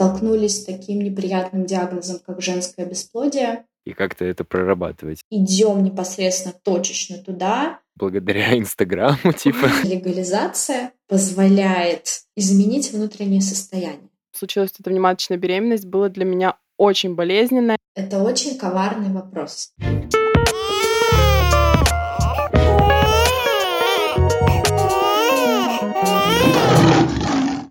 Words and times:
столкнулись 0.00 0.62
с 0.62 0.64
таким 0.64 1.02
неприятным 1.02 1.66
диагнозом, 1.66 2.20
как 2.24 2.40
женское 2.40 2.86
бесплодие. 2.86 3.66
И 3.84 3.92
как-то 3.92 4.24
это 4.24 4.44
прорабатывать. 4.44 5.20
Идем 5.30 5.84
непосредственно 5.84 6.54
точечно 6.62 7.18
туда. 7.18 7.80
Благодаря 7.96 8.56
Инстаграму, 8.56 9.34
типа. 9.36 9.68
Легализация 9.84 10.92
позволяет 11.06 12.22
изменить 12.34 12.92
внутреннее 12.92 13.42
состояние. 13.42 14.08
Случилась 14.32 14.72
эта 14.78 14.88
внематочная 14.88 15.36
беременность, 15.36 15.84
было 15.84 16.08
для 16.08 16.24
меня 16.24 16.56
очень 16.78 17.14
болезненно. 17.14 17.76
Это 17.94 18.22
очень 18.22 18.56
коварный 18.56 19.12
вопрос. 19.12 19.74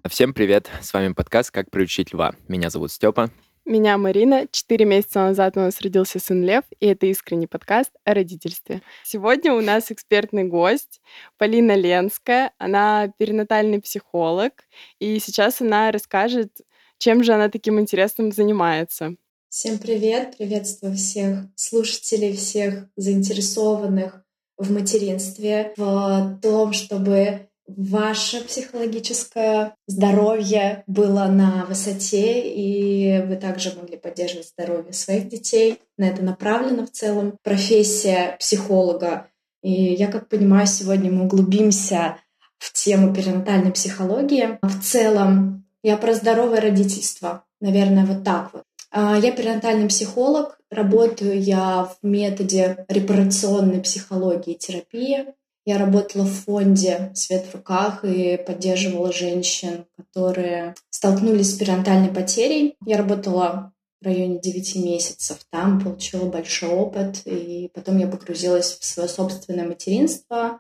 Всем 0.10 0.34
привет! 0.34 0.72
С 0.82 0.92
вами 0.92 1.14
подкаст 1.14 1.52
«Как 1.52 1.70
приучить 1.70 2.14
льва». 2.14 2.34
Меня 2.48 2.72
зовут 2.72 2.92
Степа. 2.92 3.30
Меня 3.64 3.96
Марина. 4.00 4.48
Четыре 4.52 4.86
месяца 4.86 5.20
назад 5.20 5.56
у 5.56 5.60
нас 5.60 5.80
родился 5.82 6.20
сын 6.20 6.44
Лев, 6.44 6.64
и 6.80 6.88
это 6.88 7.06
искренний 7.06 7.46
подкаст 7.46 7.92
о 8.06 8.16
родительстве. 8.16 8.82
Сегодня 9.04 9.54
у 9.54 9.62
нас 9.62 9.92
экспертный 9.92 10.46
гость 10.46 11.00
Полина 11.38 11.76
Ленская. 11.76 12.54
Она 12.58 13.14
перинатальный 13.20 13.80
психолог, 13.80 14.54
и 14.98 15.20
сейчас 15.20 15.62
она 15.62 15.92
расскажет, 15.92 16.58
чем 16.98 17.24
же 17.24 17.34
она 17.34 17.48
таким 17.48 17.80
интересным 17.80 18.32
занимается. 18.32 19.16
Всем 19.50 19.78
привет! 19.78 20.38
Приветствую 20.40 20.96
всех 20.96 21.42
слушателей, 21.56 22.36
всех 22.36 22.88
заинтересованных 22.96 24.24
в 24.58 24.72
материнстве, 24.72 25.72
в 25.78 26.40
том, 26.42 26.74
чтобы 26.74 27.46
ваше 27.78 28.44
психологическое 28.44 29.76
здоровье 29.88 30.84
было 30.88 31.26
на 31.26 31.66
высоте, 31.66 32.42
и 32.50 33.22
вы 33.22 33.36
также 33.36 33.74
могли 33.76 33.98
поддерживать 33.98 34.48
здоровье 34.48 34.94
своих 34.94 35.30
детей. 35.30 35.80
На 35.98 36.06
это 36.06 36.24
направлена 36.24 36.86
в 36.86 36.92
целом 36.92 37.38
профессия 37.44 38.36
психолога. 38.40 39.28
И 39.62 39.72
я 39.72 40.08
как 40.08 40.30
понимаю, 40.30 40.68
сегодня 40.68 41.12
мы 41.12 41.26
углубимся 41.26 42.18
в 42.58 42.74
тему 42.74 43.14
перинатальной 43.14 43.72
психологии. 43.72 44.60
В 44.62 44.82
целом, 44.82 45.66
я 45.84 45.98
про 45.98 46.14
здоровое 46.14 46.62
родительство. 46.62 47.46
Наверное, 47.62 48.06
вот 48.06 48.24
так 48.24 48.54
вот. 48.54 48.64
А, 48.92 49.18
я 49.18 49.32
перинатальный 49.32 49.88
психолог. 49.88 50.60
Работаю 50.72 51.42
я 51.42 51.86
в 51.86 52.06
методе 52.06 52.86
репарационной 52.88 53.82
психологии 53.82 54.54
и 54.54 54.58
терапии. 54.58 55.26
Я 55.70 55.78
работала 55.78 56.24
в 56.24 56.32
фонде 56.32 57.12
«Свет 57.14 57.46
в 57.46 57.54
руках» 57.54 58.04
и 58.04 58.38
поддерживала 58.38 59.14
женщин, 59.14 59.86
которые 59.96 60.74
столкнулись 60.90 61.54
с 61.54 61.58
перинатальной 61.60 62.10
потерей. 62.10 62.76
Я 62.88 62.98
работала 62.98 63.72
в 64.02 64.06
районе 64.06 64.40
9 64.40 64.76
месяцев 64.78 65.38
там, 65.52 65.80
получила 65.80 66.26
большой 66.26 66.72
опыт, 66.72 67.22
и 67.26 67.70
потом 67.72 68.00
я 68.00 68.08
погрузилась 68.08 68.80
в 68.80 68.84
свое 68.84 69.08
собственное 69.08 69.68
материнство. 69.68 70.60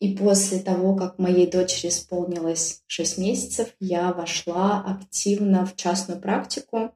И 0.00 0.16
после 0.16 0.60
того, 0.60 0.96
как 0.96 1.18
моей 1.18 1.46
дочери 1.46 1.90
исполнилось 1.90 2.80
6 2.86 3.18
месяцев, 3.18 3.68
я 3.78 4.14
вошла 4.14 4.82
активно 4.86 5.66
в 5.66 5.76
частную 5.76 6.18
практику. 6.18 6.94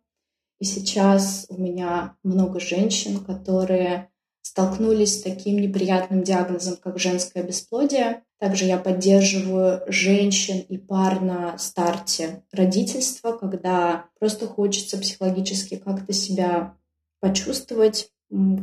И 0.61 0.65
сейчас 0.65 1.45
у 1.51 1.61
меня 1.61 2.17
много 2.23 2.59
женщин, 2.59 3.23
которые 3.23 4.10
столкнулись 4.51 5.21
с 5.21 5.23
таким 5.23 5.61
неприятным 5.61 6.25
диагнозом, 6.25 6.77
как 6.83 6.99
женское 6.99 7.45
бесплодие. 7.45 8.25
Также 8.41 8.65
я 8.65 8.79
поддерживаю 8.79 9.83
женщин 9.87 10.59
и 10.69 10.77
пар 10.77 11.21
на 11.21 11.57
старте 11.57 12.43
родительства, 12.51 13.31
когда 13.31 14.07
просто 14.19 14.49
хочется 14.49 14.99
психологически 14.99 15.77
как-то 15.77 16.13
себя 16.13 16.75
почувствовать, 17.21 18.11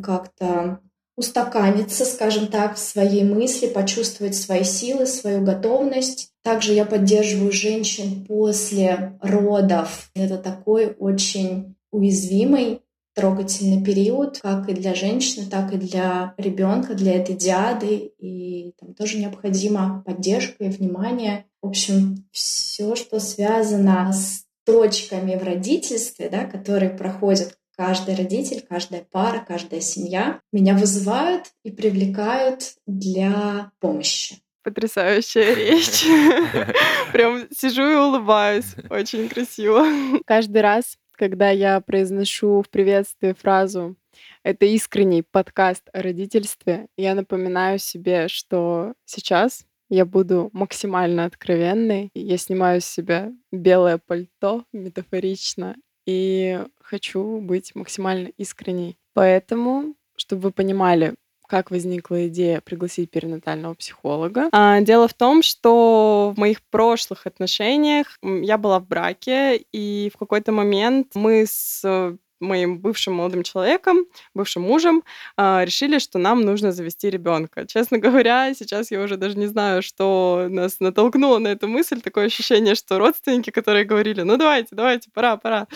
как-то 0.04 0.82
устаканиться, 1.16 2.04
скажем 2.04 2.48
так, 2.48 2.76
в 2.76 2.80
своей 2.80 3.24
мысли, 3.24 3.68
почувствовать 3.68 4.36
свои 4.36 4.66
силы, 4.66 5.06
свою 5.06 5.42
готовность. 5.42 6.34
Также 6.44 6.74
я 6.74 6.84
поддерживаю 6.84 7.54
женщин 7.54 8.26
после 8.26 9.18
родов. 9.22 10.12
Это 10.16 10.38
такой 10.38 10.88
очень 11.00 11.78
уязвимый 11.92 12.82
трогательный 13.18 13.84
период, 13.84 14.40
как 14.42 14.70
и 14.70 14.74
для 14.74 14.94
женщины, 14.94 15.48
так 15.50 15.74
и 15.74 15.78
для 15.78 16.36
ребенка, 16.38 16.94
для 16.94 17.16
этой 17.16 17.36
диады. 17.36 18.14
И 18.20 18.74
там 18.80 18.94
тоже 18.94 19.18
необходима 19.18 20.04
поддержка 20.06 20.64
и 20.64 20.70
внимание. 20.70 21.46
В 21.64 21.68
общем, 21.68 22.28
все, 22.32 22.96
что 22.96 23.20
связано 23.20 24.14
с 24.14 24.46
точками 24.66 25.36
в 25.36 25.44
родительстве, 25.44 26.30
да, 26.30 26.46
которые 26.46 26.92
проходят 26.92 27.58
каждый 27.76 28.16
родитель, 28.16 28.64
каждая 28.68 29.04
пара, 29.12 29.44
каждая 29.46 29.82
семья, 29.82 30.40
меня 30.52 30.76
вызывают 30.76 31.46
и 31.64 31.72
привлекают 31.72 32.76
для 32.86 33.72
помощи. 33.80 34.36
Потрясающая 34.64 35.56
речь. 35.56 36.04
Прям 37.14 37.48
сижу 37.52 37.90
и 37.90 37.96
улыбаюсь. 37.96 38.76
Очень 38.92 39.28
красиво. 39.30 39.86
Каждый 40.26 40.62
раз, 40.62 40.98
когда 41.18 41.50
я 41.50 41.82
произношу 41.82 42.62
в 42.62 42.70
приветствии 42.70 43.34
фразу 43.34 43.96
«Это 44.44 44.66
искренний 44.66 45.24
подкаст 45.24 45.90
о 45.92 46.02
родительстве», 46.02 46.88
я 46.96 47.16
напоминаю 47.16 47.80
себе, 47.80 48.28
что 48.28 48.94
сейчас 49.06 49.66
я 49.90 50.06
буду 50.06 50.50
максимально 50.54 51.26
откровенной. 51.26 52.12
Я 52.14 52.38
снимаю 52.38 52.82
с 52.82 52.86
себя 52.86 53.32
белое 53.52 53.98
пальто 53.98 54.66
метафорично 54.72 55.76
и 56.06 56.64
хочу 56.82 57.40
быть 57.40 57.74
максимально 57.74 58.28
искренней. 58.38 58.98
Поэтому, 59.14 59.96
чтобы 60.16 60.44
вы 60.44 60.52
понимали, 60.52 61.16
как 61.48 61.72
возникла 61.72 62.28
идея 62.28 62.62
пригласить 62.62 63.10
перинатального 63.10 63.74
психолога. 63.74 64.50
А, 64.52 64.82
дело 64.82 65.08
в 65.08 65.14
том, 65.14 65.42
что 65.42 66.34
в 66.36 66.40
моих 66.40 66.62
прошлых 66.70 67.26
отношениях 67.26 68.18
я 68.22 68.58
была 68.58 68.80
в 68.80 68.88
браке, 68.88 69.58
и 69.72 70.12
в 70.14 70.18
какой-то 70.18 70.52
момент 70.52 71.16
мы 71.16 71.46
с 71.48 72.18
моим 72.40 72.80
бывшим 72.80 73.14
молодым 73.14 73.44
человеком, 73.44 74.06
бывшим 74.34 74.64
мужем, 74.64 75.04
э, 75.38 75.66
решили, 75.66 76.00
что 76.00 76.20
нам 76.20 76.42
нужно 76.42 76.72
завести 76.72 77.10
ребенка. 77.10 77.66
Честно 77.68 77.98
говоря, 78.06 78.54
сейчас 78.54 78.92
я 78.92 79.02
уже 79.02 79.18
даже 79.18 79.38
не 79.38 79.48
знаю, 79.48 79.82
что 79.82 80.48
нас 80.50 80.80
натолкнуло 80.80 81.40
на 81.40 81.50
эту 81.50 81.68
мысль. 81.68 82.02
Такое 82.02 82.26
ощущение, 82.26 82.76
что 82.76 83.00
родственники, 83.00 83.50
которые 83.50 83.86
говорили, 83.86 84.22
ну 84.22 84.38
давайте, 84.38 84.70
давайте, 84.72 85.10
пора, 85.14 85.38
пора. 85.38 85.68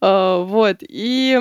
Э, 0.00 0.42
вот. 0.42 0.78
И 0.82 1.38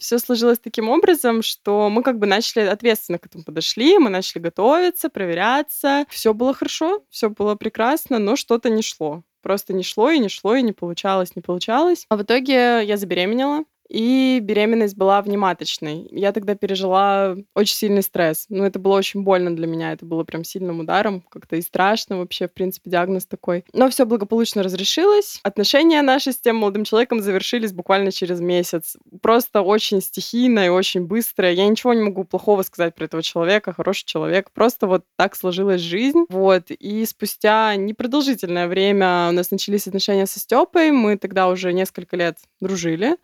все 0.00 0.18
сложилось 0.18 0.58
таким 0.58 0.88
образом, 0.88 1.42
что 1.42 1.88
мы 1.90 2.02
как 2.02 2.18
бы 2.18 2.26
начали 2.26 2.64
ответственно 2.64 3.18
к 3.18 3.26
этому 3.26 3.44
подошли, 3.44 3.98
мы 3.98 4.10
начали 4.10 4.42
готовиться, 4.42 5.08
проверяться. 5.08 6.04
Все 6.08 6.34
было 6.34 6.54
хорошо, 6.54 7.04
все 7.10 7.30
было 7.30 7.54
прекрасно, 7.54 8.18
но 8.18 8.36
что-то 8.36 8.70
не 8.70 8.82
шло. 8.82 9.22
Просто 9.42 9.72
не 9.72 9.82
шло 9.82 10.10
и 10.10 10.18
не 10.18 10.28
шло, 10.28 10.54
и 10.54 10.62
не 10.62 10.72
получалось, 10.72 11.36
не 11.36 11.42
получалось. 11.42 12.06
А 12.08 12.16
в 12.16 12.22
итоге 12.22 12.84
я 12.84 12.96
забеременела 12.96 13.64
и 13.90 14.38
беременность 14.40 14.96
была 14.96 15.20
внематочной. 15.20 16.06
Я 16.12 16.30
тогда 16.32 16.54
пережила 16.54 17.36
очень 17.54 17.74
сильный 17.74 18.02
стресс. 18.02 18.46
Ну, 18.48 18.64
это 18.64 18.78
было 18.78 18.96
очень 18.96 19.24
больно 19.24 19.54
для 19.54 19.66
меня, 19.66 19.92
это 19.92 20.06
было 20.06 20.22
прям 20.22 20.44
сильным 20.44 20.80
ударом, 20.80 21.22
как-то 21.28 21.56
и 21.56 21.60
страшно 21.60 22.18
вообще, 22.18 22.46
в 22.46 22.54
принципе, 22.54 22.88
диагноз 22.88 23.26
такой. 23.26 23.64
Но 23.72 23.90
все 23.90 24.06
благополучно 24.06 24.62
разрешилось. 24.62 25.40
Отношения 25.42 26.02
наши 26.02 26.30
с 26.30 26.38
тем 26.38 26.56
молодым 26.56 26.84
человеком 26.84 27.20
завершились 27.20 27.72
буквально 27.72 28.12
через 28.12 28.40
месяц. 28.40 28.96
Просто 29.22 29.62
очень 29.62 30.00
стихийно 30.00 30.66
и 30.66 30.68
очень 30.68 31.06
быстро. 31.06 31.50
Я 31.50 31.66
ничего 31.66 31.92
не 31.92 32.02
могу 32.02 32.22
плохого 32.22 32.62
сказать 32.62 32.94
про 32.94 33.06
этого 33.06 33.24
человека, 33.24 33.72
хороший 33.72 34.06
человек. 34.06 34.52
Просто 34.52 34.86
вот 34.86 35.04
так 35.16 35.34
сложилась 35.34 35.80
жизнь. 35.80 36.26
Вот. 36.28 36.70
И 36.70 37.04
спустя 37.06 37.74
непродолжительное 37.74 38.68
время 38.68 39.28
у 39.30 39.32
нас 39.32 39.50
начались 39.50 39.88
отношения 39.88 40.26
со 40.26 40.38
Степой. 40.38 40.92
Мы 40.92 41.16
тогда 41.16 41.48
уже 41.48 41.72
несколько 41.72 42.16
лет 42.16 42.38
дружили. 42.60 43.16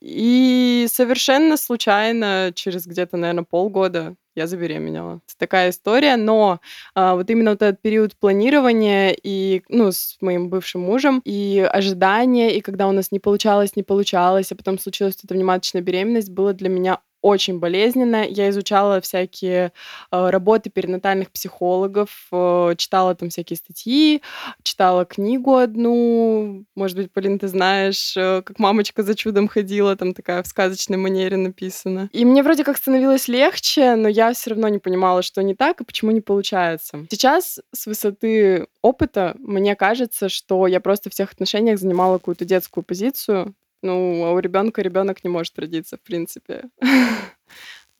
И 0.00 0.86
совершенно 0.90 1.56
случайно, 1.56 2.52
через 2.54 2.86
где-то, 2.86 3.16
наверное, 3.16 3.44
полгода 3.44 4.16
я 4.34 4.46
забеременела. 4.46 5.20
Это 5.26 5.38
такая 5.38 5.70
история, 5.70 6.16
но 6.16 6.60
а, 6.94 7.14
вот 7.14 7.28
именно 7.30 7.50
вот 7.50 7.62
этот 7.62 7.80
период 7.82 8.16
планирования 8.16 9.14
и, 9.22 9.62
ну, 9.68 9.92
с 9.92 10.16
моим 10.20 10.48
бывшим 10.48 10.82
мужем, 10.82 11.20
и 11.24 11.60
ожидания, 11.70 12.56
и 12.56 12.60
когда 12.60 12.88
у 12.88 12.92
нас 12.92 13.12
не 13.12 13.20
получалось, 13.20 13.76
не 13.76 13.82
получалось, 13.82 14.50
а 14.50 14.56
потом 14.56 14.78
случилась 14.78 15.18
эта 15.22 15.34
внематочная 15.34 15.82
беременность, 15.82 16.30
было 16.30 16.54
для 16.54 16.68
меня 16.68 17.00
очень 17.22 17.58
болезненно. 17.58 18.26
Я 18.28 18.50
изучала 18.50 19.00
всякие 19.00 19.72
э, 20.10 20.30
работы 20.30 20.70
перинатальных 20.70 21.30
психологов, 21.30 22.26
э, 22.32 22.74
читала 22.76 23.14
там 23.14 23.30
всякие 23.30 23.56
статьи, 23.56 24.22
читала 24.62 25.04
книгу 25.04 25.56
одну. 25.56 26.64
Может 26.74 26.96
быть, 26.96 27.12
Полин, 27.12 27.38
ты 27.38 27.48
знаешь, 27.48 28.16
э, 28.16 28.42
как 28.42 28.58
мамочка 28.58 29.02
за 29.02 29.14
чудом 29.14 29.48
ходила, 29.48 29.96
там 29.96 30.14
такая 30.14 30.42
в 30.42 30.46
сказочной 30.46 30.98
манере 30.98 31.36
написана. 31.36 32.10
И 32.12 32.24
мне 32.24 32.42
вроде 32.42 32.64
как 32.64 32.76
становилось 32.76 33.28
легче, 33.28 33.94
но 33.94 34.08
я 34.08 34.32
все 34.32 34.50
равно 34.50 34.68
не 34.68 34.78
понимала, 34.78 35.22
что 35.22 35.42
не 35.42 35.54
так 35.54 35.80
и 35.80 35.84
почему 35.84 36.10
не 36.10 36.20
получается. 36.20 37.06
Сейчас 37.10 37.60
с 37.72 37.86
высоты 37.86 38.66
опыта 38.82 39.36
мне 39.38 39.76
кажется, 39.76 40.28
что 40.28 40.66
я 40.66 40.80
просто 40.80 41.08
в 41.08 41.12
всех 41.12 41.32
отношениях 41.32 41.78
занимала 41.78 42.18
какую-то 42.18 42.44
детскую 42.44 42.82
позицию, 42.84 43.54
ну, 43.82 44.24
а 44.24 44.32
у 44.32 44.38
ребенка 44.38 44.82
ребенок 44.82 45.24
не 45.24 45.30
может 45.30 45.58
родиться, 45.58 45.96
в 45.96 46.02
принципе. 46.02 46.64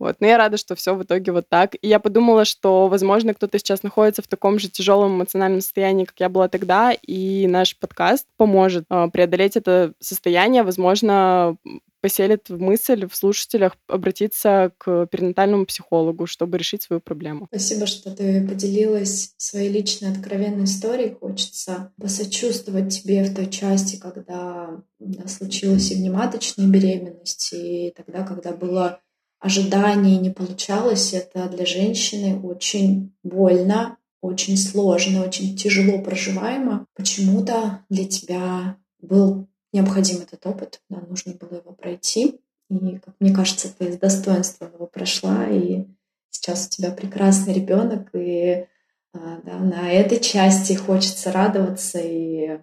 Вот. 0.02 0.16
Но 0.18 0.26
я 0.26 0.36
рада, 0.36 0.56
что 0.56 0.74
все 0.74 0.96
в 0.96 1.04
итоге 1.04 1.30
вот 1.30 1.48
так. 1.48 1.76
И 1.80 1.86
я 1.86 2.00
подумала, 2.00 2.44
что, 2.44 2.88
возможно, 2.88 3.34
кто-то 3.34 3.56
сейчас 3.60 3.84
находится 3.84 4.20
в 4.20 4.26
таком 4.26 4.58
же 4.58 4.68
тяжелом 4.68 5.14
эмоциональном 5.14 5.60
состоянии, 5.60 6.06
как 6.06 6.18
я 6.18 6.28
была 6.28 6.48
тогда, 6.48 6.92
и 7.06 7.46
наш 7.46 7.78
подкаст 7.78 8.26
поможет 8.36 8.84
э, 8.90 9.06
преодолеть 9.12 9.56
это 9.56 9.92
состояние, 10.00 10.64
возможно, 10.64 11.56
поселит 12.00 12.48
в 12.48 12.60
мысль 12.60 13.06
в 13.06 13.14
слушателях 13.14 13.76
обратиться 13.86 14.72
к 14.76 15.06
перинатальному 15.06 15.66
психологу, 15.66 16.26
чтобы 16.26 16.58
решить 16.58 16.82
свою 16.82 16.98
проблему. 17.00 17.46
Спасибо, 17.52 17.86
что 17.86 18.10
ты 18.10 18.44
поделилась 18.44 19.34
своей 19.36 19.68
личной 19.68 20.10
откровенной 20.10 20.64
историей. 20.64 21.14
Хочется 21.14 21.92
посочувствовать 21.96 22.92
тебе 22.92 23.22
в 23.22 23.32
той 23.32 23.48
части, 23.48 24.00
когда 24.00 24.82
да, 24.98 25.28
случилась 25.28 25.92
и 25.92 25.94
внематочная 25.94 26.66
беременность, 26.66 27.52
и 27.52 27.94
тогда, 27.96 28.24
когда 28.24 28.50
было 28.50 28.98
ожидание 29.42 30.18
не 30.18 30.30
получалось, 30.30 31.12
это 31.12 31.48
для 31.48 31.66
женщины 31.66 32.40
очень 32.40 33.12
больно, 33.24 33.98
очень 34.20 34.56
сложно, 34.56 35.24
очень 35.24 35.56
тяжело 35.56 36.00
проживаемо. 36.00 36.86
Почему-то 36.94 37.84
для 37.90 38.06
тебя 38.06 38.76
был 39.00 39.48
необходим 39.72 40.18
этот 40.22 40.46
опыт, 40.46 40.80
да, 40.88 41.00
нужно 41.00 41.34
было 41.34 41.58
его 41.58 41.72
пройти. 41.72 42.40
И, 42.70 42.98
как 42.98 43.14
мне 43.18 43.34
кажется, 43.34 43.68
ты 43.76 43.92
с 43.92 43.98
достоинством 43.98 44.72
его 44.72 44.86
прошла, 44.86 45.46
и 45.48 45.86
сейчас 46.30 46.66
у 46.66 46.70
тебя 46.70 46.92
прекрасный 46.92 47.52
ребенок, 47.52 48.10
и 48.14 48.66
а, 49.12 49.40
да, 49.44 49.58
на 49.58 49.90
этой 49.90 50.20
части 50.20 50.74
хочется 50.74 51.32
радоваться 51.32 51.98
и 51.98 52.60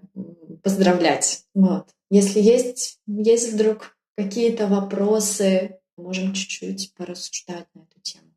поздравлять. 0.63 1.43
Вот. 1.53 1.89
Если 2.09 2.39
есть, 2.39 2.99
есть 3.05 3.51
вдруг 3.51 3.97
какие-то 4.15 4.67
вопросы, 4.67 5.78
можем 5.99 6.33
чуть-чуть 6.33 6.93
порассуждать 6.95 7.67
на 7.73 7.81
эту 7.81 7.99
тему 8.01 8.29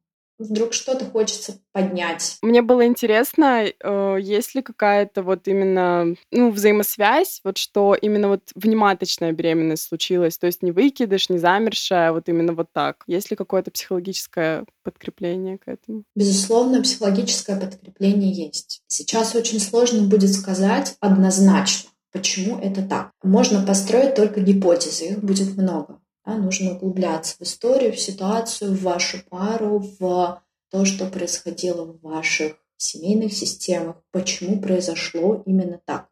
вдруг 0.42 0.72
что-то 0.72 1.04
хочется 1.04 1.58
поднять. 1.72 2.38
Мне 2.42 2.62
было 2.62 2.86
интересно, 2.86 3.64
э, 3.64 4.16
есть 4.20 4.54
ли 4.54 4.62
какая-то 4.62 5.22
вот 5.22 5.48
именно 5.48 6.14
ну, 6.30 6.50
взаимосвязь, 6.50 7.40
вот 7.44 7.58
что 7.58 7.94
именно 7.94 8.28
вот 8.28 8.42
внематочная 8.54 9.32
беременность 9.32 9.84
случилась, 9.84 10.38
то 10.38 10.46
есть 10.46 10.62
не 10.62 10.72
выкидыш, 10.72 11.28
не 11.28 11.38
замершая, 11.38 12.10
а 12.10 12.12
вот 12.12 12.28
именно 12.28 12.52
вот 12.52 12.68
так. 12.72 13.04
Есть 13.06 13.30
ли 13.30 13.36
какое-то 13.36 13.70
психологическое 13.70 14.64
подкрепление 14.82 15.58
к 15.58 15.68
этому? 15.68 16.04
Безусловно, 16.14 16.82
психологическое 16.82 17.58
подкрепление 17.58 18.32
есть. 18.32 18.82
Сейчас 18.86 19.34
очень 19.34 19.60
сложно 19.60 20.02
будет 20.02 20.32
сказать 20.32 20.96
однозначно, 21.00 21.90
почему 22.12 22.58
это 22.58 22.82
так. 22.82 23.10
Можно 23.22 23.64
построить 23.64 24.14
только 24.14 24.40
гипотезы, 24.40 25.06
их 25.06 25.22
будет 25.22 25.56
много. 25.56 26.01
Да, 26.24 26.36
нужно 26.36 26.72
углубляться 26.72 27.36
в 27.38 27.42
историю, 27.42 27.92
в 27.92 28.00
ситуацию, 28.00 28.72
в 28.72 28.82
вашу 28.82 29.18
пару, 29.28 29.78
в 29.98 30.42
то, 30.70 30.84
что 30.84 31.06
происходило 31.06 31.84
в 31.84 32.00
ваших 32.00 32.56
семейных 32.76 33.32
системах, 33.32 33.96
почему 34.10 34.60
произошло 34.60 35.42
именно 35.46 35.80
так, 35.84 36.08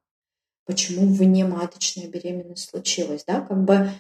почему 0.66 1.12
внематочная 1.12 2.08
беременность 2.08 2.68
случилась. 2.68 3.24
Да? 3.26 3.40
Как 3.40 3.64
бы 3.64 3.90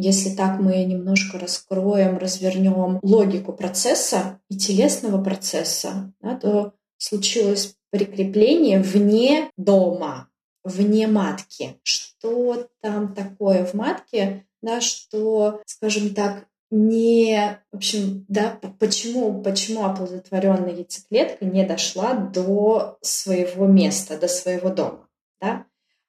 если 0.00 0.30
так 0.30 0.60
мы 0.60 0.84
немножко 0.84 1.40
раскроем, 1.40 2.18
развернем 2.18 3.00
логику 3.02 3.52
процесса 3.52 4.40
и 4.48 4.56
телесного 4.56 5.22
процесса, 5.22 6.12
да, 6.20 6.36
то 6.36 6.72
случилось 6.98 7.74
прикрепление 7.90 8.80
вне 8.80 9.50
дома, 9.56 10.28
вне 10.62 11.08
матки. 11.08 11.80
Что 11.82 12.68
там 12.80 13.12
такое 13.12 13.64
в 13.64 13.74
матке, 13.74 14.46
да, 14.62 14.80
что, 14.80 15.62
скажем 15.66 16.14
так, 16.14 16.46
не, 16.70 17.62
в 17.72 17.76
общем, 17.76 18.26
да, 18.28 18.60
почему, 18.78 19.42
почему 19.42 19.84
оплодотворенная 19.84 20.74
яйцеклетка 20.74 21.46
не 21.46 21.64
дошла 21.64 22.14
до 22.14 22.98
своего 23.00 23.66
места, 23.66 24.18
до 24.18 24.28
своего 24.28 24.68
дома, 24.68 25.08
да? 25.40 25.64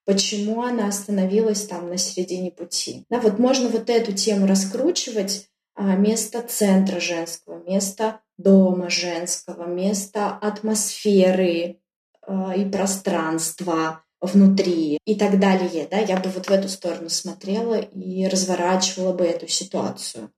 Почему 0.06 0.64
она 0.64 0.88
остановилась 0.88 1.66
там 1.66 1.88
на 1.88 1.98
середине 1.98 2.52
пути? 2.52 3.06
Да, 3.10 3.20
вот 3.20 3.38
можно 3.38 3.70
вот 3.70 3.90
эту 3.90 4.12
тему 4.12 4.48
раскручивать, 4.48 5.50
а, 5.76 5.96
место 5.96 6.42
центра 6.42 7.00
женского, 7.00 7.64
место 7.64 8.20
дома 8.38 8.90
женского, 8.90 9.66
место 9.66 10.30
атмосферы 10.30 11.80
а, 12.22 12.54
и 12.54 12.70
пространства, 12.70 14.04
внутри 14.22 15.00
и 15.06 15.16
так 15.16 15.40
далее. 15.40 15.88
Да? 15.90 15.98
Я 16.00 16.18
бы 16.18 16.30
вот 16.30 16.48
в 16.48 16.52
эту 16.52 16.70
сторону 16.70 17.10
смотрела 17.10 17.76
и 17.76 18.28
разворачивала 18.28 19.14
бы 19.14 19.26
эту 19.26 19.48
ситуацию. 19.48 20.32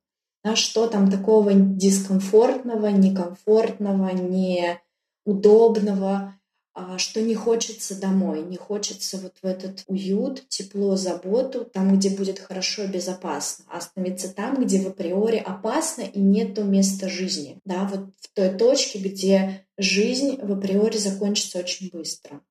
Да, 0.43 0.55
что 0.55 0.87
там 0.87 1.11
такого 1.11 1.53
дискомфортного, 1.53 2.87
некомфортного, 2.87 4.09
неудобного, 5.27 6.33
а, 6.73 6.97
что 6.97 7.21
не 7.21 7.35
хочется 7.35 7.99
домой, 7.99 8.41
не 8.43 8.55
хочется 8.55 9.17
вот 9.17 9.33
в 9.41 9.45
этот 9.45 9.83
уют, 9.87 10.47
тепло, 10.47 10.95
заботу, 10.95 11.65
там, 11.65 11.97
где 11.97 12.09
будет 12.09 12.39
хорошо 12.39 12.83
и 12.83 12.87
безопасно, 12.87 13.65
а 13.69 13.79
остановиться 13.79 14.29
там, 14.29 14.63
где 14.63 14.79
в 14.79 14.87
априори 14.87 15.35
опасно 15.35 16.03
и 16.03 16.19
нету 16.19 16.63
места 16.63 17.09
жизни, 17.09 17.59
да, 17.65 17.83
вот 17.91 18.07
в 18.21 18.33
той 18.33 18.49
точке, 18.57 18.99
где 18.99 19.65
жизнь 19.77 20.39
в 20.41 20.51
априори 20.53 20.97
закончится 20.97 21.59
очень 21.59 21.89
быстро. 21.91 22.41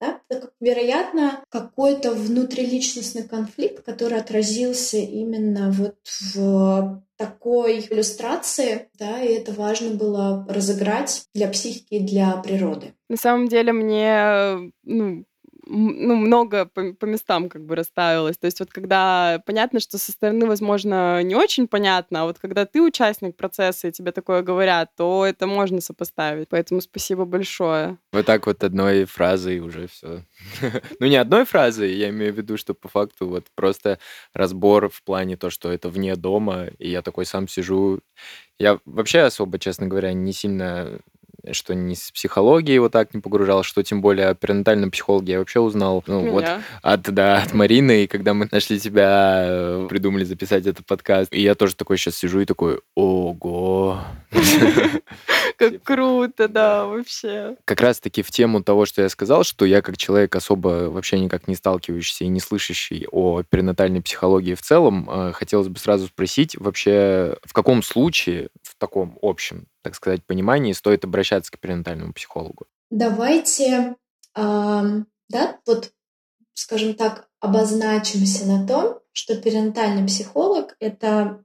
Да? 0.00 0.20
Вероятно, 0.60 1.42
какой-то 1.48 2.12
внутриличностный 2.12 3.26
конфликт, 3.26 3.84
который 3.84 4.18
отразился 4.18 4.98
именно 4.98 5.70
вот 5.70 5.96
в 6.34 7.02
такой 7.16 7.80
иллюстрации, 7.80 8.88
да, 8.98 9.20
и 9.20 9.34
это 9.34 9.52
важно 9.52 9.90
было 9.90 10.46
разыграть 10.48 11.26
для 11.34 11.48
психики 11.48 11.94
и 11.94 12.06
для 12.06 12.36
природы. 12.36 12.94
На 13.08 13.16
самом 13.16 13.48
деле 13.48 13.72
мне 13.72 14.72
ну, 14.84 15.24
ну, 15.68 16.16
много 16.16 16.64
по, 16.66 16.92
по 16.94 17.04
местам 17.04 17.48
как 17.48 17.64
бы 17.64 17.76
расставилось. 17.76 18.38
То 18.38 18.46
есть 18.46 18.60
вот 18.60 18.70
когда 18.70 19.42
понятно, 19.46 19.80
что 19.80 19.98
со 19.98 20.12
стороны, 20.12 20.46
возможно, 20.46 21.22
не 21.22 21.34
очень 21.34 21.68
понятно, 21.68 22.22
а 22.22 22.24
вот 22.24 22.38
когда 22.38 22.64
ты 22.64 22.80
участник 22.80 23.36
процесса 23.36 23.88
и 23.88 23.92
тебе 23.92 24.12
такое 24.12 24.42
говорят, 24.42 24.90
то 24.96 25.26
это 25.26 25.46
можно 25.46 25.80
сопоставить. 25.80 26.48
Поэтому 26.48 26.80
спасибо 26.80 27.24
большое. 27.24 27.98
Вот 28.12 28.26
так 28.26 28.46
вот 28.46 28.64
одной 28.64 29.04
фразой 29.04 29.60
уже 29.60 29.86
все. 29.88 30.24
ну, 31.00 31.06
не 31.06 31.16
одной 31.16 31.44
фразой, 31.44 31.92
я 31.94 32.08
имею 32.08 32.32
в 32.32 32.36
виду, 32.38 32.56
что 32.56 32.74
по 32.74 32.88
факту 32.88 33.28
вот 33.28 33.46
просто 33.54 33.98
разбор 34.32 34.88
в 34.88 35.02
плане 35.02 35.36
то, 35.36 35.50
что 35.50 35.70
это 35.70 35.90
вне 35.90 36.16
дома, 36.16 36.68
и 36.78 36.88
я 36.90 37.02
такой 37.02 37.26
сам 37.26 37.46
сижу. 37.46 38.00
Я 38.58 38.78
вообще 38.86 39.20
особо, 39.20 39.58
честно 39.58 39.86
говоря, 39.86 40.12
не 40.12 40.32
сильно 40.32 41.00
что 41.52 41.74
ни 41.74 41.94
с 41.94 42.10
психологией 42.10 42.78
вот 42.78 42.92
так 42.92 43.14
не 43.14 43.20
погружал, 43.20 43.62
что 43.62 43.82
тем 43.82 44.00
более 44.00 44.28
о 44.28 44.34
перинатальном 44.34 44.90
психологе 44.90 45.32
я 45.32 45.38
вообще 45.38 45.60
узнал 45.60 46.04
ну, 46.06 46.20
Меня. 46.20 46.32
вот 46.32 46.44
от, 46.82 47.02
да, 47.14 47.42
от 47.42 47.54
Марины, 47.54 48.04
и 48.04 48.06
когда 48.06 48.34
мы 48.34 48.48
нашли 48.50 48.78
тебя, 48.78 49.44
э, 49.46 49.86
придумали 49.88 50.24
записать 50.24 50.66
этот 50.66 50.86
подкаст, 50.86 51.32
и 51.32 51.40
я 51.40 51.54
тоже 51.54 51.74
такой 51.74 51.98
сейчас 51.98 52.16
сижу 52.16 52.40
и 52.40 52.44
такой, 52.44 52.80
ого. 52.94 54.00
Как 55.56 55.82
круто, 55.82 56.46
да, 56.46 56.86
вообще. 56.86 57.56
Как 57.64 57.80
раз-таки 57.80 58.22
в 58.22 58.30
тему 58.30 58.62
того, 58.62 58.86
что 58.86 59.02
я 59.02 59.08
сказал, 59.08 59.42
что 59.42 59.64
я 59.64 59.82
как 59.82 59.96
человек 59.96 60.34
особо 60.36 60.88
вообще 60.88 61.18
никак 61.18 61.48
не 61.48 61.56
сталкивающийся 61.56 62.24
и 62.24 62.28
не 62.28 62.40
слышащий 62.40 63.06
о 63.10 63.42
перинатальной 63.42 64.00
психологии 64.00 64.54
в 64.54 64.62
целом, 64.62 65.08
э, 65.10 65.32
хотелось 65.32 65.68
бы 65.68 65.78
сразу 65.78 66.06
спросить 66.06 66.56
вообще, 66.56 67.36
в 67.44 67.52
каком 67.52 67.82
случае, 67.82 68.48
таком 68.78 69.18
общем, 69.22 69.66
так 69.82 69.94
сказать, 69.94 70.24
понимании 70.24 70.72
стоит 70.72 71.04
обращаться 71.04 71.52
к 71.52 71.58
перинатальному 71.58 72.12
психологу? 72.12 72.66
Давайте, 72.90 73.96
э, 74.34 74.82
да, 75.28 75.58
вот, 75.66 75.92
скажем 76.54 76.94
так, 76.94 77.28
обозначимся 77.40 78.46
на 78.46 78.66
том, 78.66 79.00
что 79.12 79.36
перинатальный 79.36 80.06
психолог— 80.06 80.76
это 80.80 81.44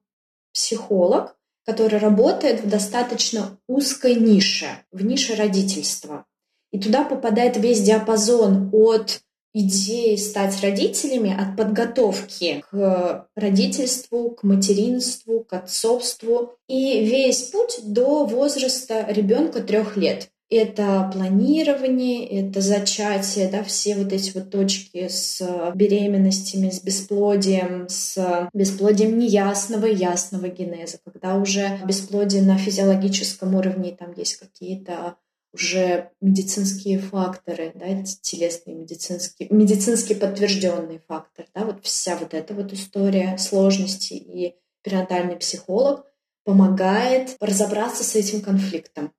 психолог, 0.53 1.35
который 1.65 1.99
работает 1.99 2.61
в 2.61 2.69
достаточно 2.69 3.57
узкой 3.67 4.15
нише, 4.15 4.67
в 4.91 5.03
нише 5.03 5.35
родительства. 5.35 6.25
И 6.71 6.79
туда 6.79 7.03
попадает 7.03 7.57
весь 7.57 7.81
диапазон 7.81 8.69
от 8.73 9.21
идеи 9.53 10.15
стать 10.15 10.61
родителями, 10.61 11.35
от 11.37 11.55
подготовки 11.55 12.63
к 12.69 13.27
родительству, 13.35 14.31
к 14.31 14.43
материнству, 14.43 15.43
к 15.43 15.53
отцовству. 15.53 16.55
И 16.67 17.03
весь 17.05 17.43
путь 17.43 17.79
до 17.83 18.25
возраста 18.25 19.05
ребенка 19.09 19.61
трех 19.61 19.95
лет 19.97 20.29
это 20.55 21.09
планирование, 21.11 22.25
это 22.27 22.61
зачатие, 22.61 23.49
да, 23.49 23.63
все 23.63 23.95
вот 23.95 24.13
эти 24.13 24.31
вот 24.37 24.51
точки 24.51 25.07
с 25.07 25.41
беременностями, 25.73 26.69
с 26.69 26.81
бесплодием, 26.81 27.87
с 27.89 28.49
бесплодием 28.53 29.17
неясного 29.17 29.87
и 29.87 29.95
ясного 29.95 30.47
генеза, 30.49 30.99
когда 31.03 31.35
уже 31.35 31.79
бесплодие 31.85 32.41
на 32.43 32.57
физиологическом 32.57 33.55
уровне, 33.55 33.95
там 33.97 34.13
есть 34.15 34.37
какие-то 34.37 35.15
уже 35.53 36.09
медицинские 36.19 36.99
факторы, 36.99 37.71
да, 37.75 38.03
телесные 38.21 38.75
медицинские, 38.75 39.49
медицински 39.49 40.13
подтвержденные 40.13 41.01
факторы, 41.07 41.47
да, 41.53 41.65
вот 41.65 41.83
вся 41.83 42.17
вот 42.17 42.33
эта 42.33 42.53
вот 42.53 42.73
история 42.73 43.37
сложности 43.37 44.13
и 44.13 44.55
перинатальный 44.81 45.35
психолог 45.35 46.05
помогает 46.43 47.37
разобраться 47.39 48.03
с 48.03 48.15
этим 48.15 48.41
конфликтом 48.41 49.13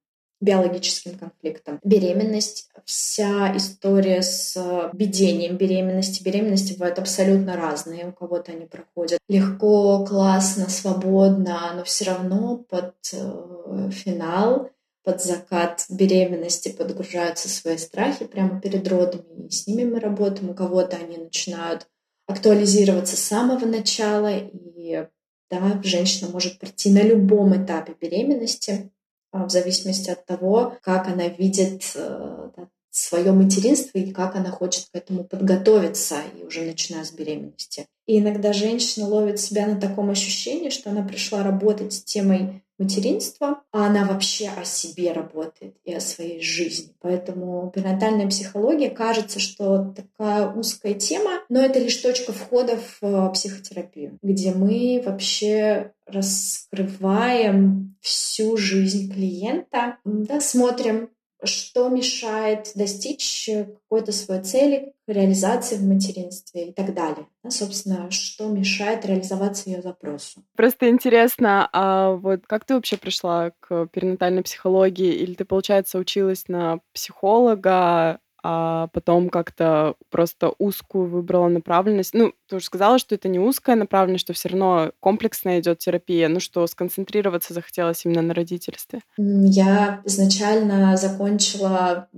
биологическим 0.45 1.19
конфликтом. 1.19 1.81
Беременность, 1.83 2.69
вся 2.85 3.57
история 3.57 4.23
с 4.23 4.91
ведением 4.93 5.57
беременности. 5.57 6.23
Беременности 6.23 6.75
бывают 6.75 6.99
абсолютно 6.99 7.57
разные. 7.57 8.09
У 8.09 8.13
кого-то 8.13 8.53
они 8.53 8.67
проходят 8.67 9.19
легко, 9.29 10.05
классно, 10.05 10.69
свободно, 10.69 11.73
но 11.75 11.85
все 11.85 12.05
равно 12.05 12.59
под 12.59 12.95
э, 13.13 13.91
финал 13.91 14.71
под 15.05 15.23
закат 15.23 15.85
беременности 15.91 16.71
подгружаются 16.71 17.49
свои 17.49 17.77
страхи 17.77 18.25
прямо 18.25 18.61
перед 18.61 18.89
родами, 18.89 19.47
и 19.47 19.51
с 19.51 19.67
ними 19.67 19.85
мы 19.85 20.01
работаем. 20.01 20.51
У 20.51 20.55
кого-то 20.55 20.97
они 20.97 21.19
начинают 21.19 21.87
актуализироваться 22.27 23.17
с 23.17 23.21
самого 23.21 23.67
начала, 23.67 24.35
и 24.35 25.07
да, 25.51 25.81
женщина 25.83 26.31
может 26.31 26.59
прийти 26.59 26.91
на 26.91 27.03
любом 27.03 27.55
этапе 27.63 27.95
беременности 28.01 28.91
а, 29.31 29.45
в 29.45 29.51
зависимости 29.51 30.11
от 30.11 30.25
того, 30.25 30.77
как 30.83 31.07
она 31.07 31.29
видит 31.29 31.83
э, 31.95 32.51
да, 32.57 32.69
свое 32.91 33.33
материнство 33.33 33.99
и 33.99 34.11
как 34.11 34.37
она 34.37 34.51
хочет 34.51 34.87
к 34.91 34.97
этому 34.97 35.25
подготовиться, 35.25 36.17
и 36.39 36.45
уже 36.45 36.63
начиная 36.63 37.05
с 37.05 37.13
беременности. 37.13 37.87
И 38.07 38.19
иногда 38.19 38.53
женщина 38.53 39.07
ловит 39.07 39.39
себя 39.39 39.67
на 39.67 39.79
таком 39.79 40.11
ощущении, 40.11 40.71
что 40.71 40.91
она 40.91 41.03
пришла 41.03 41.43
работать 41.43 41.93
с 41.93 42.03
темой 42.03 42.64
материнства, 42.79 43.63
а 43.73 43.87
она 43.87 44.05
вообще 44.05 44.49
о 44.49 44.65
себе 44.65 45.13
работает 45.13 45.77
и 45.85 45.95
о 45.95 46.01
своей 46.01 46.41
жизни. 46.41 46.95
Поэтому 47.01 47.71
перинатальная 47.75 48.29
психология 48.29 48.91
кажется, 48.91 49.39
что 49.39 49.95
такая 49.95 50.51
узкая 50.51 50.95
тема, 50.95 51.41
но 51.49 51.61
это 51.61 51.79
лишь 51.79 51.97
точка 51.97 52.33
входа 52.33 52.77
в 52.77 53.03
э, 53.03 53.33
психотерапию, 53.33 54.19
где 54.23 54.53
мы 54.53 55.03
вообще 55.05 55.93
раскрываем 56.07 57.97
всю 58.01 58.57
жизнь 58.57 59.13
клиента, 59.13 59.97
да, 60.05 60.41
смотрим, 60.41 61.11
что 61.47 61.89
мешает 61.89 62.73
достичь 62.75 63.49
какой-то 63.49 64.13
своей 64.13 64.43
цели, 64.43 64.95
реализации 65.07 65.77
в 65.77 65.85
материнстве 65.85 66.69
и 66.69 66.73
так 66.73 66.95
далее. 66.95 67.27
Да, 67.43 67.51
собственно, 67.51 68.11
что 68.11 68.49
мешает 68.49 69.05
реализоваться 69.05 69.69
ее 69.69 69.83
запросу. 69.83 70.43
Просто 70.57 70.89
интересно, 70.89 71.69
а 71.73 72.13
вот 72.13 72.47
как 72.47 72.65
ты 72.65 72.75
вообще 72.75 72.97
пришла 72.97 73.53
к 73.61 73.87
перинатальной 73.89 74.43
психологии? 74.43 75.13
Или 75.13 75.35
ты, 75.35 75.45
получается, 75.45 75.99
училась 75.99 76.49
на 76.49 76.81
психолога, 76.93 78.21
а 78.47 78.89
потом 78.89 79.31
как-то 79.31 79.95
просто 80.11 80.53
узкую 80.59 81.09
выбрала 81.09 81.49
направленность. 81.49 82.13
Ну, 82.13 82.35
ты 82.47 82.57
уже 82.57 82.67
сказала, 82.67 82.99
что 82.99 83.15
это 83.15 83.27
не 83.29 83.39
узкая 83.39 83.75
направленность, 83.75 84.25
что 84.25 84.35
все 84.35 84.51
равно 84.51 84.93
комплексная 85.01 85.61
идет 85.61 85.79
терапия, 85.79 86.29
ну 86.29 86.41
что 86.41 86.67
сконцентрироваться 86.67 87.55
захотелось 87.55 88.05
именно 88.05 88.21
на 88.21 88.35
родительстве. 88.35 89.01
Я 89.17 90.03
изначально 90.05 90.95
закончила 90.99 92.09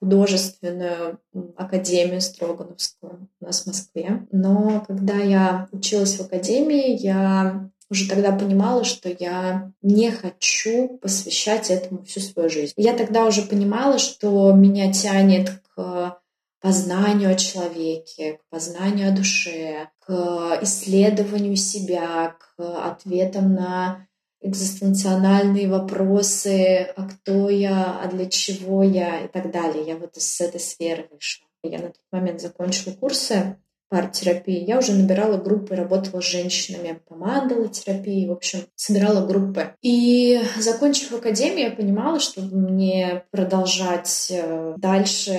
художественную 0.00 1.20
академию 1.54 2.22
Строгановскую 2.22 3.28
у 3.40 3.44
нас 3.44 3.64
в 3.64 3.66
Москве. 3.66 4.26
Но 4.32 4.82
когда 4.86 5.16
я 5.16 5.68
училась 5.70 6.16
в 6.16 6.22
академии, 6.22 6.96
я 6.98 7.68
уже 7.94 8.08
тогда 8.08 8.32
понимала, 8.32 8.84
что 8.84 9.08
я 9.08 9.72
не 9.80 10.10
хочу 10.10 10.98
посвящать 11.00 11.70
этому 11.70 12.02
всю 12.04 12.20
свою 12.20 12.50
жизнь. 12.50 12.74
Я 12.76 12.92
тогда 12.92 13.24
уже 13.24 13.42
понимала, 13.42 13.98
что 13.98 14.52
меня 14.52 14.92
тянет 14.92 15.62
к 15.74 16.18
познанию 16.60 17.30
о 17.30 17.36
человеке, 17.36 18.38
к 18.38 18.50
познанию 18.50 19.08
о 19.08 19.16
душе, 19.16 19.88
к 20.00 20.58
исследованию 20.62 21.56
себя, 21.56 22.36
к 22.38 22.86
ответам 22.86 23.54
на 23.54 24.06
экзистенциональные 24.40 25.68
вопросы, 25.68 26.88
а 26.96 27.08
кто 27.08 27.48
я, 27.48 28.00
а 28.02 28.08
для 28.08 28.26
чего 28.26 28.82
я 28.82 29.24
и 29.24 29.28
так 29.28 29.52
далее. 29.52 29.86
Я 29.86 29.96
вот 29.96 30.16
из 30.16 30.40
этой 30.40 30.60
сферы 30.60 31.06
вышла. 31.10 31.46
Я 31.62 31.78
на 31.78 31.86
тот 31.86 32.02
момент 32.10 32.40
закончила 32.40 32.92
курсы 32.92 33.56
арт-терапии, 33.90 34.64
я 34.64 34.78
уже 34.78 34.92
набирала 34.92 35.36
группы, 35.36 35.74
работала 35.74 36.20
с 36.20 36.24
женщинами 36.24 36.98
по 37.08 37.14
мандала-терапии, 37.14 38.26
в 38.26 38.32
общем, 38.32 38.60
собирала 38.74 39.26
группы. 39.26 39.74
И, 39.82 40.40
закончив 40.58 41.12
академию, 41.12 41.70
я 41.70 41.70
понимала, 41.70 42.20
что 42.20 42.40
мне 42.42 43.24
продолжать 43.30 44.28
э, 44.30 44.74
дальше 44.76 45.32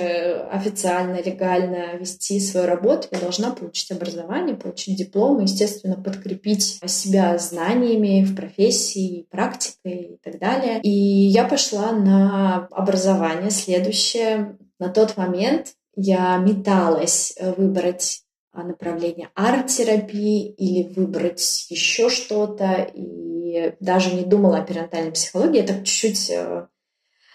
официально, 0.50 1.20
легально 1.22 1.96
вести 1.96 2.40
свою 2.40 2.66
работу, 2.66 3.08
я 3.10 3.18
должна 3.18 3.50
получить 3.50 3.90
образование, 3.90 4.56
получить 4.56 4.96
диплом, 4.96 5.40
и, 5.40 5.42
естественно, 5.42 5.96
подкрепить 5.96 6.80
себя 6.86 7.36
знаниями 7.38 8.24
в 8.24 8.34
профессии, 8.34 9.26
практикой 9.30 10.14
и 10.14 10.18
так 10.22 10.38
далее. 10.38 10.80
И 10.82 10.90
я 10.90 11.44
пошла 11.44 11.92
на 11.92 12.66
образование 12.70 13.50
следующее. 13.50 14.56
На 14.78 14.88
тот 14.88 15.16
момент 15.16 15.74
я 15.94 16.36
металась 16.36 17.34
выбрать 17.56 18.25
направление 18.62 19.30
арт-терапии 19.34 20.48
или 20.50 20.92
выбрать 20.94 21.66
еще 21.70 22.08
что-то. 22.08 22.90
И 22.94 23.74
даже 23.80 24.14
не 24.14 24.24
думала 24.24 24.58
о 24.58 24.64
перинатальной 24.64 25.12
психологии. 25.12 25.60
Я 25.60 25.66
так 25.66 25.84
чуть-чуть 25.84 26.30
э, 26.30 26.66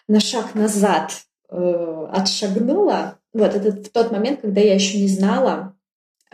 на 0.08 0.20
шаг 0.20 0.56
назад 0.56 1.24
э, 1.50 2.08
отшагнула. 2.12 3.20
Вот 3.34 3.56
это 3.56 3.72
в 3.72 3.90
тот 3.90 4.12
момент, 4.12 4.42
когда 4.42 4.62
я 4.62 4.74
еще 4.74 4.98
не 5.00 5.08
знала, 5.08 5.76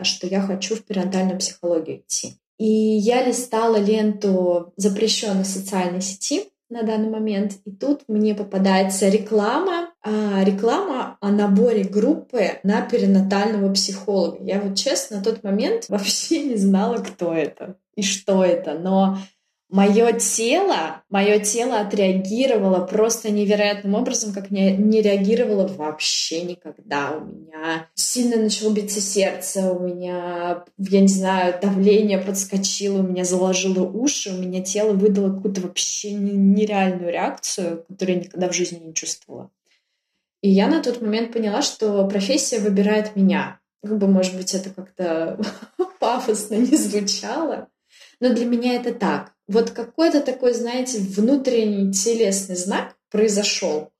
что 0.00 0.26
я 0.26 0.40
хочу 0.40 0.76
в 0.76 0.84
перинатальную 0.84 1.38
психологию 1.38 2.00
идти. 2.00 2.34
И 2.58 2.66
я 2.66 3.24
листала 3.24 3.76
ленту 3.76 4.72
запрещенной 4.76 5.44
социальной 5.44 6.00
сети 6.00 6.50
на 6.70 6.82
данный 6.82 7.10
момент. 7.10 7.54
И 7.64 7.70
тут 7.70 8.02
мне 8.08 8.34
попадается 8.34 9.08
реклама, 9.08 9.90
а, 10.02 10.42
реклама 10.44 11.16
о 11.20 11.30
наборе 11.30 11.84
группы 11.84 12.60
на 12.62 12.82
перинатального 12.82 13.72
психолога. 13.72 14.38
Я 14.42 14.60
вот 14.60 14.76
честно 14.76 15.18
на 15.18 15.22
тот 15.22 15.42
момент 15.42 15.86
вообще 15.88 16.44
не 16.44 16.56
знала, 16.56 16.96
кто 16.98 17.32
это 17.32 17.76
и 17.94 18.02
что 18.02 18.44
это. 18.44 18.74
Но 18.78 19.18
мое 19.68 20.12
тело, 20.12 21.02
мое 21.10 21.38
тело 21.40 21.80
отреагировало 21.80 22.86
просто 22.86 23.30
невероятным 23.30 23.94
образом, 23.94 24.32
как 24.32 24.50
не, 24.50 24.72
не 24.72 25.02
реагировало 25.02 25.66
вообще 25.66 26.42
никогда. 26.42 27.12
У 27.16 27.24
меня 27.24 27.86
сильно 27.94 28.36
начало 28.36 28.72
биться 28.72 29.00
сердце, 29.00 29.72
у 29.72 29.80
меня, 29.80 30.64
я 30.78 31.00
не 31.00 31.08
знаю, 31.08 31.54
давление 31.60 32.18
подскочило, 32.18 33.00
у 33.00 33.06
меня 33.06 33.24
заложило 33.24 33.84
уши, 33.84 34.30
у 34.30 34.38
меня 34.38 34.62
тело 34.62 34.92
выдало 34.92 35.34
какую-то 35.34 35.60
вообще 35.60 36.12
нереальную 36.12 37.12
реакцию, 37.12 37.84
которую 37.88 38.16
я 38.16 38.24
никогда 38.24 38.48
в 38.48 38.54
жизни 38.54 38.78
не 38.78 38.94
чувствовала. 38.94 39.50
И 40.40 40.50
я 40.50 40.68
на 40.68 40.82
тот 40.82 41.02
момент 41.02 41.32
поняла, 41.32 41.62
что 41.62 42.06
профессия 42.06 42.60
выбирает 42.60 43.16
меня. 43.16 43.60
Как 43.82 43.98
бы, 43.98 44.06
может 44.06 44.36
быть, 44.36 44.54
это 44.54 44.70
как-то 44.70 45.38
пафосно 46.00 46.54
не 46.54 46.76
звучало, 46.76 47.68
но 48.20 48.32
для 48.34 48.46
меня 48.46 48.74
это 48.74 48.92
так 48.92 49.32
вот 49.48 49.70
какой-то 49.70 50.20
такой, 50.20 50.52
знаете, 50.52 50.98
внутренний 50.98 51.90
телесный 51.90 52.54
знак 52.54 52.96
произошел, 53.10 53.90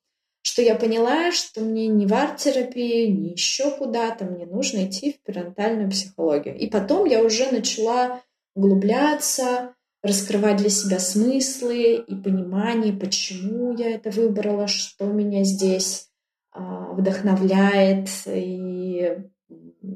что 0.43 0.61
я 0.63 0.75
поняла, 0.75 1.33
что 1.33 1.63
мне 1.63 1.87
не 1.89 2.07
в 2.07 2.13
арт-терапии, 2.13 3.07
ни 3.07 3.31
еще 3.31 3.71
куда-то, 3.71 4.27
мне 4.27 4.45
нужно 4.45 4.87
идти 4.87 5.13
в 5.13 5.23
перинатальную 5.23 5.91
психологию. 5.91 6.57
И 6.57 6.69
потом 6.69 7.07
я 7.07 7.23
уже 7.23 7.51
начала 7.51 8.21
углубляться, 8.55 9.75
раскрывать 10.03 10.59
для 10.59 10.71
себя 10.71 10.99
смыслы 11.01 11.95
и 11.95 12.15
понимание, 12.15 12.93
почему 12.93 13.75
я 13.77 13.95
это 13.95 14.11
выбрала, 14.11 14.69
что 14.69 15.07
меня 15.07 15.45
здесь 15.45 16.09
а, 16.53 16.93
вдохновляет 16.93 18.09
и 18.27 19.17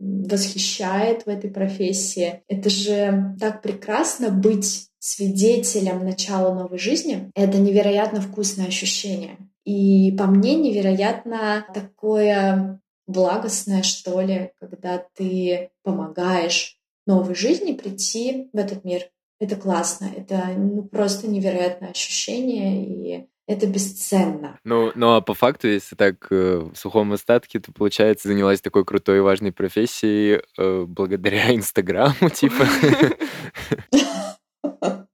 восхищает 0.00 1.26
в 1.26 1.28
этой 1.28 1.50
профессии. 1.50 2.42
Это 2.48 2.70
же 2.70 3.36
так 3.38 3.62
прекрасно 3.62 4.30
быть 4.30 4.88
свидетелем 4.98 6.04
начала 6.04 6.54
новой 6.54 6.78
жизни. 6.78 7.30
Это 7.34 7.58
невероятно 7.58 8.20
вкусное 8.20 8.66
ощущение. 8.66 9.36
И 9.64 10.12
по 10.12 10.26
мне 10.26 10.54
невероятно 10.54 11.66
такое 11.72 12.80
благостное, 13.06 13.82
что 13.82 14.20
ли, 14.20 14.52
когда 14.60 15.04
ты 15.14 15.70
помогаешь 15.82 16.78
новой 17.06 17.34
жизни 17.34 17.72
прийти 17.72 18.48
в 18.52 18.56
этот 18.56 18.84
мир. 18.84 19.02
Это 19.40 19.56
классно, 19.56 20.08
это 20.16 20.40
ну, 20.56 20.84
просто 20.84 21.28
невероятное 21.28 21.90
ощущение, 21.90 22.86
и 22.86 23.26
это 23.46 23.66
бесценно. 23.66 24.58
Ну, 24.64 24.92
ну 24.94 25.14
а 25.14 25.20
по 25.20 25.34
факту, 25.34 25.68
если 25.68 25.96
так 25.96 26.26
э, 26.30 26.58
в 26.72 26.76
сухом 26.76 27.12
остатке, 27.12 27.60
то, 27.60 27.72
получается, 27.72 28.28
занялась 28.28 28.60
такой 28.60 28.84
крутой 28.84 29.18
и 29.18 29.20
важной 29.20 29.52
профессией 29.52 30.42
э, 30.58 30.84
благодаря 30.86 31.54
Инстаграму, 31.54 32.30
типа. 32.32 32.66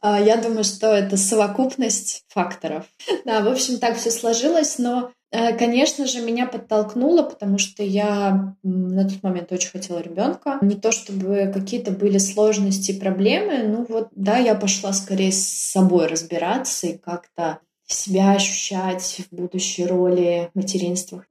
А, 0.00 0.20
я 0.20 0.36
думаю, 0.36 0.62
что 0.62 0.86
это 0.86 1.16
совокупность 1.16 2.24
факторов. 2.28 2.86
Да, 3.24 3.40
в 3.42 3.48
общем, 3.48 3.80
так 3.80 3.96
все 3.96 4.12
сложилось, 4.12 4.78
но 4.78 5.10
конечно 5.30 6.06
же, 6.06 6.20
меня 6.20 6.46
подтолкнуло, 6.46 7.22
потому 7.22 7.58
что 7.58 7.82
я 7.82 8.54
на 8.62 9.08
тот 9.08 9.22
момент 9.22 9.52
очень 9.52 9.70
хотела 9.70 10.00
ребенка. 10.00 10.58
Не 10.62 10.76
то 10.76 10.92
чтобы 10.92 11.50
какие-то 11.52 11.90
были 11.90 12.18
сложности, 12.18 12.98
проблемы, 12.98 13.64
ну 13.64 13.86
вот, 13.88 14.08
да, 14.12 14.38
я 14.38 14.54
пошла 14.54 14.92
скорее 14.92 15.32
с 15.32 15.46
собой 15.46 16.06
разбираться 16.06 16.86
и 16.86 16.98
как-то 16.98 17.60
себя 17.86 18.32
ощущать 18.32 19.22
в 19.30 19.34
будущей 19.34 19.86
роли 19.86 20.50
материнства. 20.54 21.24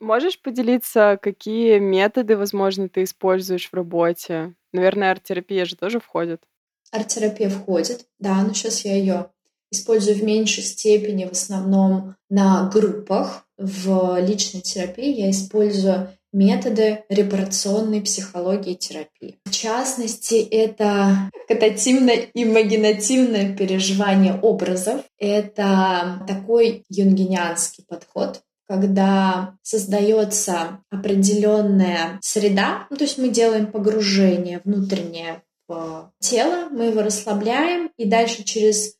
Можешь 0.00 0.40
поделиться, 0.42 1.18
какие 1.20 1.78
методы, 1.78 2.36
возможно, 2.36 2.88
ты 2.90 3.04
используешь 3.04 3.70
в 3.70 3.74
работе? 3.74 4.52
Наверное, 4.72 5.10
арт-терапия 5.10 5.64
же 5.64 5.76
тоже 5.76 6.00
входит. 6.00 6.42
Арт-терапия 6.92 7.48
входит, 7.48 8.06
да, 8.20 8.42
но 8.42 8.52
сейчас 8.52 8.84
я 8.84 8.94
ее 8.94 9.30
использую 9.72 10.16
в 10.16 10.22
меньшей 10.22 10.62
степени, 10.62 11.24
в 11.24 11.32
основном 11.32 12.14
на 12.30 12.70
группах. 12.72 13.44
В 13.56 14.20
личной 14.20 14.60
терапии 14.60 15.20
я 15.20 15.30
использую 15.30 16.08
методы 16.32 17.04
репарационной 17.08 18.00
психологии 18.00 18.72
и 18.72 18.76
терапии. 18.76 19.38
В 19.44 19.50
частности, 19.50 20.34
это 20.34 21.30
катативно-имагинативное 21.46 23.56
переживание 23.56 24.38
образов. 24.40 25.02
Это 25.18 26.24
такой 26.26 26.84
юнгинианский 26.88 27.84
подход, 27.86 28.40
когда 28.66 29.54
создается 29.62 30.80
определенная 30.90 32.18
среда, 32.22 32.86
ну, 32.90 32.96
то 32.96 33.04
есть 33.04 33.18
мы 33.18 33.28
делаем 33.28 33.70
погружение 33.70 34.60
внутреннее 34.64 35.42
тело, 36.18 36.68
мы 36.70 36.86
его 36.86 37.02
расслабляем, 37.02 37.90
и 37.96 38.04
дальше 38.04 38.44
через 38.44 38.96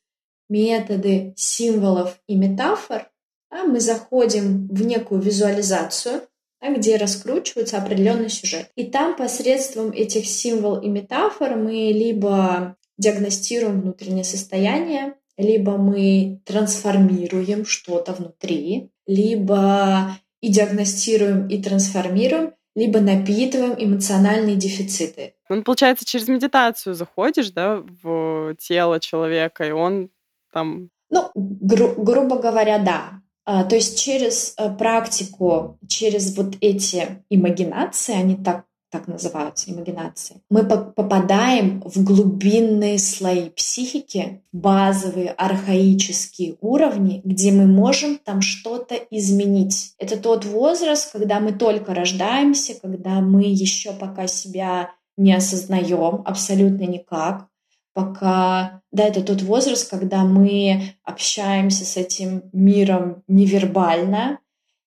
методы 0.48 1.32
символов 1.36 2.18
и 2.26 2.36
метафор 2.36 3.08
да, 3.52 3.64
мы 3.64 3.80
заходим 3.80 4.66
в 4.68 4.82
некую 4.82 5.20
визуализацию, 5.20 6.22
да, 6.60 6.74
где 6.74 6.96
раскручивается 6.96 7.76
определенный 7.76 8.30
сюжет. 8.30 8.70
И 8.76 8.84
там 8.84 9.14
посредством 9.14 9.92
этих 9.92 10.26
символов 10.26 10.82
и 10.82 10.88
метафор 10.88 11.56
мы 11.56 11.92
либо 11.92 12.76
диагностируем 12.96 13.82
внутреннее 13.82 14.24
состояние, 14.24 15.14
либо 15.36 15.76
мы 15.76 16.40
трансформируем 16.44 17.66
что-то 17.66 18.12
внутри, 18.12 18.90
либо 19.06 20.16
и 20.40 20.48
диагностируем, 20.50 21.48
и 21.48 21.62
трансформируем, 21.62 22.54
либо 22.74 23.00
напитываем 23.00 23.74
эмоциональные 23.76 24.56
дефициты. 24.56 25.34
Ну, 25.48 25.62
получается, 25.62 26.04
через 26.04 26.28
медитацию 26.28 26.94
заходишь, 26.94 27.50
да, 27.50 27.82
в 28.02 28.54
тело 28.56 29.00
человека, 29.00 29.66
и 29.66 29.70
он 29.70 30.10
там... 30.52 30.88
Ну, 31.10 31.30
гру- 31.34 31.94
грубо 31.96 32.38
говоря, 32.38 32.78
да. 32.78 33.20
А, 33.44 33.64
то 33.64 33.74
есть 33.74 34.00
через 34.00 34.54
а, 34.56 34.70
практику, 34.70 35.78
через 35.88 36.36
вот 36.36 36.54
эти 36.60 37.24
имагинации, 37.28 38.14
они 38.14 38.36
так 38.36 38.64
так 38.92 39.08
называются 39.08 39.70
имагинации, 39.70 40.42
мы 40.50 40.64
попадаем 40.64 41.82
в 41.84 42.04
глубинные 42.04 42.98
слои 42.98 43.48
психики, 43.48 44.42
базовые 44.52 45.30
архаические 45.30 46.56
уровни, 46.60 47.22
где 47.24 47.52
мы 47.52 47.66
можем 47.66 48.18
там 48.18 48.42
что-то 48.42 48.94
изменить. 49.10 49.94
Это 49.98 50.18
тот 50.18 50.44
возраст, 50.44 51.10
когда 51.10 51.40
мы 51.40 51.52
только 51.52 51.94
рождаемся, 51.94 52.74
когда 52.80 53.20
мы 53.20 53.44
еще 53.44 53.92
пока 53.92 54.26
себя 54.26 54.90
не 55.16 55.32
осознаем 55.32 56.22
абсолютно 56.26 56.82
никак, 56.82 57.46
пока, 57.94 58.82
да, 58.90 59.04
это 59.04 59.22
тот 59.22 59.42
возраст, 59.42 59.90
когда 59.90 60.24
мы 60.24 60.94
общаемся 61.02 61.84
с 61.84 61.96
этим 61.96 62.42
миром 62.52 63.22
невербально, 63.26 64.38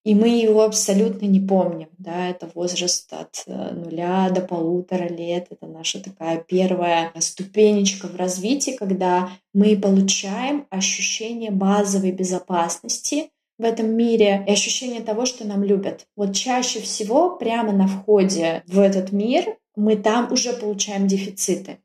и 0.05 0.13
мы 0.13 0.29
его 0.29 0.63
абсолютно 0.63 1.25
не 1.25 1.39
помним. 1.39 1.89
Да, 1.97 2.29
это 2.29 2.47
возраст 2.53 3.11
от 3.11 3.43
э, 3.47 3.71
нуля 3.71 4.29
до 4.29 4.39
полутора 4.41 5.09
лет. 5.09 5.47
Это 5.49 5.65
наша 5.65 5.99
такая 6.01 6.37
первая 6.37 7.11
ступенечка 7.19 8.07
в 8.07 8.15
развитии, 8.15 8.77
когда 8.77 9.31
мы 9.53 9.75
получаем 9.75 10.67
ощущение 10.69 11.49
базовой 11.49 12.11
безопасности 12.11 13.31
в 13.57 13.63
этом 13.63 13.97
мире 13.97 14.45
и 14.47 14.51
ощущение 14.51 15.01
того, 15.01 15.25
что 15.25 15.43
нам 15.47 15.63
любят. 15.63 16.05
Вот 16.15 16.35
чаще 16.35 16.81
всего 16.81 17.35
прямо 17.35 17.71
на 17.73 17.87
входе 17.87 18.61
в 18.67 18.79
этот 18.79 19.11
мир 19.11 19.57
мы 19.75 19.95
там 19.95 20.31
уже 20.31 20.53
получаем 20.53 21.07
дефициты. 21.07 21.79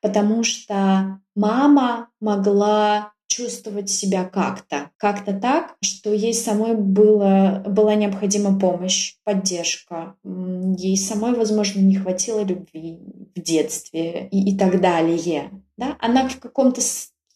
Потому 0.00 0.44
что 0.44 1.20
мама 1.34 2.10
могла 2.20 3.12
чувствовать 3.26 3.90
себя 3.90 4.24
как-то, 4.24 4.90
как-то 4.96 5.32
так, 5.32 5.76
что 5.82 6.12
ей 6.12 6.34
самой 6.34 6.74
было, 6.74 7.62
была 7.66 7.94
необходима 7.94 8.58
помощь, 8.58 9.16
поддержка. 9.24 10.14
Ей 10.24 10.96
самой, 10.96 11.34
возможно, 11.34 11.80
не 11.80 11.96
хватило 11.96 12.40
любви 12.42 13.00
в 13.34 13.40
детстве 13.40 14.28
и, 14.30 14.52
и 14.52 14.56
так 14.56 14.80
далее. 14.80 15.50
Да? 15.76 15.96
Она 16.00 16.28
в 16.28 16.38
каком-то 16.38 16.80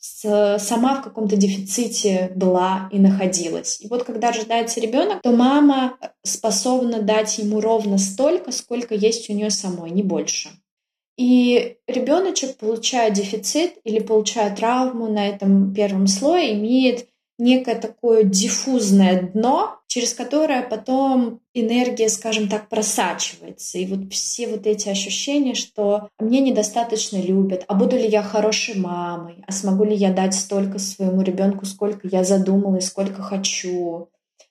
сама 0.00 0.94
в 0.94 1.02
каком-то 1.02 1.36
дефиците 1.36 2.32
была 2.34 2.88
и 2.90 2.98
находилась. 2.98 3.80
И 3.82 3.88
вот 3.88 4.04
когда 4.04 4.32
рождается 4.32 4.80
ребенок, 4.80 5.20
то 5.22 5.30
мама 5.30 5.98
способна 6.22 7.02
дать 7.02 7.36
ему 7.38 7.60
ровно 7.60 7.98
столько, 7.98 8.50
сколько 8.50 8.94
есть 8.94 9.28
у 9.28 9.34
нее 9.34 9.50
самой, 9.50 9.90
не 9.90 10.02
больше. 10.02 10.48
И 11.20 11.76
ребеночек, 11.86 12.56
получая 12.56 13.10
дефицит 13.10 13.74
или 13.84 13.98
получая 13.98 14.56
травму 14.56 15.06
на 15.06 15.28
этом 15.28 15.74
первом 15.74 16.06
слое, 16.06 16.54
имеет 16.54 17.08
некое 17.38 17.74
такое 17.74 18.22
диффузное 18.22 19.30
дно, 19.34 19.80
через 19.86 20.14
которое 20.14 20.62
потом 20.62 21.40
энергия, 21.52 22.08
скажем 22.08 22.48
так, 22.48 22.70
просачивается. 22.70 23.76
И 23.76 23.84
вот 23.84 24.10
все 24.10 24.48
вот 24.48 24.66
эти 24.66 24.88
ощущения, 24.88 25.52
что 25.52 26.08
мне 26.18 26.40
недостаточно 26.40 27.18
любят, 27.18 27.66
а 27.68 27.74
буду 27.74 27.96
ли 27.96 28.08
я 28.08 28.22
хорошей 28.22 28.76
мамой, 28.76 29.44
а 29.46 29.52
смогу 29.52 29.84
ли 29.84 29.94
я 29.94 30.14
дать 30.14 30.34
столько 30.34 30.78
своему 30.78 31.20
ребенку, 31.20 31.66
сколько 31.66 32.08
я 32.08 32.24
задумала 32.24 32.76
и 32.76 32.80
сколько 32.80 33.20
хочу. 33.20 34.08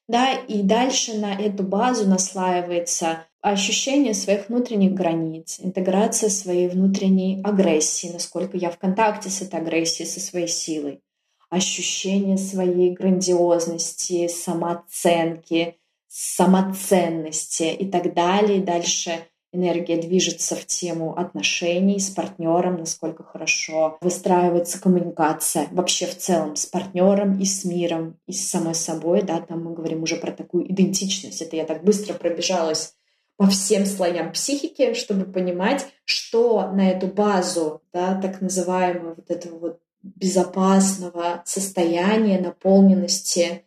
Да, 0.08 0.34
и 0.34 0.62
дальше 0.62 1.18
на 1.18 1.34
эту 1.34 1.64
базу 1.64 2.08
наслаивается 2.08 3.26
ощущение 3.42 4.14
своих 4.14 4.50
внутренних 4.50 4.94
границ, 4.94 5.60
интеграция 5.60 6.30
своей 6.30 6.68
внутренней 6.68 7.42
агрессии, 7.44 8.10
насколько 8.12 8.58
я 8.58 8.70
в 8.70 8.78
контакте 8.78 9.30
с 9.30 9.42
этой 9.42 9.60
агрессией, 9.60 10.08
со 10.08 10.20
своей 10.20 10.48
силой, 10.48 11.02
ощущение 11.50 12.38
своей 12.38 12.92
грандиозности, 12.92 14.28
самооценки, 14.28 15.78
самоценности 16.08 17.64
и 17.64 17.86
так 17.86 18.14
далее. 18.14 18.58
И 18.58 18.64
дальше 18.64 19.20
энергия 19.52 19.98
движется 19.98 20.56
в 20.56 20.66
тему 20.66 21.18
отношений 21.18 22.00
с 22.00 22.10
партнером, 22.10 22.78
насколько 22.78 23.24
хорошо 23.24 23.98
выстраивается 24.02 24.80
коммуникация 24.82 25.68
вообще 25.72 26.06
в 26.06 26.18
целом 26.18 26.56
с 26.56 26.66
партнером 26.66 27.40
и 27.40 27.46
с 27.46 27.66
миром, 27.66 28.20
и 28.28 28.34
с 28.34 28.50
самой 28.50 28.76
собой. 28.76 29.22
Да, 29.24 29.40
там 29.40 29.64
мы 29.64 29.74
говорим 29.74 30.04
уже 30.04 30.18
про 30.18 30.32
такую 30.32 30.72
идентичность. 30.72 31.42
Это 31.42 31.56
я 31.56 31.66
так 31.66 31.84
быстро 31.84 32.14
пробежалась 32.14 32.96
по 33.40 33.48
всем 33.48 33.86
слоям 33.86 34.34
психики, 34.34 34.94
чтобы 34.94 35.24
понимать, 35.24 35.88
что 36.04 36.70
на 36.74 36.92
эту 36.92 37.08
базу, 37.08 37.82
да, 37.94 38.20
так 38.22 38.42
называемого 38.42 39.14
вот 39.16 39.32
этого 39.32 39.58
вот 39.58 39.80
безопасного 40.04 41.42
состояния, 41.46 42.42
наполненности, 42.42 43.64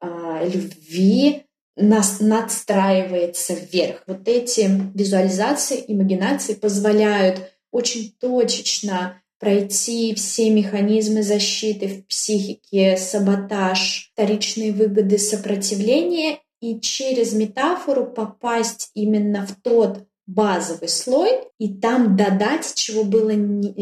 э, 0.00 0.48
любви 0.48 1.42
нас 1.74 2.20
надстраивается 2.20 3.54
вверх. 3.54 4.04
Вот 4.06 4.28
эти 4.28 4.70
визуализации, 4.94 5.82
имагинации 5.88 6.54
позволяют 6.54 7.52
очень 7.72 8.14
точечно 8.20 9.20
пройти 9.40 10.14
все 10.14 10.50
механизмы 10.50 11.24
защиты 11.24 11.88
в 11.88 12.06
психике, 12.06 12.96
саботаж, 12.96 14.12
вторичные 14.12 14.70
выгоды 14.70 15.18
сопротивления 15.18 16.38
и 16.60 16.80
через 16.80 17.32
метафору 17.32 18.06
попасть 18.06 18.90
именно 18.94 19.46
в 19.46 19.54
тот 19.62 20.06
базовый 20.26 20.88
слой 20.88 21.30
и 21.58 21.72
там 21.74 22.16
додать, 22.16 22.74
чего, 22.74 23.04
было, 23.04 23.30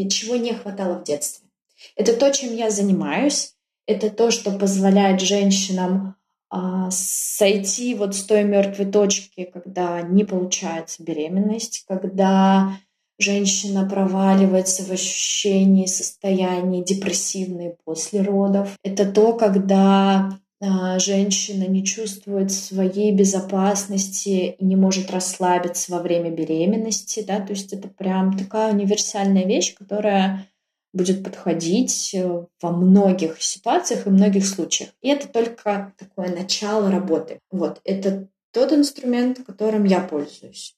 чего 0.09 0.35
не 0.35 0.53
хватало 0.53 0.99
в 0.99 1.03
детстве. 1.03 1.47
Это 1.95 2.13
то, 2.13 2.31
чем 2.31 2.55
я 2.55 2.69
занимаюсь. 2.69 3.53
Это 3.87 4.09
то, 4.09 4.31
что 4.31 4.51
позволяет 4.51 5.21
женщинам 5.21 6.15
а, 6.49 6.89
сойти 6.91 7.95
вот 7.95 8.15
с 8.15 8.23
той 8.23 8.43
мертвой 8.43 8.85
точки, 8.85 9.49
когда 9.51 10.01
не 10.01 10.23
получается 10.23 11.03
беременность, 11.03 11.83
когда 11.87 12.77
женщина 13.19 13.87
проваливается 13.87 14.83
в 14.83 14.91
ощущении 14.91 15.85
состояния 15.85 16.83
депрессивной 16.83 17.75
после 17.83 18.21
родов. 18.21 18.77
Это 18.83 19.05
то, 19.05 19.33
когда 19.33 20.39
женщина 20.61 21.65
не 21.67 21.83
чувствует 21.85 22.51
своей 22.51 23.11
безопасности 23.11 24.55
не 24.59 24.75
может 24.75 25.11
расслабиться 25.11 25.91
во 25.91 26.01
время 26.01 26.31
беременности, 26.31 27.23
да, 27.27 27.39
то 27.39 27.51
есть 27.51 27.73
это 27.73 27.87
прям 27.87 28.37
такая 28.37 28.73
универсальная 28.73 29.45
вещь, 29.45 29.75
которая 29.75 30.47
будет 30.95 31.23
подходить 31.23 32.15
э, 32.15 32.45
во 32.61 32.71
многих 32.71 33.41
ситуациях 33.41 34.07
и 34.07 34.09
многих 34.09 34.47
случаях. 34.47 34.91
И 35.01 35.09
это 35.09 35.27
только 35.27 35.93
такое 35.97 36.29
начало 36.29 36.89
работы. 36.89 37.39
Вот, 37.51 37.81
это 37.83 38.29
тот 38.51 38.71
инструмент, 38.71 39.39
которым 39.45 39.83
я 39.83 39.99
пользуюсь, 39.99 40.77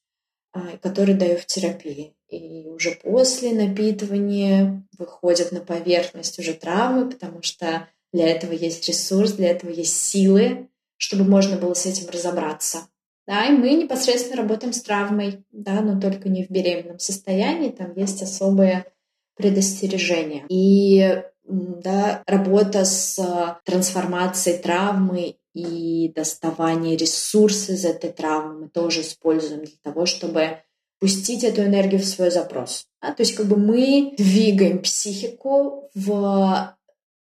а, 0.53 0.77
который 0.81 1.13
даю 1.13 1.37
в 1.37 1.45
терапии. 1.45 2.15
И 2.29 2.67
уже 2.67 2.91
после 3.03 3.53
напитывания 3.53 4.83
выходят 4.97 5.51
на 5.51 5.59
поверхность 5.59 6.39
уже 6.39 6.55
травмы, 6.55 7.11
потому 7.11 7.43
что 7.43 7.87
для 8.13 8.27
этого 8.27 8.53
есть 8.53 8.87
ресурс, 8.87 9.33
для 9.33 9.49
этого 9.49 9.69
есть 9.69 10.01
силы, 10.01 10.69
чтобы 10.97 11.23
можно 11.23 11.57
было 11.57 11.73
с 11.73 11.85
этим 11.85 12.09
разобраться. 12.09 12.87
Да, 13.27 13.45
и 13.45 13.51
мы 13.51 13.73
непосредственно 13.73 14.37
работаем 14.37 14.71
с 14.71 14.81
травмой, 14.81 15.43
да, 15.51 15.81
но 15.81 15.99
только 15.99 16.29
не 16.29 16.45
в 16.45 16.49
беременном 16.49 16.97
состоянии, 16.97 17.69
там 17.69 17.93
есть 17.95 18.21
особые 18.21 18.85
предостережения. 19.35 20.45
И 20.47 21.21
да, 21.43 22.23
работа 22.25 22.85
с 22.85 23.59
трансформацией 23.65 24.59
травмы 24.59 25.35
и 25.53 26.11
доставание 26.15 26.95
ресурсов 26.95 27.69
из 27.69 27.85
этой 27.85 28.11
травмы 28.11 28.61
мы 28.61 28.69
тоже 28.69 29.01
используем 29.01 29.65
для 29.65 29.77
того, 29.81 30.05
чтобы 30.05 30.59
пустить 30.99 31.43
эту 31.43 31.63
энергию 31.63 32.01
в 32.01 32.05
свой 32.05 32.31
запрос. 32.31 32.87
Да? 33.01 33.13
То 33.13 33.21
есть 33.21 33.35
как 33.35 33.47
бы 33.47 33.57
мы 33.57 34.13
двигаем 34.17 34.81
психику 34.81 35.89
в 35.93 36.76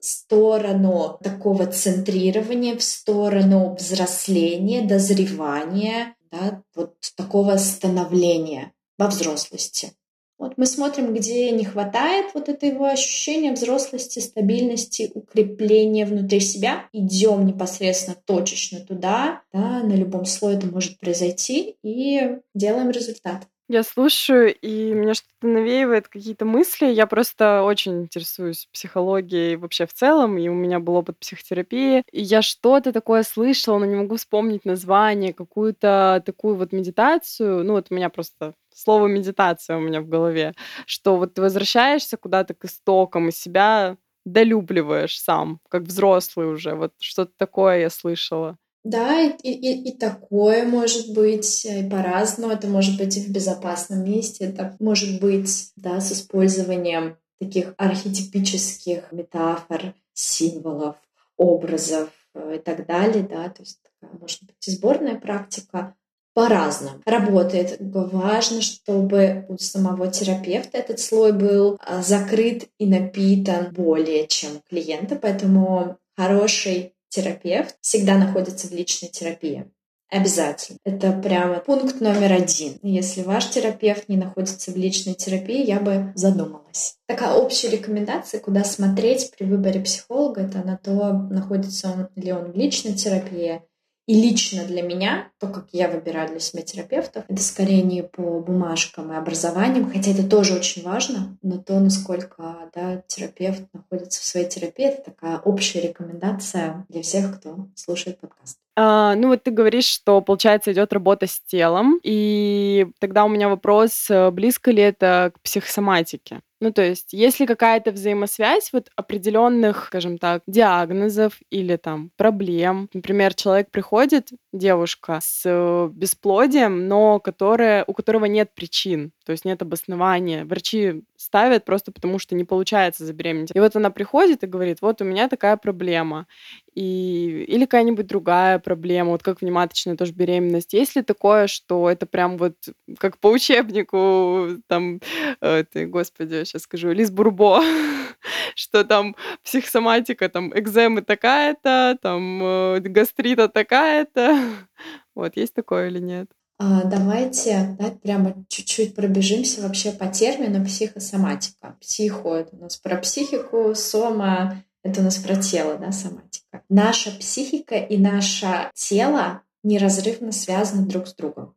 сторону 0.07 1.19
такого 1.23 1.67
центрирования, 1.67 2.77
в 2.77 2.83
сторону 2.83 3.75
взросления, 3.75 4.83
дозревания, 4.83 6.15
да, 6.31 6.63
вот 6.75 6.95
такого 7.17 7.57
становления 7.57 8.73
во 8.99 9.09
взрослости. 9.09 9.93
Вот 10.39 10.59
мы 10.59 10.67
смотрим, 10.67 11.15
где 11.15 11.51
не 11.51 11.65
хватает 11.65 12.35
вот 12.35 12.51
этого 12.51 12.91
ощущения 12.91 13.53
взрослости, 13.53 14.19
стабильности, 14.19 15.11
укрепления 15.15 16.05
внутри 16.05 16.41
себя. 16.41 16.89
Идем 16.93 17.47
непосредственно 17.47 18.19
точечно 18.27 18.81
туда, 18.81 19.43
да, 19.53 19.81
на 19.83 19.95
любом 19.95 20.27
слое 20.27 20.59
это 20.59 20.67
может 20.67 20.99
произойти, 20.99 21.77
и 21.83 22.37
делаем 22.55 22.91
результат. 22.91 23.47
Я 23.69 23.83
слушаю, 23.83 24.55
и 24.55 24.95
мне 24.95 25.15
что-то 25.15 25.49
навеивает 25.49 26.07
какие-то 26.07 26.45
мысли. 26.45 26.87
Я 26.87 27.07
просто 27.09 27.63
очень 27.65 28.03
интересуюсь 28.03 28.69
психологией 28.73 29.57
вообще 29.57 29.87
в 29.87 29.93
целом, 29.93 30.39
и 30.39 30.47
у 30.49 30.55
меня 30.55 30.79
был 30.79 30.95
опыт 30.95 31.19
психотерапии. 31.19 32.05
И 32.13 32.23
я 32.23 32.43
что-то 32.43 32.93
такое 32.93 33.25
слышала, 33.25 33.79
но 33.79 33.85
не 33.87 33.97
могу 33.97 34.17
вспомнить 34.17 34.65
название, 34.65 35.33
какую-то 35.35 36.23
такую 36.25 36.55
вот 36.55 36.73
медитацию. 36.73 37.65
Ну, 37.65 37.73
вот 37.73 37.89
у 37.91 37.95
меня 37.95 38.09
просто 38.09 38.55
слово 38.73 39.09
медитация 39.09 39.77
у 39.79 39.81
меня 39.81 40.01
в 40.01 40.07
голове, 40.09 40.55
что 40.87 41.17
вот 41.17 41.35
ты 41.35 41.43
возвращаешься 41.43 42.17
куда-то 42.17 42.55
к 42.55 42.65
истокам 42.67 43.29
и 43.29 43.33
себя 43.33 43.97
долюбливаешь 44.25 45.19
сам, 45.21 45.59
как 45.69 45.83
взрослый 45.85 46.47
уже. 46.53 46.75
Вот 46.77 46.93
что-то 47.01 47.33
такое 47.37 47.81
я 47.81 47.91
слышала. 47.91 48.57
Да, 48.87 49.21
и, 49.21 49.51
и, 49.51 49.89
и 49.89 49.97
такое 49.97 50.65
может 50.65 51.13
быть 51.13 51.65
и 51.65 51.83
по-разному. 51.89 52.53
Это 52.53 52.69
может 52.69 52.97
быть 52.97 53.17
и 53.17 53.21
в 53.21 53.29
безопасном 53.31 54.05
месте, 54.05 54.45
это 54.45 54.77
может 54.79 55.21
быть 55.21 55.73
да, 55.75 56.01
с 56.01 56.13
использованием 56.13 57.17
таких 57.41 57.75
архетипических 57.79 59.11
метафор, 59.11 59.95
символов, 60.15 60.95
образов 61.37 62.11
э, 62.35 62.57
и 62.57 62.59
так 62.61 62.87
далее. 62.87 63.27
Да? 63.29 63.49
То 63.49 63.63
есть 63.63 63.81
такая, 63.83 64.17
может 64.21 64.45
быть 64.45 64.69
и 64.69 64.71
сборная 64.71 65.17
практика 65.17 65.97
по-разному 66.33 67.01
работает. 67.05 67.79
Важно, 67.81 68.63
чтобы 68.63 69.47
у 69.49 69.59
самого 69.59 70.13
терапевта 70.13 70.79
этот 70.79 71.01
слой 71.01 71.33
был 71.33 71.77
а, 71.81 72.03
закрыт 72.03 72.69
и 72.79 72.87
напитан 72.87 73.73
более 73.73 74.29
чем 74.29 74.61
клиента, 74.69 75.17
поэтому 75.17 75.99
хороший 76.17 76.93
терапевт 77.09 77.77
всегда 77.81 78.17
находится 78.19 78.69
в 78.69 78.73
личной 78.73 79.09
терапии. 79.09 79.71
Обязательно. 80.09 80.79
Это 80.85 81.11
прямо 81.13 81.59
пункт 81.59 82.01
номер 82.01 82.33
один. 82.33 82.79
Если 82.83 83.23
ваш 83.23 83.51
терапевт 83.51 84.09
не 84.09 84.17
находится 84.17 84.71
в 84.71 84.77
личной 84.77 85.15
терапии, 85.15 85.67
я 85.67 85.81
бы 85.81 86.13
задумалась. 86.15 86.97
Такая 87.07 87.35
общая 87.35 87.71
рекомендация, 87.71 88.41
куда 88.41 88.63
смотреть 88.63 89.33
при 89.37 89.45
выборе 89.45 89.81
психолога, 89.81 90.43
это 90.43 90.59
на 90.59 90.77
то, 90.77 91.13
находится 91.13 91.91
он 91.91 92.09
ли 92.15 92.33
он 92.33 92.53
в 92.53 92.57
личной 92.57 92.95
терапии 92.95 93.63
и 94.07 94.15
лично 94.15 94.65
для 94.65 94.83
меня, 94.83 95.29
то, 95.41 95.49
как 95.49 95.67
я 95.73 95.89
выбираю 95.89 96.29
для 96.29 96.41
себя 96.41 96.63
терапевтов, 96.63 97.25
это 97.29 97.43
скорее 97.43 97.83
не 97.83 98.03
по 98.03 98.41
бумажкам 98.41 99.13
и 99.13 99.17
образованиям, 99.17 99.91
хотя 99.91 100.13
это 100.13 100.29
тоже 100.29 100.55
очень 100.55 100.83
важно, 100.83 101.37
но 101.43 101.59
то, 101.59 101.79
насколько 101.81 102.71
да, 102.75 103.03
терапевт 103.07 103.63
находится 103.73 104.21
в 104.21 104.25
своей 104.25 104.49
терапии, 104.49 104.87
это 104.87 105.11
такая 105.11 105.39
общая 105.39 105.81
рекомендация 105.81 106.87
для 106.89 107.03
всех, 107.03 107.39
кто 107.39 107.67
слушает 107.75 108.21
подкаст. 108.21 108.59
А, 108.79 109.15
ну 109.17 109.29
вот 109.29 109.43
ты 109.43 109.51
говоришь, 109.51 109.87
что, 109.87 110.21
получается, 110.21 110.73
идет 110.73 110.93
работа 110.93 111.27
с 111.27 111.41
телом, 111.41 111.99
и 112.03 112.87
тогда 113.01 113.25
у 113.25 113.29
меня 113.29 113.49
вопрос, 113.49 114.07
э, 114.11 114.31
близко 114.31 114.71
ли 114.71 114.83
это 114.83 115.33
к 115.35 115.41
психосоматике? 115.41 116.41
Ну, 116.61 116.73
то 116.73 116.83
есть, 116.83 117.13
есть 117.13 117.39
ли 117.39 117.47
какая-то 117.47 117.93
взаимосвязь 117.93 118.73
вот 118.73 118.89
определенных, 118.97 119.87
скажем 119.87 120.17
так, 120.17 120.43
диагнозов 120.47 121.39
или 121.51 121.77
там 121.77 122.11
проблем? 122.17 122.89
Например, 122.95 123.35
человек 123.35 123.71
приходит, 123.71 124.31
девушка, 124.55 125.21
с 125.23 125.43
э, 125.45 125.91
бесплодием, 125.93 126.89
но 126.89 127.21
которая, 127.21 127.85
у 127.87 127.93
которого 127.93 128.25
нет 128.25 128.55
причин, 128.55 129.13
то 129.27 129.33
есть 129.33 129.45
нет 129.45 129.61
обоснования. 129.61 130.47
Врачи 130.47 131.03
ставят 131.17 131.65
просто 131.67 131.93
потому, 131.93 132.19
что 132.19 132.35
не 132.35 132.45
получается 132.45 133.05
забеременеть. 133.05 133.51
И 133.55 133.61
вот 133.61 133.77
она 133.77 133.91
приходит 133.91 134.43
и 134.43 134.47
говорит, 134.47 134.79
вот 134.81 135.03
у 135.03 135.05
меня 135.05 135.29
такая 135.29 135.59
проблема. 135.59 136.27
И... 136.75 137.45
Или 137.49 137.65
какая-нибудь 137.65 138.07
другая 138.07 138.59
проблема, 138.59 139.11
вот 139.11 139.23
как 139.23 139.41
внематочная 139.41 139.97
тоже 139.97 140.13
беременность. 140.13 140.73
Есть 140.73 140.97
ли 140.97 141.03
такое, 141.03 141.49
что 141.49 141.91
это 141.91 142.07
прям 142.07 142.39
вот 142.39 142.55
как 142.99 143.19
по 143.19 143.29
учебнику, 143.29 144.49
там, 144.69 145.01
э, 145.41 145.65
ты, 145.71 145.87
господи, 145.87 146.45
сейчас 146.47 146.63
скажу, 146.63 146.93
Лиз 146.93 147.11
Бурбо, 147.11 147.63
что 148.55 148.85
там 148.85 149.15
психосоматика, 149.45 150.29
там 150.29 150.59
экземы 150.59 151.03
такая-то, 151.03 151.99
там 152.01 152.43
э, 152.43 152.81
гастрита 152.81 153.49
такая-то. 153.49 154.39
Вот, 155.15 155.35
есть 155.35 155.55
такое 155.55 155.89
или 155.89 155.99
нет? 155.99 156.29
А, 156.59 156.85
давайте 156.85 157.77
да, 157.79 157.91
прямо 157.91 158.45
чуть-чуть 158.49 158.95
пробежимся 158.95 159.61
вообще 159.61 159.93
по 159.93 160.07
термину 160.09 160.65
психосоматика. 160.65 161.77
Психо— 161.81 162.35
это 162.37 162.57
у 162.57 162.61
нас 162.61 162.77
про 162.77 162.97
психику, 162.97 163.75
сома— 163.75 164.63
это 164.83 165.01
у 165.01 165.05
нас 165.05 165.19
про 165.19 165.37
тело, 165.37 165.77
да, 165.77 165.93
соматика. 165.93 166.63
Наша 166.71 167.11
психика 167.11 167.77
и 167.77 167.99
наше 167.99 168.71
тело 168.75 169.43
неразрывно 169.63 170.33
связаны 170.33 170.87
друг 170.87 171.09
с 171.09 171.15
другом. 171.15 171.55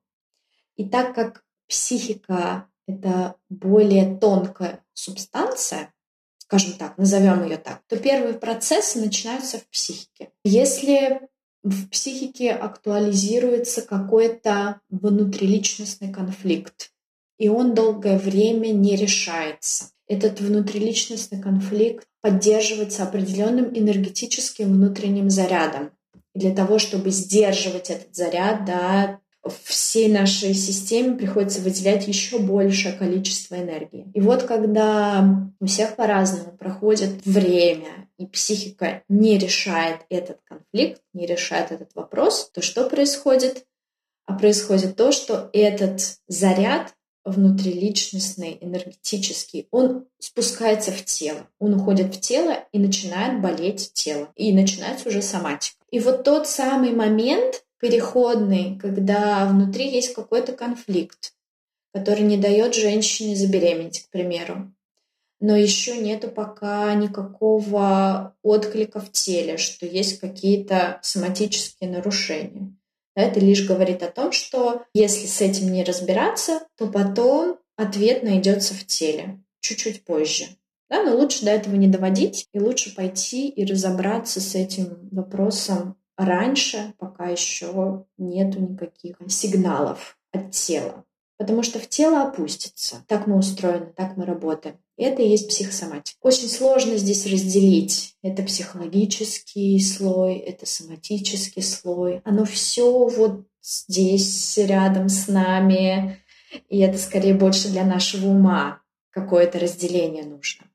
И 0.76 0.88
так 0.88 1.16
как 1.16 1.44
психика— 1.68 2.68
это 2.90 3.36
более 3.50 4.18
тонкая 4.18 4.84
субстанция, 4.94 5.94
скажем 6.40 6.74
так, 6.74 6.98
назовем 6.98 7.44
ее 7.44 7.58
так, 7.58 7.82
то 7.88 7.98
первые 7.98 8.34
процессы 8.34 9.00
начинаются 9.00 9.60
в 9.60 9.68
психике. 9.68 10.32
Если 10.44 11.22
в 11.64 11.90
психике 11.90 12.52
актуализируется 12.52 13.82
какой-то 13.82 14.82
внутриличностный 14.90 16.12
конфликт, 16.12 16.92
и 17.38 17.50
он 17.50 17.74
долгое 17.74 18.18
время 18.18 18.70
не 18.70 18.96
решается. 18.96 19.92
Этот 20.08 20.42
внутриличностный 20.42 21.42
конфликт 21.42 22.08
поддерживается 22.22 23.04
определенным 23.04 23.70
энергетическим 23.78 24.74
внутренним 24.74 25.30
зарядом. 25.30 25.92
И 26.34 26.40
для 26.40 26.54
того, 26.54 26.80
чтобы 26.80 27.12
сдерживать 27.12 27.90
этот 27.90 28.16
заряд, 28.16 28.66
да, 28.66 29.20
всей 29.64 30.10
нашей 30.10 30.54
системе 30.54 31.16
приходится 31.16 31.62
выделять 31.62 32.08
еще 32.08 32.40
большее 32.40 32.94
количество 32.94 33.56
энергии. 33.56 34.12
И 34.14 34.22
вот 34.22 34.44
когда 34.44 35.50
у 35.60 35.66
всех 35.66 35.96
по-разному 35.96 36.52
проходит 36.58 37.26
время, 37.26 38.10
и 38.18 38.26
психика 38.26 39.02
не 39.08 39.38
решает 39.38 40.02
этот 40.10 40.40
конфликт, 40.44 41.02
не 41.14 41.26
решает 41.26 41.72
этот 41.72 41.96
вопрос, 41.96 42.52
то 42.54 42.62
что 42.62 42.90
происходит? 42.90 43.66
А 44.26 44.34
происходит 44.34 44.96
то, 44.96 45.12
что 45.12 45.50
этот 45.54 46.18
заряд 46.28 46.94
внутриличностный, 47.26 48.58
энергетический, 48.62 49.68
он 49.72 50.06
спускается 50.20 50.92
в 50.92 51.04
тело. 51.06 51.48
Он 51.60 51.76
уходит 51.76 52.16
в 52.16 52.20
тело 52.20 52.66
и 52.72 52.80
начинает 52.80 53.42
болеть 53.42 53.94
тело. 53.94 54.30
И 54.36 54.54
начинается 54.54 55.10
уже 55.10 55.22
соматика. 55.22 55.78
И 55.92 56.00
вот 56.00 56.24
тот 56.24 56.48
самый 56.48 56.92
момент 56.92 57.64
переходный, 57.80 58.78
когда 58.80 59.46
внутри 59.46 59.90
есть 59.90 60.14
какой-то 60.14 60.54
конфликт, 60.54 61.34
который 61.94 62.24
не 62.24 62.38
дает 62.38 62.76
женщине 62.76 63.36
забеременеть, 63.36 64.06
к 64.06 64.10
примеру. 64.10 64.74
Но 65.40 65.56
еще 65.56 65.98
нету 65.98 66.28
пока 66.30 66.94
никакого 66.96 68.36
отклика 68.44 69.00
в 69.00 69.12
теле, 69.12 69.58
что 69.58 69.86
есть 69.86 70.20
какие-то 70.20 71.00
соматические 71.02 71.90
нарушения. 71.90 72.76
Это 73.16 73.40
лишь 73.40 73.66
говорит 73.66 74.04
о 74.04 74.12
том, 74.12 74.32
что 74.32 74.84
если 74.94 75.28
с 75.28 75.42
этим 75.42 75.72
не 75.72 75.84
разбираться, 75.84 76.62
то 76.78 76.88
потом 76.88 77.58
ответ 77.78 78.24
найдется 78.24 78.74
в 78.74 78.86
теле 78.86 79.42
чуть-чуть 79.62 80.04
позже. 80.04 80.46
Да, 80.90 81.04
но 81.04 81.16
лучше 81.16 81.46
до 81.46 81.52
этого 81.52 81.76
не 81.76 81.88
доводить, 81.88 82.48
и 82.54 82.60
лучше 82.60 82.96
пойти 82.96 83.48
и 83.48 83.64
разобраться 83.64 84.42
с 84.42 84.56
этим 84.56 85.10
вопросом 85.12 85.96
раньше, 86.20 86.94
пока 87.00 87.28
еще 87.30 88.06
нету 88.18 88.60
никаких 88.60 89.18
сигналов 89.30 90.18
от 90.32 90.52
тела. 90.52 91.06
Потому 91.38 91.64
что 91.64 91.80
в 91.80 91.88
тело 91.88 92.24
опустится. 92.24 93.04
Так 93.08 93.26
мы 93.26 93.38
устроены, 93.38 93.94
так 93.96 94.18
мы 94.18 94.26
работаем. 94.26 94.78
Это 94.98 95.22
и 95.22 95.30
есть 95.30 95.48
психосоматика. 95.48 96.18
Очень 96.22 96.50
сложно 96.50 96.98
здесь 96.98 97.26
разделить. 97.26 98.18
Это 98.22 98.44
психологический 98.44 99.80
слой, 99.80 100.36
это 100.36 100.66
соматический 100.66 101.64
слой. 101.64 102.22
Оно 102.26 102.44
все 102.44 103.08
вот 103.08 103.46
здесь, 103.62 104.58
рядом 104.58 105.08
с 105.08 105.30
нами. 105.30 106.18
И 106.68 106.80
это 106.80 106.98
скорее 106.98 107.34
больше 107.34 107.70
для 107.70 107.86
нашего 107.86 108.28
ума 108.28 108.82
какое-то 109.12 109.60
разделение 109.60 110.24
нужно. 110.24 110.69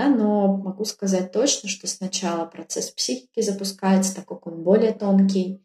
Да, 0.00 0.08
но 0.08 0.56
могу 0.56 0.86
сказать 0.86 1.30
точно, 1.30 1.68
что 1.68 1.86
сначала 1.86 2.46
процесс 2.46 2.90
психики 2.90 3.42
запускается, 3.42 4.14
так 4.16 4.24
как 4.24 4.46
он 4.46 4.62
более 4.62 4.92
тонкий. 4.92 5.62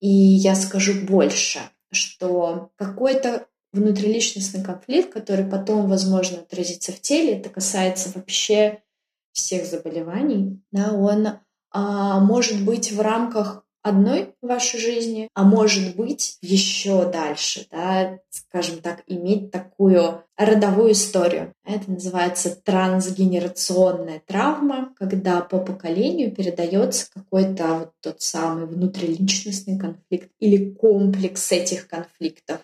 И 0.00 0.08
я 0.08 0.56
скажу 0.56 1.06
больше, 1.06 1.60
что 1.92 2.72
какой-то 2.74 3.46
внутриличностный 3.72 4.64
конфликт, 4.64 5.12
который 5.12 5.44
потом, 5.44 5.88
возможно, 5.88 6.38
отразится 6.38 6.90
в 6.90 7.00
теле, 7.00 7.38
это 7.38 7.50
касается 7.50 8.10
вообще 8.12 8.82
всех 9.30 9.64
заболеваний, 9.64 10.60
да, 10.72 10.92
он 10.92 11.28
а, 11.70 12.18
может 12.18 12.64
быть 12.64 12.90
в 12.90 13.00
рамках 13.00 13.61
одной 13.82 14.34
вашей 14.40 14.78
жизни, 14.80 15.28
а 15.34 15.44
может 15.44 15.96
быть 15.96 16.38
еще 16.40 17.10
дальше, 17.10 17.66
да, 17.70 18.18
скажем 18.30 18.80
так, 18.80 19.02
иметь 19.06 19.50
такую 19.50 20.22
родовую 20.36 20.92
историю. 20.92 21.52
Это 21.64 21.90
называется 21.90 22.54
трансгенерационная 22.54 24.22
травма, 24.26 24.94
когда 24.98 25.40
по 25.40 25.58
поколению 25.58 26.32
передается 26.32 27.06
какой-то 27.12 27.78
вот 27.78 27.92
тот 28.00 28.22
самый 28.22 28.66
внутриличностный 28.66 29.78
конфликт 29.78 30.30
или 30.38 30.70
комплекс 30.70 31.50
этих 31.52 31.88
конфликтов 31.88 32.60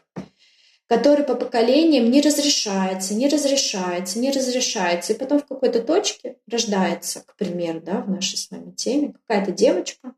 который 0.88 1.22
по 1.22 1.34
поколениям 1.34 2.10
не 2.10 2.22
разрешается, 2.22 3.14
не 3.14 3.28
разрешается, 3.28 4.18
не 4.18 4.30
разрешается. 4.30 5.12
И 5.12 5.18
потом 5.18 5.40
в 5.40 5.46
какой-то 5.46 5.82
точке 5.82 6.36
рождается, 6.50 7.20
к 7.20 7.36
примеру, 7.36 7.82
да, 7.82 8.00
в 8.00 8.08
нашей 8.08 8.38
с 8.38 8.50
вами 8.50 8.70
теме, 8.70 9.12
какая-то 9.12 9.52
девочка, 9.52 10.14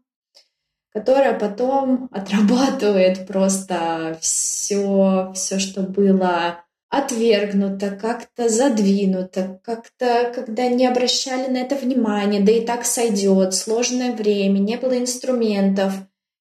которая 0.93 1.39
потом 1.39 2.09
отрабатывает 2.13 3.27
просто 3.27 4.19
все, 4.21 5.33
все, 5.35 5.59
что 5.59 5.83
было 5.83 6.65
отвергнуто, 6.91 7.93
как-то 7.93 8.49
задвинуто, 8.49 9.61
как-то, 9.63 10.33
когда 10.35 10.67
не 10.67 10.87
обращали 10.87 11.49
на 11.49 11.59
это 11.59 11.77
внимания, 11.77 12.41
да 12.41 12.51
и 12.51 12.67
так 12.67 12.85
сойдет, 12.85 13.55
сложное 13.55 14.13
время, 14.13 14.59
не 14.59 14.77
было 14.77 14.99
инструментов. 14.99 15.95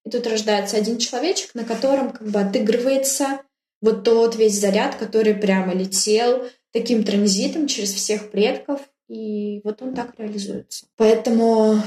И 0.04 0.10
тут 0.10 0.26
рождается 0.26 0.76
один 0.76 0.98
человечек, 0.98 1.54
на 1.54 1.64
котором 1.64 2.10
как 2.10 2.28
бы 2.28 2.40
отыгрывается 2.40 3.42
вот 3.80 4.02
тот 4.02 4.34
весь 4.34 4.60
заряд, 4.60 4.96
который 4.96 5.34
прямо 5.34 5.72
летел 5.72 6.42
таким 6.72 7.04
транзитом 7.04 7.68
через 7.68 7.92
всех 7.92 8.30
предков, 8.30 8.80
и 9.08 9.60
вот 9.62 9.82
он 9.82 9.94
так 9.94 10.14
реализуется. 10.18 10.86
Поэтому 10.96 11.80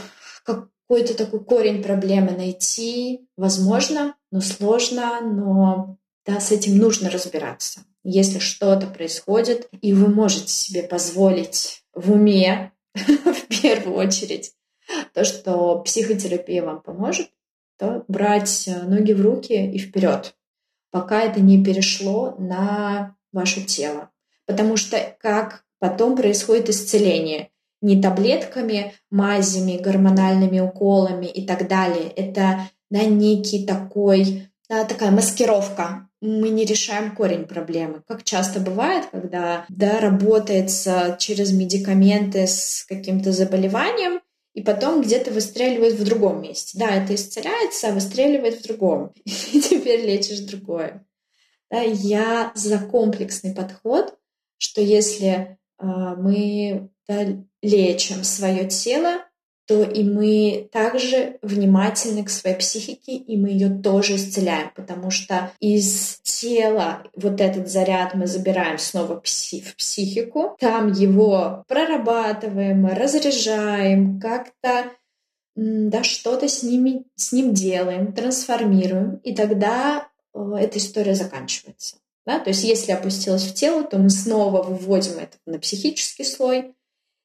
какой-то 0.87 1.15
такой 1.15 1.43
корень 1.43 1.83
проблемы 1.83 2.31
найти 2.31 3.27
возможно, 3.37 4.15
но 4.31 4.41
сложно, 4.41 5.21
но 5.21 5.97
да, 6.25 6.39
с 6.39 6.51
этим 6.51 6.77
нужно 6.77 7.09
разбираться. 7.09 7.81
Если 8.03 8.39
что-то 8.39 8.87
происходит, 8.87 9.69
и 9.81 9.93
вы 9.93 10.07
можете 10.07 10.49
себе 10.49 10.83
позволить 10.83 11.83
в 11.93 12.11
уме, 12.11 12.71
в 12.93 13.61
первую 13.61 13.97
очередь, 13.97 14.53
то, 15.13 15.23
что 15.23 15.79
психотерапия 15.79 16.63
вам 16.63 16.81
поможет, 16.81 17.29
то 17.77 18.03
брать 18.07 18.69
ноги 18.85 19.13
в 19.13 19.21
руки 19.21 19.53
и 19.53 19.77
вперед 19.79 20.35
пока 20.93 21.23
это 21.23 21.41
не 21.41 21.61
перешло 21.61 22.35
на 22.37 23.17
ваше 23.31 23.63
тело. 23.63 24.11
Потому 24.45 24.77
что 24.77 25.17
как 25.19 25.65
потом 25.79 26.15
происходит 26.15 26.69
исцеление? 26.69 27.49
Не 27.83 28.01
таблетками, 28.01 28.93
мазями, 29.11 29.77
гормональными 29.77 30.59
уколами 30.59 31.27
и 31.27 31.45
так 31.45 31.67
далее. 31.67 32.07
Это 32.15 32.69
да, 32.89 33.03
некий 33.03 33.65
такой, 33.65 34.47
да, 34.69 34.85
такая 34.85 35.11
маскировка. 35.11 36.09
Мы 36.21 36.49
не 36.49 36.65
решаем 36.65 37.13
корень 37.15 37.45
проблемы. 37.45 38.01
Как 38.07 38.23
часто 38.23 38.59
бывает, 38.59 39.07
когда 39.11 39.65
да, 39.69 39.99
работается 39.99 41.17
через 41.19 41.51
медикаменты 41.51 42.47
с 42.47 42.85
каким-то 42.87 43.31
заболеванием, 43.31 44.21
и 44.53 44.61
потом 44.61 45.01
где-то 45.01 45.31
выстреливает 45.31 45.95
в 45.95 46.05
другом 46.05 46.41
месте. 46.41 46.77
Да, 46.77 46.87
это 46.89 47.15
исцеляется, 47.15 47.89
а 47.89 47.93
выстреливает 47.93 48.59
в 48.59 48.63
другом. 48.67 49.11
И 49.25 49.59
теперь 49.59 50.05
лечишь 50.05 50.39
другое. 50.39 51.05
Да, 51.71 51.81
я 51.81 52.51
за 52.53 52.77
комплексный 52.77 53.55
подход, 53.55 54.15
что 54.59 54.79
если 54.79 55.27
э, 55.29 55.55
мы 55.79 56.91
лечим 57.61 58.23
свое 58.23 58.67
тело, 58.67 59.23
то 59.65 59.81
и 59.83 60.03
мы 60.03 60.67
также 60.71 61.37
внимательны 61.41 62.23
к 62.23 62.29
своей 62.29 62.57
психике, 62.57 63.15
и 63.15 63.37
мы 63.37 63.49
ее 63.49 63.69
тоже 63.69 64.15
исцеляем, 64.15 64.71
потому 64.75 65.09
что 65.09 65.51
из 65.59 66.19
тела 66.23 67.03
вот 67.15 67.39
этот 67.39 67.69
заряд 67.69 68.13
мы 68.13 68.27
забираем 68.27 68.77
снова 68.77 69.15
в 69.15 69.21
психику, 69.21 70.57
там 70.59 70.91
его 70.91 71.63
прорабатываем, 71.67 72.85
разряжаем, 72.87 74.19
как-то 74.19 74.91
да, 75.55 76.03
что-то 76.03 76.47
с, 76.49 76.63
ними, 76.63 77.03
с 77.15 77.31
ним 77.31 77.53
делаем, 77.53 78.11
трансформируем, 78.11 79.17
и 79.17 79.35
тогда 79.35 80.09
э, 80.33 80.53
эта 80.59 80.79
история 80.79 81.13
заканчивается. 81.15 81.97
Да? 82.25 82.39
То 82.39 82.49
есть 82.49 82.63
если 82.63 82.91
опустилось 82.91 83.43
в 83.43 83.53
тело, 83.53 83.83
то 83.83 83.97
мы 83.97 84.09
снова 84.09 84.63
выводим 84.63 85.19
это 85.19 85.37
на 85.45 85.59
психический 85.59 86.23
слой, 86.23 86.73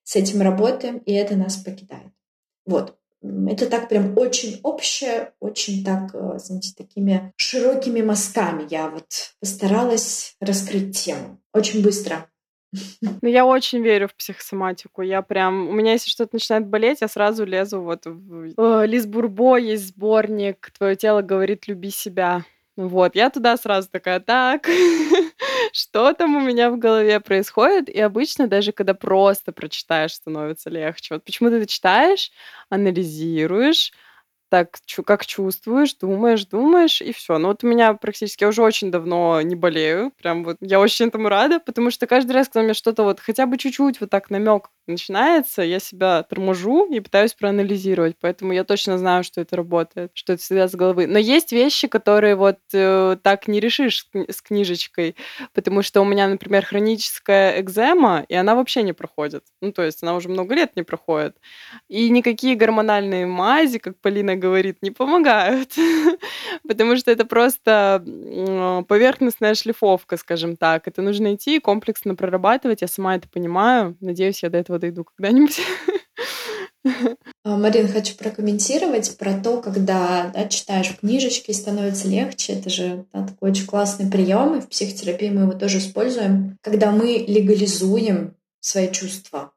с 0.09 0.17
этим 0.17 0.41
работаем, 0.41 0.97
и 1.05 1.13
это 1.13 1.37
нас 1.37 1.59
покидает. 1.59 2.11
Вот. 2.65 2.97
Это 3.21 3.67
так 3.67 3.91
прям 3.91 4.17
очень 4.17 4.59
общее, 4.63 5.35
очень 5.39 5.85
так, 5.85 6.15
э, 6.15 6.39
знаете, 6.39 6.73
такими 6.75 7.35
широкими 7.37 8.01
мазками 8.01 8.67
я 8.71 8.89
вот 8.89 9.05
постаралась 9.39 10.35
раскрыть 10.41 10.97
тему. 10.97 11.39
Очень 11.53 11.83
быстро. 11.83 12.27
Ну, 13.03 13.29
я 13.29 13.45
очень 13.45 13.83
верю 13.83 14.09
в 14.09 14.15
психосоматику. 14.15 15.03
Я 15.03 15.21
прям... 15.21 15.69
У 15.69 15.73
меня, 15.73 15.93
если 15.93 16.09
что-то 16.09 16.37
начинает 16.37 16.67
болеть, 16.67 17.03
я 17.03 17.09
сразу 17.09 17.45
лезу 17.45 17.83
вот 17.83 18.07
в... 18.07 18.55
О, 18.57 18.85
Лиз 18.85 19.05
Бурбо 19.05 19.59
есть 19.59 19.89
сборник 19.89 20.71
«Твое 20.79 20.97
тело 20.97 21.21
говорит, 21.21 21.69
люби 21.69 21.91
себя». 21.91 22.47
Вот, 22.79 23.17
я 23.17 23.29
туда 23.29 23.57
сразу 23.57 23.89
такая, 23.91 24.21
так, 24.21 24.69
что 25.73 26.13
там 26.13 26.37
у 26.37 26.41
меня 26.41 26.71
в 26.71 26.79
голове 26.79 27.21
происходит? 27.21 27.89
И 27.89 28.01
обычно 28.01 28.47
даже 28.47 28.73
когда 28.73 28.95
просто 28.95 29.53
прочитаешь, 29.53 30.15
становится 30.15 30.71
легче. 30.71 31.15
Вот 31.15 31.25
почему 31.25 31.51
ты 31.51 31.65
читаешь, 31.67 32.31
анализируешь, 32.69 33.93
так, 34.49 34.79
как 35.05 35.27
чувствуешь, 35.27 35.95
думаешь, 35.95 36.47
думаешь, 36.47 37.03
и 37.03 37.13
все. 37.13 37.39
Ну 37.39 37.49
вот 37.49 37.65
у 37.65 37.67
меня 37.67 37.95
практически, 37.95 38.45
я 38.45 38.49
уже 38.49 38.63
очень 38.63 38.91
давно 38.91 39.41
не 39.43 39.55
болею, 39.55 40.13
прям 40.23 40.45
вот 40.45 40.57
я 40.61 40.81
очень 40.81 41.07
этому 41.07 41.29
рада, 41.29 41.61
потому 41.61 41.91
что 41.91 42.07
каждый 42.07 42.33
раз, 42.33 42.49
когда 42.49 42.61
у 42.61 42.63
меня 42.65 42.75
что-то 42.75 43.05
вот 43.05 43.21
хотя 43.21 43.47
бы 43.47 43.59
чуть-чуть 43.59 44.01
вот 44.01 44.11
так 44.11 44.31
намек 44.31 44.71
начинается, 44.87 45.63
я 45.63 45.79
себя 45.79 46.23
торможу 46.23 46.87
и 46.87 47.01
пытаюсь 47.01 47.35
проанализировать, 47.35 48.17
поэтому 48.21 48.53
я 48.53 48.65
точно 48.65 48.99
знаю, 48.99 49.23
что 49.23 49.41
это 49.41 49.55
работает, 49.57 50.11
что 50.15 50.33
это 50.33 50.43
всегда 50.43 50.67
с 50.67 50.75
головы. 50.75 51.07
Но 51.07 51.19
есть 51.19 51.53
вещи, 51.53 51.87
которые 51.89 52.35
вот 52.35 52.59
э, 52.73 53.17
так 53.23 53.49
не 53.49 53.61
решишь 53.61 54.09
с 54.15 54.41
книжечкой, 54.41 55.15
потому 55.53 55.83
что 55.83 56.01
у 56.01 56.05
меня, 56.05 56.27
например, 56.29 56.65
хроническая 56.65 57.61
экзема, 57.61 58.25
и 58.29 58.35
она 58.35 58.55
вообще 58.55 58.83
не 58.83 58.93
проходит. 58.93 59.45
Ну, 59.61 59.73
то 59.73 59.83
есть 59.83 60.03
она 60.03 60.15
уже 60.15 60.29
много 60.29 60.55
лет 60.55 60.75
не 60.77 60.83
проходит. 60.83 61.37
И 61.89 62.09
никакие 62.09 62.57
гормональные 62.57 63.27
мази, 63.27 63.79
как 63.79 63.99
Полина 64.01 64.38
говорит, 64.39 64.79
не 64.83 64.91
помогают, 64.91 65.75
потому 66.69 66.97
что 66.97 67.11
это 67.11 67.25
просто 67.25 68.03
поверхностная 68.89 69.55
шлифовка, 69.55 70.17
скажем 70.17 70.57
так. 70.57 70.89
Это 70.89 71.03
нужно 71.03 71.35
идти 71.35 71.57
и 71.57 71.61
комплексно 71.61 72.15
прорабатывать. 72.15 72.83
Я 72.83 72.89
сама 72.89 73.17
это 73.17 73.29
понимаю. 73.29 73.97
Надеюсь, 74.01 74.43
я 74.43 74.51
до 74.51 74.59
этого 74.59 74.79
дойду 74.79 75.05
когда-нибудь. 75.05 75.61
А, 77.45 77.57
Марин, 77.57 77.89
хочу 77.89 78.15
прокомментировать 78.17 79.19
про 79.19 79.35
то, 79.35 79.61
когда 79.61 80.31
да, 80.33 80.49
читаешь 80.49 80.97
книжечки, 80.97 81.51
становится 81.53 82.09
легче. 82.09 82.55
Это 82.55 82.71
же 82.71 83.05
да, 83.13 83.27
такой 83.27 83.51
очень 83.51 83.67
классный 83.67 84.11
прием, 84.11 84.57
и 84.57 84.61
в 84.61 84.69
психотерапии 84.69 85.31
мы 85.31 85.43
его 85.43 85.53
тоже 85.53 85.79
используем. 85.79 86.57
Когда 86.63 86.91
мы 86.91 87.25
легализуем 87.27 88.37
свои 88.61 88.91
чувства, 88.91 89.53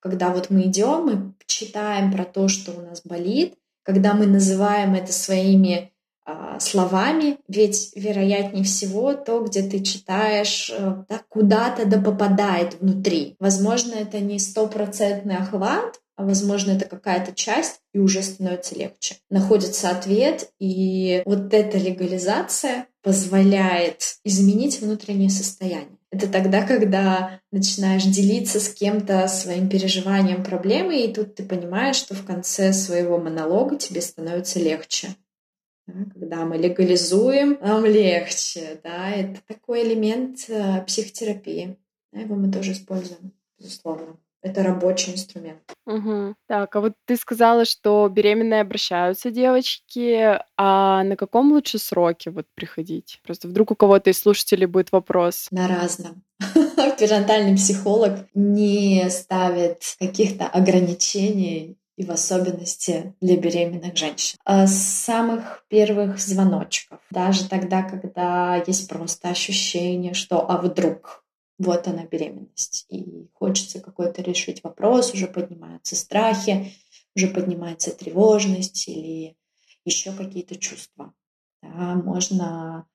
когда 0.00 0.30
вот 0.30 0.50
мы 0.50 0.62
идем, 0.62 1.04
мы 1.04 1.34
читаем 1.46 2.12
про 2.12 2.24
то, 2.24 2.48
что 2.48 2.72
у 2.72 2.80
нас 2.80 3.02
болит, 3.04 3.54
когда 3.90 4.14
мы 4.14 4.24
называем 4.26 4.94
это 4.94 5.12
своими 5.12 5.90
а, 6.24 6.60
словами, 6.60 7.38
ведь 7.48 7.90
вероятнее 7.96 8.62
всего 8.62 9.14
то, 9.14 9.40
где 9.40 9.62
ты 9.62 9.82
читаешь, 9.82 10.70
э, 10.72 11.02
да, 11.08 11.22
куда-то 11.28 11.86
да 11.86 12.00
попадает 12.00 12.80
внутри. 12.80 13.34
Возможно, 13.40 13.94
это 13.94 14.20
не 14.20 14.38
стопроцентный 14.38 15.38
охват, 15.38 16.00
а 16.14 16.24
возможно, 16.24 16.70
это 16.70 16.84
какая-то 16.84 17.34
часть, 17.34 17.80
и 17.92 17.98
уже 17.98 18.22
становится 18.22 18.76
легче. 18.76 19.16
Находится 19.28 19.90
ответ, 19.90 20.50
и 20.60 21.22
вот 21.24 21.52
эта 21.52 21.76
легализация 21.76 22.86
позволяет 23.02 24.18
изменить 24.24 24.80
внутреннее 24.80 25.30
состояние. 25.30 25.98
Это 26.10 26.28
тогда, 26.28 26.66
когда 26.66 27.40
начинаешь 27.52 28.04
делиться 28.04 28.58
с 28.58 28.68
кем-то 28.68 29.28
своим 29.28 29.68
переживанием 29.68 30.42
проблемы, 30.42 31.00
и 31.00 31.12
тут 31.12 31.36
ты 31.36 31.44
понимаешь, 31.44 31.96
что 31.96 32.14
в 32.14 32.24
конце 32.24 32.72
своего 32.72 33.18
монолога 33.18 33.76
тебе 33.76 34.00
становится 34.00 34.58
легче. 34.58 35.08
когда 35.86 36.44
мы 36.44 36.56
легализуем, 36.56 37.58
нам 37.60 37.84
легче. 37.84 38.80
Да? 38.82 39.10
Это 39.10 39.40
такой 39.46 39.84
элемент 39.84 40.46
э, 40.48 40.82
психотерапии. 40.84 41.76
Его 42.12 42.34
мы 42.34 42.50
тоже 42.50 42.72
используем, 42.72 43.32
безусловно. 43.58 44.16
Это 44.42 44.62
рабочий 44.62 45.12
инструмент. 45.12 45.60
Мгм. 45.86 46.34
Так, 46.48 46.74
а 46.74 46.80
вот 46.80 46.94
ты 47.04 47.16
сказала, 47.16 47.64
что 47.64 48.08
беременные 48.08 48.62
обращаются 48.62 49.30
девочки, 49.30 50.38
а 50.56 51.02
на 51.04 51.16
каком 51.16 51.52
лучше 51.52 51.78
сроке 51.78 52.30
вот 52.30 52.46
приходить? 52.54 53.20
Просто 53.22 53.48
вдруг 53.48 53.72
у 53.72 53.74
кого-то 53.74 54.10
из 54.10 54.18
слушателей 54.18 54.66
будет 54.66 54.92
вопрос. 54.92 55.48
На 55.50 55.68
разном. 55.68 56.22
Перинатальный 56.98 57.56
психолог 57.56 58.26
не 58.34 59.08
ставит 59.10 59.82
каких-то 59.98 60.46
ограничений 60.46 61.76
и 62.00 62.04
в 62.04 62.10
особенности 62.10 63.14
для 63.20 63.36
беременных 63.36 63.94
женщин. 63.94 64.38
А 64.46 64.66
с 64.66 64.74
самых 64.74 65.64
первых 65.68 66.18
звоночков, 66.18 66.98
даже 67.10 67.46
тогда, 67.46 67.82
когда 67.82 68.56
есть 68.66 68.88
просто 68.88 69.28
ощущение, 69.28 70.14
что 70.14 70.50
а 70.50 70.56
вдруг, 70.56 71.19
вот 71.60 71.86
она 71.88 72.04
беременность, 72.04 72.86
и 72.88 73.28
хочется 73.34 73.80
какой-то 73.80 74.22
решить 74.22 74.62
вопрос, 74.64 75.12
уже 75.12 75.26
поднимаются 75.26 75.94
страхи, 75.94 76.72
уже 77.14 77.28
поднимается 77.28 77.90
тревожность 77.94 78.88
или 78.88 79.36
еще 79.84 80.12
какие-то 80.12 80.56
чувства. 80.56 81.12
Да, 81.62 81.94
можно 81.94 82.86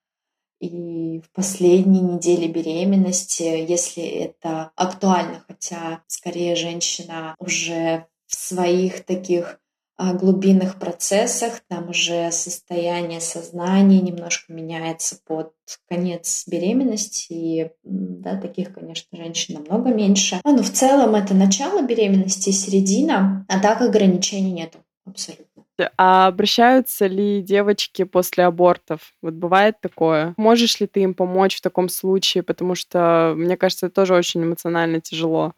и 0.60 1.20
в 1.20 1.30
последней 1.32 2.02
неделе 2.02 2.48
беременности, 2.48 3.44
если 3.44 4.04
это 4.04 4.72
актуально, 4.76 5.44
хотя 5.48 6.04
скорее 6.08 6.56
женщина 6.56 7.36
уже 7.38 8.08
в 8.26 8.36
своих 8.36 9.06
таких 9.06 9.60
глубинных 9.98 10.78
процессах, 10.78 11.62
там 11.68 11.90
уже 11.90 12.32
состояние 12.32 13.22
сознания 13.22 14.02
немножко 14.02 14.52
меняется 14.52 15.18
под 15.26 15.54
конец 15.90 16.44
беременности, 16.48 17.34
и 17.34 17.72
да, 17.84 18.40
таких, 18.40 18.74
конечно, 18.74 19.18
женщин 19.18 19.56
намного 19.56 19.94
меньше. 19.94 20.40
А, 20.44 20.52
но 20.52 20.64
в 20.64 20.70
целом 20.70 21.16
это 21.16 21.34
начало 21.34 21.82
беременности 21.82 22.50
середина, 22.50 23.46
а 23.48 23.60
так 23.60 23.82
ограничений 23.82 24.52
нету 24.52 24.80
абсолютно. 25.06 25.64
А 25.98 26.28
обращаются 26.28 27.08
ли 27.08 27.42
девочки 27.42 28.04
после 28.04 28.46
абортов? 28.46 29.14
Вот 29.22 29.34
бывает 29.34 29.76
такое? 29.82 30.34
Можешь 30.38 30.80
ли 30.80 30.88
ты 30.88 31.02
им 31.02 31.14
помочь 31.14 31.58
в 31.58 31.62
таком 31.62 31.90
случае? 31.90 32.44
Потому 32.44 32.76
что, 32.76 33.34
мне 33.36 33.58
кажется, 33.58 33.88
это 33.88 33.96
тоже 33.96 34.14
очень 34.14 34.44
эмоционально 34.44 35.02
тяжело. 35.02 35.54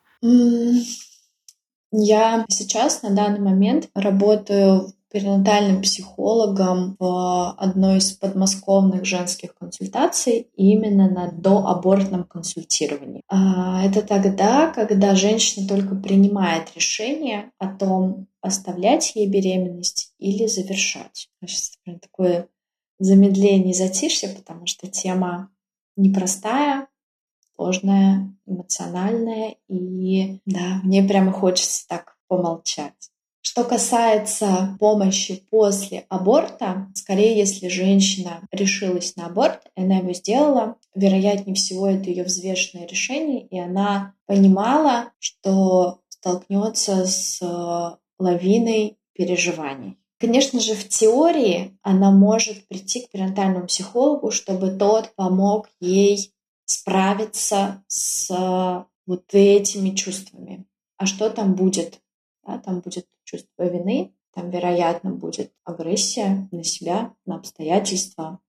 Я 1.92 2.46
сейчас 2.50 3.02
на 3.02 3.12
данный 3.12 3.40
момент 3.40 3.90
работаю 3.94 4.94
перинатальным 5.10 5.82
психологом 5.82 6.98
в 7.00 7.52
одной 7.54 8.00
из 8.00 8.12
подмосковных 8.12 9.06
женских 9.06 9.56
консультаций 9.56 10.50
именно 10.56 11.10
на 11.10 11.32
доабортном 11.32 12.26
консультировании. 12.26 13.22
А, 13.30 13.86
это 13.86 14.02
тогда, 14.02 14.70
когда 14.72 15.16
женщина 15.16 15.68
только 15.68 15.96
принимает 15.96 16.76
решение 16.76 17.52
о 17.58 17.68
том, 17.68 18.28
оставлять 18.42 19.16
ей 19.16 19.28
беременность 19.28 20.14
или 20.20 20.46
завершать. 20.48 21.30
Сейчас 21.42 21.78
такое 22.02 22.48
замедление 23.00 23.72
и 23.72 23.78
затишье, 23.78 24.30
потому 24.30 24.66
что 24.66 24.88
тема 24.88 25.50
непростая, 25.96 26.88
сложная, 27.58 28.34
эмоциональная, 28.46 29.56
и 29.68 30.40
да, 30.46 30.80
мне 30.84 31.04
прямо 31.04 31.32
хочется 31.32 31.88
так 31.88 32.16
помолчать. 32.28 32.94
Что 33.42 33.64
касается 33.64 34.78
помощи 34.80 35.44
после 35.50 36.06
аборта, 36.10 36.90
скорее, 36.94 37.38
если 37.38 37.70
женщина 37.70 38.42
решилась 38.52 39.16
на 39.16 39.28
аборт, 39.28 39.62
и 39.76 39.82
она 39.82 39.98
его 39.98 40.14
сделала, 40.14 40.76
вероятнее 40.94 41.56
всего, 41.56 41.88
это 41.88 42.10
ее 42.10 42.24
взвешенное 42.24 42.86
решение, 42.86 43.48
и 43.48 43.58
она 43.58 44.14
понимала, 44.26 45.12
что 45.20 46.02
столкнется 46.10 47.06
с 47.06 47.42
э, 47.42 47.96
лавиной 48.20 48.98
переживаний. 49.14 49.98
Конечно 50.20 50.60
же, 50.60 50.74
в 50.74 50.88
теории 50.90 51.78
она 51.84 52.12
может 52.12 52.68
прийти 52.68 53.02
к 53.02 53.12
перинатальному 53.12 53.68
психологу, 53.68 54.32
чтобы 54.32 54.72
тот 54.72 55.14
помог 55.16 55.70
ей 55.80 56.34
справиться 56.68 57.84
с 57.88 58.30
вот 59.08 59.24
этими 59.34 59.96
чувствами. 59.96 60.66
А 60.98 61.06
что 61.06 61.30
там 61.30 61.56
будет? 61.56 62.02
Да, 62.46 62.60
там 62.60 62.82
будет 62.82 63.08
чувство 63.24 63.64
вины, 63.64 64.14
там, 64.34 64.52
вероятно, 64.52 65.12
будет 65.12 65.52
агрессия 65.64 66.48
на 66.52 66.64
себя, 66.64 67.16
на 67.26 67.38
обстоятельства, 67.38 68.40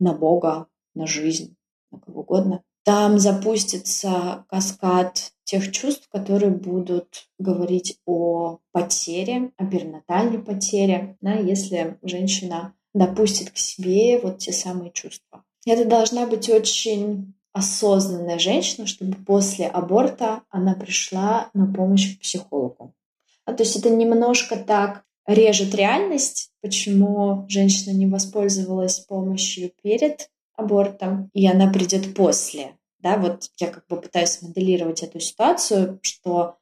на 0.00 0.12
Бога, 0.12 0.66
на 0.94 1.06
жизнь, 1.06 1.56
на 1.90 2.00
кого 2.00 2.22
угодно. 2.22 2.62
Там 2.84 3.18
запустится 3.18 4.44
каскад 4.48 5.32
тех 5.44 5.70
чувств, 5.72 6.08
которые 6.08 6.52
будут 6.52 7.28
говорить 7.38 8.00
о 8.06 8.58
потере, 8.72 9.52
о 9.56 9.66
перинатальной 9.66 10.38
потере, 10.38 11.16
да, 11.20 11.34
если 11.34 11.98
женщина 12.02 12.74
допустит 12.94 13.50
к 13.50 13.56
себе 13.56 14.18
вот 14.20 14.38
те 14.38 14.52
самые 14.52 14.92
чувства. 14.92 15.44
Это 15.66 15.84
должна 15.84 16.26
быть 16.26 16.48
очень 16.48 17.34
осознанная 17.56 18.38
женщина, 18.38 18.86
чтобы 18.86 19.16
после 19.16 19.66
аборта 19.66 20.42
она 20.50 20.74
пришла 20.74 21.48
на 21.54 21.66
помощь 21.72 22.14
к 22.14 22.20
психологу. 22.20 22.92
А, 23.46 23.54
то 23.54 23.62
есть 23.62 23.76
это 23.76 23.88
немножко 23.88 24.56
так 24.56 25.04
режет 25.26 25.74
реальность, 25.74 26.50
почему 26.60 27.46
женщина 27.48 27.94
не 27.94 28.06
воспользовалась 28.06 29.00
помощью 29.00 29.72
перед 29.82 30.30
абортом, 30.54 31.30
и 31.32 31.48
она 31.48 31.72
придет 31.72 32.14
после. 32.14 32.76
Да, 32.98 33.16
вот 33.16 33.50
я 33.58 33.68
как 33.68 33.86
бы 33.86 33.98
пытаюсь 34.02 34.42
моделировать 34.42 35.02
эту 35.02 35.18
ситуацию, 35.18 35.98
что 36.02 36.56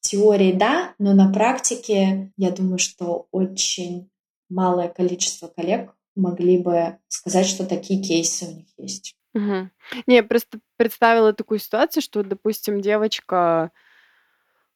в 0.00 0.08
теории 0.08 0.52
да, 0.52 0.94
но 1.00 1.12
на 1.12 1.32
практике 1.32 2.32
я 2.36 2.52
думаю, 2.52 2.78
что 2.78 3.26
очень 3.32 4.10
малое 4.48 4.88
количество 4.88 5.48
коллег 5.48 5.92
могли 6.14 6.58
бы 6.58 6.98
сказать, 7.08 7.46
что 7.46 7.66
такие 7.66 8.00
кейсы 8.00 8.44
у 8.46 8.54
них 8.54 8.66
есть. 8.78 9.15
Угу. 9.36 9.70
Не, 10.06 10.16
я 10.16 10.22
просто 10.24 10.58
представила 10.78 11.32
такую 11.34 11.58
ситуацию, 11.58 12.02
что, 12.02 12.22
допустим, 12.22 12.80
девочка 12.80 13.70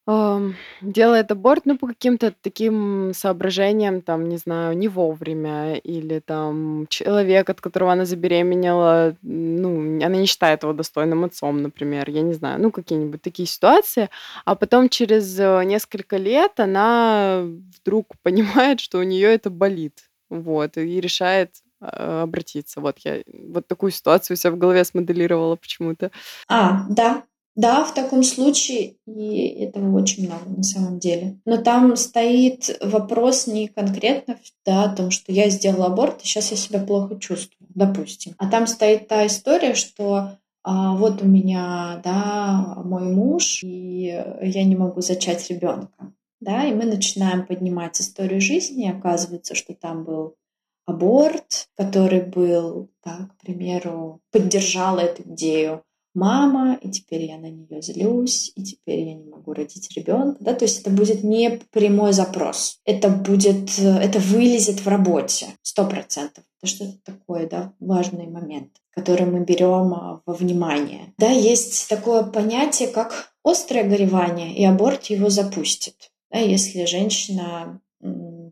ам, 0.07 0.57
делает 0.81 1.31
аборт, 1.31 1.67
ну, 1.67 1.79
по 1.79 1.87
каким-то 1.87 2.35
таким 2.43 3.13
соображениям, 3.15 4.03
там, 4.03 4.29
не 4.29 4.39
знаю, 4.39 4.77
не 4.77 4.89
вовремя, 4.89 5.77
или 5.77 6.21
там 6.21 6.87
человек, 6.89 7.49
от 7.51 7.61
которого 7.61 7.93
она 7.93 8.05
забеременела, 8.05 9.17
ну, 9.23 10.05
она 10.05 10.17
не 10.17 10.27
считает 10.27 10.63
его 10.63 10.73
достойным 10.73 11.25
отцом, 11.25 11.63
например, 11.63 12.11
я 12.11 12.23
не 12.23 12.35
знаю, 12.35 12.61
ну, 12.61 12.71
какие-нибудь 12.73 13.23
такие 13.23 13.47
ситуации, 13.47 14.09
а 14.45 14.55
потом 14.57 14.89
через 14.89 15.39
э, 15.39 15.63
несколько 15.65 16.17
лет 16.17 16.59
она 16.61 17.43
вдруг 17.81 18.07
понимает, 18.23 18.81
что 18.81 18.99
у 18.99 19.03
нее 19.03 19.29
это 19.29 19.51
болит, 19.51 20.11
вот, 20.31 20.77
и 20.77 21.01
решает 21.01 21.51
обратиться. 21.81 22.81
Вот 22.81 22.99
я 23.01 23.23
вот 23.27 23.67
такую 23.67 23.93
ситуацию 23.93 24.35
у 24.35 24.39
себя 24.39 24.53
в 24.53 24.59
голове 24.59 24.85
смоделировала 24.85 25.57
почему-то. 25.57 26.11
А, 26.49 26.87
да, 26.89 27.25
Да, 27.57 27.85
в 27.85 27.93
таком 27.95 28.23
случае, 28.23 28.97
и 29.07 29.49
этого 29.65 29.95
очень 30.01 30.27
много 30.27 30.49
на 30.49 30.63
самом 30.63 30.99
деле. 30.99 31.41
Но 31.45 31.57
там 31.59 31.97
стоит 31.97 32.79
вопрос 32.81 33.47
не 33.47 33.69
конкретно 33.69 34.39
да, 34.65 34.85
о 34.85 34.95
том, 34.97 35.11
что 35.11 35.33
я 35.33 35.51
сделала 35.51 35.87
аборт, 35.87 36.23
и 36.23 36.27
сейчас 36.27 36.53
я 36.53 36.57
себя 36.57 36.81
плохо 36.81 37.19
чувствую, 37.19 37.69
допустим. 37.75 38.35
А 38.39 38.49
там 38.49 38.67
стоит 38.67 39.09
та 39.09 39.27
история, 39.27 39.75
что 39.75 40.39
а, 40.63 40.95
вот 40.95 41.23
у 41.23 41.27
меня, 41.27 42.01
да, 42.05 42.77
мой 42.85 43.03
муж, 43.13 43.63
и 43.65 44.23
я 44.43 44.65
не 44.65 44.77
могу 44.77 45.01
зачать 45.01 45.51
ребенка. 45.51 46.13
Да, 46.41 46.65
и 46.65 46.73
мы 46.73 46.85
начинаем 46.85 47.47
поднимать 47.47 48.01
историю 48.01 48.41
жизни, 48.41 48.87
и 48.87 48.91
оказывается, 48.91 49.55
что 49.55 49.75
там 49.75 50.05
был 50.05 50.37
аборт, 50.91 51.69
который 51.77 52.23
был, 52.23 52.91
да, 53.05 53.31
к 53.31 53.41
примеру, 53.43 54.21
поддержал 54.31 54.99
эту 54.99 55.23
идею 55.23 55.83
мама, 56.15 56.79
и 56.81 56.91
теперь 56.91 57.25
я 57.25 57.39
на 57.39 57.51
нее 57.51 57.83
злюсь, 57.83 58.53
и 58.57 58.63
теперь 58.63 59.01
я 59.01 59.15
не 59.15 59.25
могу 59.25 59.53
родить 59.53 59.91
ребенка. 59.97 60.37
Да? 60.41 60.55
То 60.55 60.65
есть 60.65 60.81
это 60.81 60.91
будет 60.91 61.23
не 61.23 61.61
прямой 61.71 62.13
запрос. 62.13 62.79
Это 62.85 63.09
будет, 63.09 63.79
это 63.79 64.19
вылезет 64.19 64.81
в 64.81 64.89
работе, 64.89 65.49
сто 65.63 65.87
процентов. 65.87 66.45
Это 66.63 66.73
что-то 66.73 66.99
такое, 67.05 67.49
да, 67.49 67.73
важный 67.81 68.27
момент, 68.27 68.73
который 68.91 69.27
мы 69.27 69.41
берем 69.45 69.95
а, 69.95 70.21
во 70.27 70.35
внимание. 70.35 71.15
Да, 71.17 71.31
есть 71.31 71.89
такое 71.89 72.23
понятие, 72.23 72.89
как 72.89 73.33
острое 73.43 73.85
горевание, 73.85 74.55
и 74.55 74.65
аборт 74.65 75.07
его 75.07 75.31
запустит. 75.31 76.11
Да, 76.31 76.39
если 76.39 76.85
женщина 76.85 77.81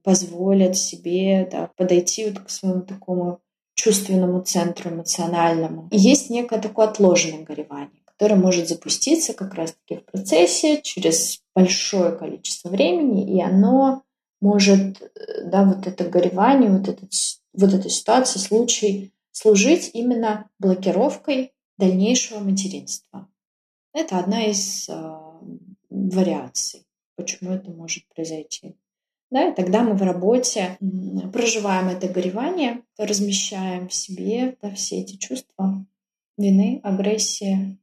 позволит 0.02 0.76
себе 0.76 1.48
да, 1.50 1.70
подойти 1.76 2.30
вот 2.30 2.40
к 2.40 2.50
своему 2.50 2.82
такому 2.82 3.40
чувственному 3.74 4.42
центру 4.42 4.90
эмоциональному. 4.90 5.88
И 5.90 5.98
есть 5.98 6.30
некое 6.30 6.60
такое 6.60 6.88
отложенное 6.88 7.44
горевание, 7.44 8.02
которое 8.04 8.34
может 8.34 8.68
запуститься 8.68 9.34
как 9.34 9.54
раз-таки 9.54 9.96
в 10.00 10.04
процессе 10.04 10.80
через 10.82 11.40
большое 11.54 12.16
количество 12.16 12.70
времени, 12.70 13.36
и 13.36 13.40
оно 13.40 14.02
может, 14.40 15.00
да, 15.44 15.64
вот 15.64 15.86
это 15.86 16.04
горевание, 16.04 16.70
вот, 16.70 16.88
этот, 16.88 17.10
вот 17.52 17.72
эта 17.72 17.88
ситуация, 17.88 18.40
случай 18.40 19.12
служить 19.30 19.90
именно 19.94 20.48
блокировкой 20.58 21.52
дальнейшего 21.76 22.40
материнства. 22.40 23.28
Это 23.92 24.18
одна 24.18 24.46
из 24.46 24.88
э, 24.88 25.18
вариаций, 25.90 26.86
почему 27.16 27.52
это 27.52 27.70
может 27.70 28.04
произойти. 28.14 28.76
Да, 29.30 29.48
и 29.48 29.54
тогда 29.54 29.82
мы 29.82 29.94
в 29.94 30.02
работе 30.02 30.78
проживаем 31.32 31.88
это 31.88 32.08
горевание, 32.08 32.82
размещаем 32.96 33.88
в 33.88 33.92
себе 33.92 34.56
да, 34.62 34.70
все 34.70 35.00
эти 35.00 35.16
чувства 35.16 35.84
вины, 36.38 36.80
агрессии, 36.82 37.78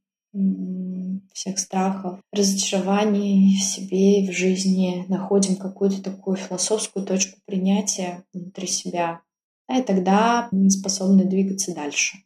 всех 1.33 1.59
страхов, 1.59 2.19
разочарований 2.31 3.57
в 3.57 3.63
себе 3.63 4.21
и 4.21 4.27
в 4.27 4.33
жизни, 4.33 5.05
находим 5.07 5.55
какую-то 5.55 6.01
такую 6.01 6.37
философскую 6.37 7.05
точку 7.05 7.39
принятия 7.45 8.23
внутри 8.33 8.67
себя, 8.67 9.21
да, 9.67 9.77
и 9.77 9.83
тогда 9.83 10.47
мы 10.51 10.69
способны 10.69 11.25
двигаться 11.25 11.73
дальше. 11.73 12.17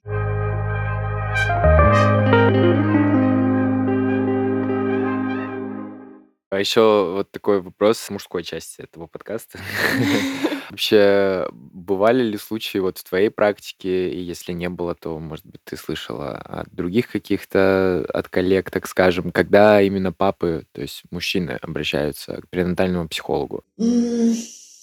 А 6.50 6.60
еще 6.60 7.14
вот 7.16 7.32
такой 7.32 7.62
вопрос 7.62 8.00
с 8.00 8.10
мужской 8.10 8.44
части 8.44 8.82
этого 8.82 9.08
подкаста. 9.08 9.60
Вообще, 10.70 11.48
бывали 11.52 12.24
ли 12.24 12.38
случаи 12.38 12.78
вот 12.78 12.98
в 12.98 13.04
твоей 13.04 13.30
практике, 13.30 14.10
и 14.10 14.20
если 14.20 14.54
не 14.54 14.70
было, 14.70 14.96
то, 14.96 15.18
может 15.20 15.46
быть, 15.46 15.62
ты 15.64 15.78
слышала 15.78 16.38
от 16.38 16.74
других 16.74 17.08
каких-то, 17.08 18.06
от 18.14 18.30
коллег, 18.30 18.70
так 18.70 18.88
скажем, 18.88 19.32
когда 19.32 19.82
именно 19.82 20.12
папы, 20.12 20.66
то 20.72 20.82
есть 20.82 21.04
мужчины, 21.12 21.58
обращаются 21.62 22.42
к 22.42 22.50
перинатальному 22.50 23.08
психологу? 23.08 23.64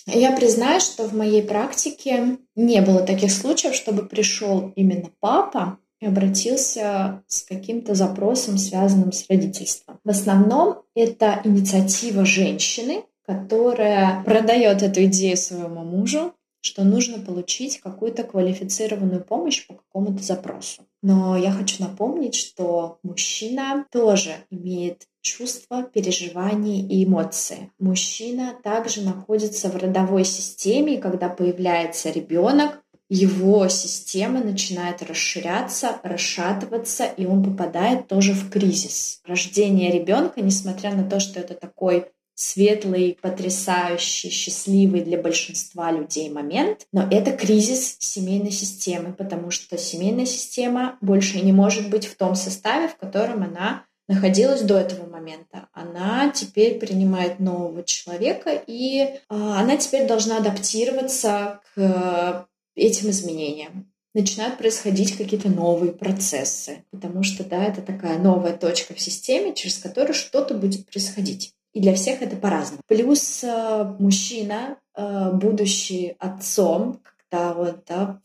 Я 0.06 0.36
признаю, 0.36 0.80
что 0.80 1.08
в 1.08 1.14
моей 1.14 1.42
практике 1.42 2.38
не 2.54 2.80
было 2.80 3.04
таких 3.04 3.32
случаев, 3.32 3.74
чтобы 3.74 4.06
пришел 4.06 4.72
именно 4.76 5.10
папа 5.20 5.78
и 6.00 6.06
обратился 6.06 7.22
с 7.26 7.42
каким-то 7.42 7.94
запросом, 7.94 8.58
связанным 8.58 9.12
с 9.12 9.26
родительством. 9.28 9.98
В 10.04 10.10
основном 10.10 10.82
это 10.94 11.40
инициатива 11.44 12.24
женщины, 12.24 13.04
которая 13.26 14.22
продает 14.24 14.82
эту 14.82 15.04
идею 15.04 15.36
своему 15.36 15.84
мужу, 15.84 16.32
что 16.60 16.82
нужно 16.82 17.20
получить 17.20 17.80
какую-то 17.80 18.24
квалифицированную 18.24 19.22
помощь 19.22 19.66
по 19.66 19.74
какому-то 19.74 20.22
запросу. 20.22 20.82
Но 21.00 21.36
я 21.36 21.52
хочу 21.52 21.82
напомнить, 21.82 22.34
что 22.34 22.98
мужчина 23.04 23.86
тоже 23.92 24.34
имеет 24.50 25.06
чувства, 25.20 25.84
переживания 25.84 26.86
и 26.86 27.04
эмоции. 27.04 27.70
Мужчина 27.78 28.54
также 28.62 29.02
находится 29.02 29.68
в 29.68 29.76
родовой 29.76 30.24
системе, 30.24 30.96
и 30.96 31.00
когда 31.00 31.28
появляется 31.28 32.10
ребенок, 32.10 32.82
его 33.08 33.68
система 33.68 34.40
начинает 34.40 35.02
расширяться, 35.02 36.00
расшатываться, 36.02 37.04
и 37.04 37.26
он 37.26 37.44
попадает 37.44 38.08
тоже 38.08 38.32
в 38.32 38.50
кризис. 38.50 39.20
Рождение 39.24 39.92
ребенка, 39.92 40.40
несмотря 40.40 40.92
на 40.92 41.08
то, 41.08 41.20
что 41.20 41.38
это 41.38 41.54
такой 41.54 42.06
светлый, 42.34 43.18
потрясающий, 43.22 44.28
счастливый 44.28 45.00
для 45.00 45.18
большинства 45.18 45.90
людей 45.90 46.28
момент, 46.30 46.86
но 46.92 47.08
это 47.10 47.32
кризис 47.32 47.96
семейной 47.98 48.50
системы, 48.50 49.14
потому 49.14 49.50
что 49.50 49.78
семейная 49.78 50.26
система 50.26 50.98
больше 51.00 51.40
не 51.40 51.52
может 51.52 51.88
быть 51.88 52.06
в 52.06 52.14
том 52.16 52.34
составе, 52.34 52.88
в 52.88 52.96
котором 52.96 53.42
она 53.42 53.84
находилась 54.06 54.60
до 54.60 54.78
этого 54.78 55.08
момента. 55.08 55.68
Она 55.72 56.30
теперь 56.30 56.78
принимает 56.78 57.40
нового 57.40 57.82
человека, 57.82 58.50
и 58.66 59.00
э, 59.00 59.18
она 59.28 59.76
теперь 59.78 60.06
должна 60.06 60.38
адаптироваться 60.38 61.60
к 61.74 62.46
этим 62.76 63.10
изменениям. 63.10 63.92
Начинают 64.14 64.56
происходить 64.56 65.16
какие-то 65.16 65.48
новые 65.48 65.92
процессы, 65.92 66.84
потому 66.90 67.22
что, 67.22 67.44
да, 67.44 67.64
это 67.64 67.82
такая 67.82 68.18
новая 68.18 68.56
точка 68.56 68.94
в 68.94 69.00
системе, 69.00 69.54
через 69.54 69.78
которую 69.78 70.14
что-то 70.14 70.54
будет 70.54 70.86
происходить. 70.86 71.52
И 71.74 71.80
для 71.80 71.94
всех 71.94 72.22
это 72.22 72.36
по-разному. 72.36 72.80
Плюс 72.86 73.44
э, 73.44 73.94
мужчина, 73.98 74.78
э, 74.94 75.32
будущий 75.34 76.16
отцом, 76.18 77.02
когда 77.30 77.52
вот, 77.52 77.84
да, 77.86 78.20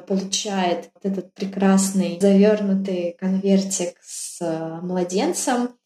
получает 0.00 0.90
вот 0.94 1.12
этот 1.12 1.34
прекрасный 1.34 2.18
завернутый 2.20 3.16
конвертик 3.18 3.98
с 4.02 4.40
э, 4.40 4.80
младенцем, 4.80 5.76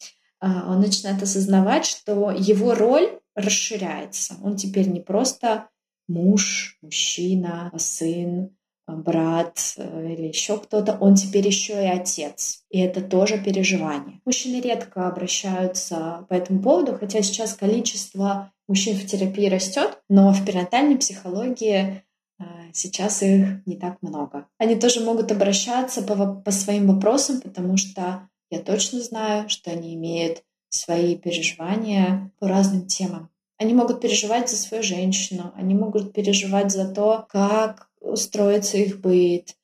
э, 0.41 0.47
он 0.47 0.81
начинает 0.81 1.23
осознавать, 1.23 1.87
что 1.87 2.31
его 2.31 2.75
роль 2.75 3.19
расширяется. 3.35 4.37
Он 4.43 4.57
теперь 4.57 4.89
не 4.89 5.01
просто 5.01 5.69
муж, 6.09 6.79
мужчина, 6.83 7.73
сын, 7.77 8.51
брат 8.87 9.75
э, 9.77 10.13
или 10.13 10.29
еще 10.29 10.59
кто-то, 10.59 10.97
он 11.01 11.17
теперь 11.17 11.47
еще 11.47 11.73
и 11.73 11.89
отец. 11.89 12.65
И 12.71 12.79
это 12.79 13.01
тоже 13.01 13.39
переживание. 13.39 14.21
Мужчины 14.25 14.61
редко 14.61 15.09
обращаются 15.09 16.27
по 16.29 16.35
этому 16.35 16.63
поводу, 16.63 16.97
хотя 16.97 17.23
сейчас 17.23 17.55
количество 17.55 18.53
мужчин 18.69 18.97
в 18.97 19.07
терапии 19.07 19.49
растет, 19.49 20.01
но 20.09 20.33
в 20.33 20.45
перинатальной 20.45 20.99
психологии 20.99 22.05
э, 22.39 22.45
сейчас 22.73 23.23
их 23.23 23.67
не 23.67 23.77
так 23.77 23.99
много. 24.03 24.47
Они 24.59 24.77
тоже 24.77 25.01
могут 25.01 25.33
обращаться 25.33 26.03
по, 26.03 26.35
по 26.35 26.51
своим 26.53 26.87
вопросам, 26.87 27.41
потому 27.41 27.77
что 27.77 28.29
я 28.51 28.61
точно 28.61 29.01
знаю, 29.01 29.49
что 29.49 29.73
они 29.73 29.95
имеют 29.95 30.45
свои 30.69 31.17
переживания 31.17 32.31
по 32.39 32.49
разным 32.49 32.87
темам. 32.87 33.31
Они 33.59 33.75
могут 33.75 34.01
переживать 34.01 34.51
за 34.51 34.57
свою 34.57 34.83
женщину, 34.83 35.53
они 35.57 35.75
могут 35.75 36.13
переживать 36.13 36.71
за 36.71 36.93
то, 36.93 37.27
как 37.29 37.89
устроится 38.01 38.77
их 38.77 39.01
быт, 39.01 39.57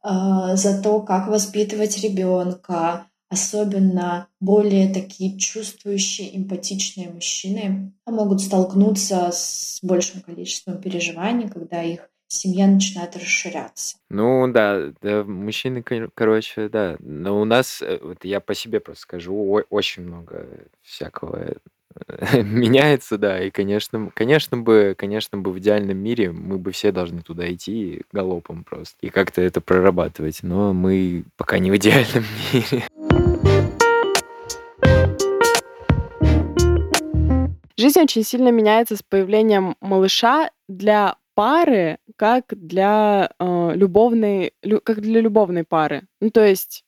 а, 0.00 0.54
за 0.56 0.80
то, 0.80 1.00
как 1.00 1.28
воспитывать 1.28 1.98
ребенка, 2.02 3.06
особенно 3.28 4.28
более 4.40 4.92
такие 4.92 5.36
чувствующие, 5.38 6.36
эмпатичные 6.36 7.10
мужчины 7.10 7.92
могут 8.06 8.40
столкнуться 8.40 9.30
с 9.32 9.80
большим 9.82 10.20
количеством 10.20 10.80
переживаний, 10.80 11.48
когда 11.48 11.82
их 11.82 12.08
семья 12.28 12.66
начинает 12.66 13.16
расширяться. 13.16 13.96
Ну 14.10 14.50
да, 14.52 14.92
да, 15.00 15.24
мужчины, 15.24 15.82
короче, 15.82 16.68
да. 16.68 16.96
Но 17.00 17.40
у 17.40 17.44
нас, 17.44 17.82
э, 17.82 17.98
вот 18.02 18.24
я 18.24 18.40
по 18.40 18.54
себе 18.54 18.80
просто 18.80 19.02
скажу, 19.02 19.34
очень 19.70 20.02
много 20.02 20.46
всякого 20.82 21.54
меняется, 22.32 23.18
да, 23.18 23.42
и, 23.42 23.50
конечно, 23.50 24.10
конечно 24.14 24.56
бы, 24.56 24.94
конечно 24.98 25.38
бы 25.38 25.52
в 25.52 25.58
идеальном 25.58 25.98
мире 25.98 26.32
мы 26.32 26.58
бы 26.58 26.72
все 26.72 26.92
должны 26.92 27.22
туда 27.22 27.52
идти 27.52 28.02
галопом 28.12 28.64
просто 28.64 28.96
и 29.00 29.10
как-то 29.10 29.40
это 29.40 29.60
прорабатывать, 29.60 30.40
но 30.42 30.72
мы 30.72 31.24
пока 31.36 31.58
не 31.58 31.70
в 31.70 31.76
идеальном 31.76 32.24
мире. 32.52 32.84
Жизнь 37.76 38.00
очень 38.00 38.22
сильно 38.22 38.50
меняется 38.50 38.96
с 38.96 39.02
появлением 39.02 39.76
малыша 39.80 40.50
для 40.68 41.16
пары, 41.34 41.98
как 42.16 42.44
для 42.50 43.30
э, 43.38 43.72
любовной, 43.74 44.52
лю, 44.62 44.80
как 44.80 45.00
для 45.00 45.20
любовной 45.20 45.64
пары. 45.64 46.02
Ну, 46.20 46.30
то 46.30 46.46
есть 46.46 46.84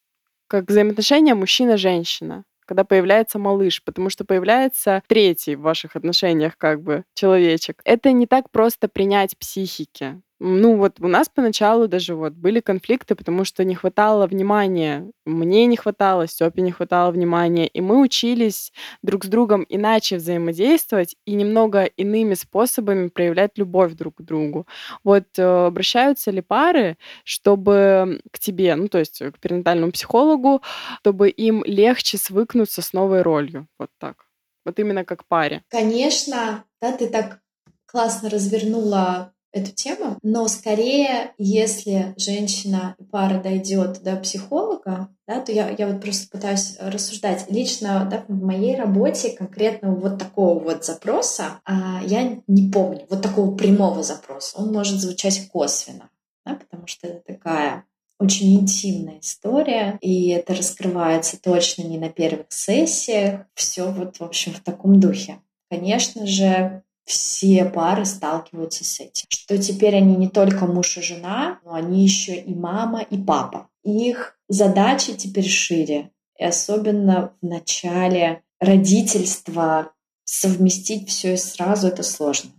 как 0.46 0.68
взаимоотношения 0.68 1.34
мужчина-женщина 1.34 2.44
когда 2.66 2.84
появляется 2.84 3.38
малыш, 3.38 3.82
потому 3.82 4.10
что 4.10 4.24
появляется 4.24 5.02
третий 5.06 5.56
в 5.56 5.62
ваших 5.62 5.96
отношениях 5.96 6.58
как 6.58 6.82
бы 6.82 7.04
человечек. 7.14 7.80
Это 7.84 8.12
не 8.12 8.26
так 8.26 8.50
просто 8.50 8.88
принять 8.88 9.38
психики. 9.38 10.20
Ну 10.38 10.76
вот 10.76 11.00
у 11.00 11.08
нас 11.08 11.30
поначалу 11.30 11.88
даже 11.88 12.14
вот 12.14 12.34
были 12.34 12.60
конфликты, 12.60 13.14
потому 13.14 13.44
что 13.44 13.64
не 13.64 13.74
хватало 13.74 14.26
внимания. 14.26 15.10
Мне 15.24 15.64
не 15.64 15.76
хватало, 15.76 16.26
Степе 16.26 16.60
не 16.60 16.72
хватало 16.72 17.10
внимания. 17.10 17.66
И 17.68 17.80
мы 17.80 18.02
учились 18.02 18.70
друг 19.02 19.24
с 19.24 19.28
другом 19.28 19.64
иначе 19.68 20.16
взаимодействовать 20.16 21.16
и 21.24 21.32
немного 21.32 21.84
иными 21.84 22.34
способами 22.34 23.08
проявлять 23.08 23.56
любовь 23.56 23.94
друг 23.94 24.16
к 24.16 24.22
другу. 24.22 24.66
Вот 25.04 25.24
э, 25.38 25.42
обращаются 25.42 26.30
ли 26.30 26.42
пары, 26.42 26.98
чтобы 27.24 28.20
к 28.30 28.38
тебе, 28.38 28.74
ну 28.76 28.88
то 28.88 28.98
есть 28.98 29.18
к 29.18 29.38
перинатальному 29.38 29.92
психологу, 29.92 30.60
чтобы 31.00 31.30
им 31.30 31.64
легче 31.64 32.18
свыкнуться 32.18 32.82
с 32.82 32.92
новой 32.92 33.22
ролью? 33.22 33.68
Вот 33.78 33.88
так. 33.98 34.26
Вот 34.66 34.78
именно 34.78 35.04
как 35.04 35.24
паре. 35.24 35.62
Конечно, 35.68 36.64
да, 36.82 36.92
ты 36.92 37.08
так 37.08 37.40
классно 37.86 38.28
развернула 38.28 39.32
эту 39.52 39.72
тему, 39.72 40.18
но 40.22 40.46
скорее, 40.48 41.32
если 41.38 42.14
женщина 42.16 42.94
и 42.98 43.04
пара 43.04 43.40
дойдет 43.40 44.02
до 44.02 44.16
психолога, 44.16 45.08
да, 45.26 45.40
то 45.40 45.50
я, 45.50 45.70
я 45.70 45.88
вот 45.88 46.00
просто 46.00 46.28
пытаюсь 46.30 46.76
рассуждать. 46.78 47.46
Лично 47.50 48.06
да, 48.10 48.24
в 48.28 48.44
моей 48.44 48.76
работе 48.76 49.30
конкретно 49.30 49.94
вот 49.94 50.18
такого 50.18 50.58
вот 50.58 50.84
запроса 50.84 51.60
а, 51.64 52.00
я 52.04 52.38
не 52.46 52.70
помню, 52.70 53.06
вот 53.08 53.22
такого 53.22 53.56
прямого 53.56 54.02
запроса. 54.02 54.58
Он 54.58 54.72
может 54.72 55.00
звучать 55.00 55.48
косвенно, 55.48 56.10
да, 56.44 56.54
потому 56.54 56.86
что 56.86 57.08
это 57.08 57.20
такая 57.34 57.84
очень 58.18 58.54
интимная 58.54 59.20
история, 59.20 59.98
и 60.00 60.28
это 60.28 60.54
раскрывается 60.54 61.40
точно 61.40 61.82
не 61.82 61.98
на 61.98 62.08
первых 62.08 62.46
сессиях. 62.48 63.42
Все 63.54 63.90
вот, 63.90 64.18
в 64.18 64.22
общем, 64.22 64.52
в 64.52 64.60
таком 64.60 65.00
духе. 65.00 65.40
Конечно 65.70 66.26
же, 66.26 66.82
все 67.06 67.64
пары 67.64 68.04
сталкиваются 68.04 68.84
с 68.84 69.00
этим. 69.00 69.26
Что 69.28 69.56
теперь 69.56 69.94
они 69.94 70.16
не 70.16 70.28
только 70.28 70.66
муж 70.66 70.98
и 70.98 71.02
жена, 71.02 71.60
но 71.64 71.74
они 71.74 72.02
еще 72.02 72.36
и 72.36 72.54
мама, 72.54 73.00
и 73.00 73.16
папа. 73.16 73.68
Их 73.84 74.36
задачи 74.48 75.14
теперь 75.14 75.48
шире. 75.48 76.10
И 76.38 76.44
особенно 76.44 77.32
в 77.40 77.46
начале 77.46 78.42
родительства 78.58 79.92
совместить 80.24 81.08
все 81.08 81.34
и 81.34 81.36
сразу 81.36 81.86
это 81.88 82.02
сложно. 82.02 82.50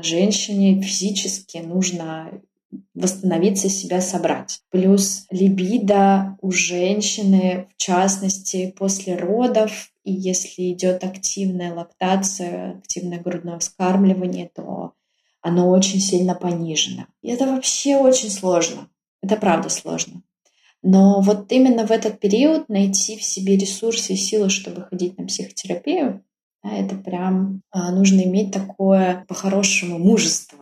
Женщине 0.00 0.80
физически 0.80 1.58
нужно 1.58 2.40
восстановиться, 2.94 3.68
себя 3.68 4.00
собрать. 4.00 4.60
Плюс 4.70 5.26
либидо 5.30 6.36
у 6.40 6.50
женщины, 6.50 7.68
в 7.74 7.76
частности, 7.76 8.74
после 8.76 9.16
родов, 9.16 9.90
и 10.04 10.12
если 10.12 10.72
идет 10.72 11.04
активная 11.04 11.74
лактация, 11.74 12.78
активное 12.78 13.20
грудное 13.20 13.58
вскармливание, 13.58 14.50
то 14.54 14.92
оно 15.40 15.70
очень 15.70 16.00
сильно 16.00 16.34
понижено. 16.34 17.06
И 17.22 17.30
это 17.30 17.46
вообще 17.46 17.96
очень 17.96 18.30
сложно. 18.30 18.88
Это 19.22 19.36
правда 19.36 19.68
сложно. 19.68 20.22
Но 20.82 21.20
вот 21.20 21.50
именно 21.52 21.86
в 21.86 21.92
этот 21.92 22.18
период 22.18 22.68
найти 22.68 23.16
в 23.16 23.22
себе 23.22 23.56
ресурсы 23.56 24.14
и 24.14 24.16
силы, 24.16 24.50
чтобы 24.50 24.82
ходить 24.82 25.16
на 25.16 25.26
психотерапию, 25.26 26.24
это 26.62 26.96
прям 26.96 27.62
а, 27.70 27.90
нужно 27.92 28.22
иметь 28.22 28.52
такое 28.52 29.24
по-хорошему 29.28 29.98
мужество 29.98 30.61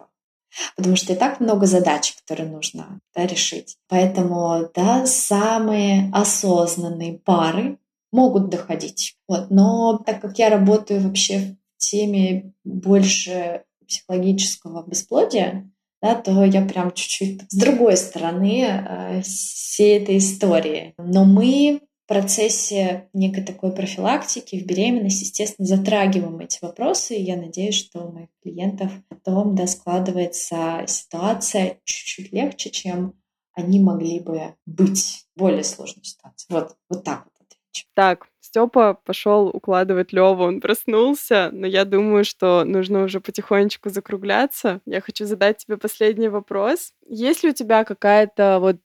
потому 0.76 0.96
что 0.96 1.12
и 1.12 1.16
так 1.16 1.40
много 1.40 1.66
задач, 1.66 2.14
которые 2.14 2.50
нужно 2.50 3.00
да, 3.14 3.26
решить. 3.26 3.76
Поэтому 3.88 4.68
да, 4.74 5.06
самые 5.06 6.10
осознанные 6.12 7.18
пары 7.18 7.78
могут 8.12 8.48
доходить. 8.48 9.16
Вот. 9.28 9.50
Но 9.50 10.02
так 10.04 10.20
как 10.20 10.38
я 10.38 10.50
работаю 10.50 11.00
вообще 11.00 11.56
в 11.76 11.78
теме 11.78 12.52
больше 12.64 13.62
психологического 13.86 14.84
бесплодия, 14.86 15.70
да, 16.02 16.14
то 16.14 16.44
я 16.44 16.62
прям 16.62 16.92
чуть-чуть 16.92 17.42
с 17.48 17.56
другой 17.56 17.96
стороны 17.96 18.62
э, 18.62 19.22
всей 19.22 19.98
этой 19.98 20.18
истории. 20.18 20.94
Но 20.98 21.24
мы 21.24 21.82
процессе 22.10 23.08
некой 23.12 23.44
такой 23.44 23.72
профилактики 23.72 24.60
в 24.60 24.66
беременность, 24.66 25.22
естественно, 25.22 25.64
затрагиваем 25.64 26.40
эти 26.40 26.58
вопросы. 26.60 27.14
И 27.14 27.22
я 27.22 27.36
надеюсь, 27.36 27.76
что 27.76 28.00
у 28.00 28.12
моих 28.12 28.30
клиентов 28.42 28.90
потом 29.08 29.54
да, 29.54 29.68
складывается 29.68 30.82
ситуация 30.88 31.78
чуть-чуть 31.84 32.32
легче, 32.32 32.70
чем 32.70 33.14
они 33.52 33.78
могли 33.78 34.18
бы 34.18 34.56
быть 34.66 35.24
в 35.36 35.38
более 35.38 35.62
сложной 35.62 36.02
ситуации. 36.02 36.48
Вот, 36.50 36.74
вот 36.88 37.04
так 37.04 37.26
вот 37.26 37.46
отвечу. 37.46 37.86
Так, 37.94 38.26
Степа 38.40 38.94
пошел 38.94 39.46
укладывать 39.46 40.12
Леву, 40.12 40.42
он 40.42 40.60
проснулся, 40.60 41.50
но 41.52 41.64
я 41.64 41.84
думаю, 41.84 42.24
что 42.24 42.64
нужно 42.64 43.04
уже 43.04 43.20
потихонечку 43.20 43.88
закругляться. 43.88 44.80
Я 44.84 45.00
хочу 45.00 45.26
задать 45.26 45.58
тебе 45.58 45.76
последний 45.76 46.28
вопрос. 46.28 46.92
Есть 47.06 47.44
ли 47.44 47.50
у 47.50 47.54
тебя 47.54 47.84
какая-то 47.84 48.58
вот 48.58 48.80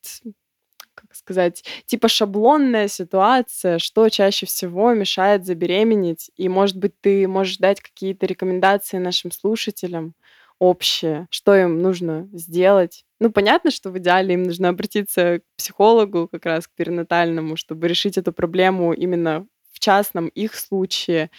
сказать, 1.16 1.64
типа 1.86 2.08
шаблонная 2.08 2.88
ситуация, 2.88 3.80
что 3.80 4.10
чаще 4.10 4.46
всего 4.46 4.94
мешает 4.94 5.46
забеременеть, 5.46 6.32
и, 6.36 6.50
может 6.50 6.78
быть, 6.78 7.00
ты 7.02 7.28
можешь 7.28 7.58
дать 7.58 7.82
какие-то 7.82 8.26
рекомендации 8.26 8.98
нашим 8.98 9.32
слушателям 9.32 10.14
общие, 10.60 11.28
что 11.30 11.56
им 11.56 11.82
нужно 11.82 12.30
сделать. 12.32 13.04
Ну, 13.20 13.32
понятно, 13.32 13.72
что 13.72 13.92
в 13.92 13.98
идеале 13.98 14.34
им 14.36 14.44
нужно 14.44 14.70
обратиться 14.70 15.40
к 15.40 15.58
психологу, 15.58 16.28
как 16.28 16.46
раз 16.46 16.68
к 16.68 16.72
перинатальному, 16.76 17.58
чтобы 17.58 17.88
решить 17.88 18.18
эту 18.18 18.32
проблему 18.32 18.94
именно 18.94 19.46
в 19.76 19.80
частном 19.80 20.30
их 20.30 20.56
случае, 20.56 21.30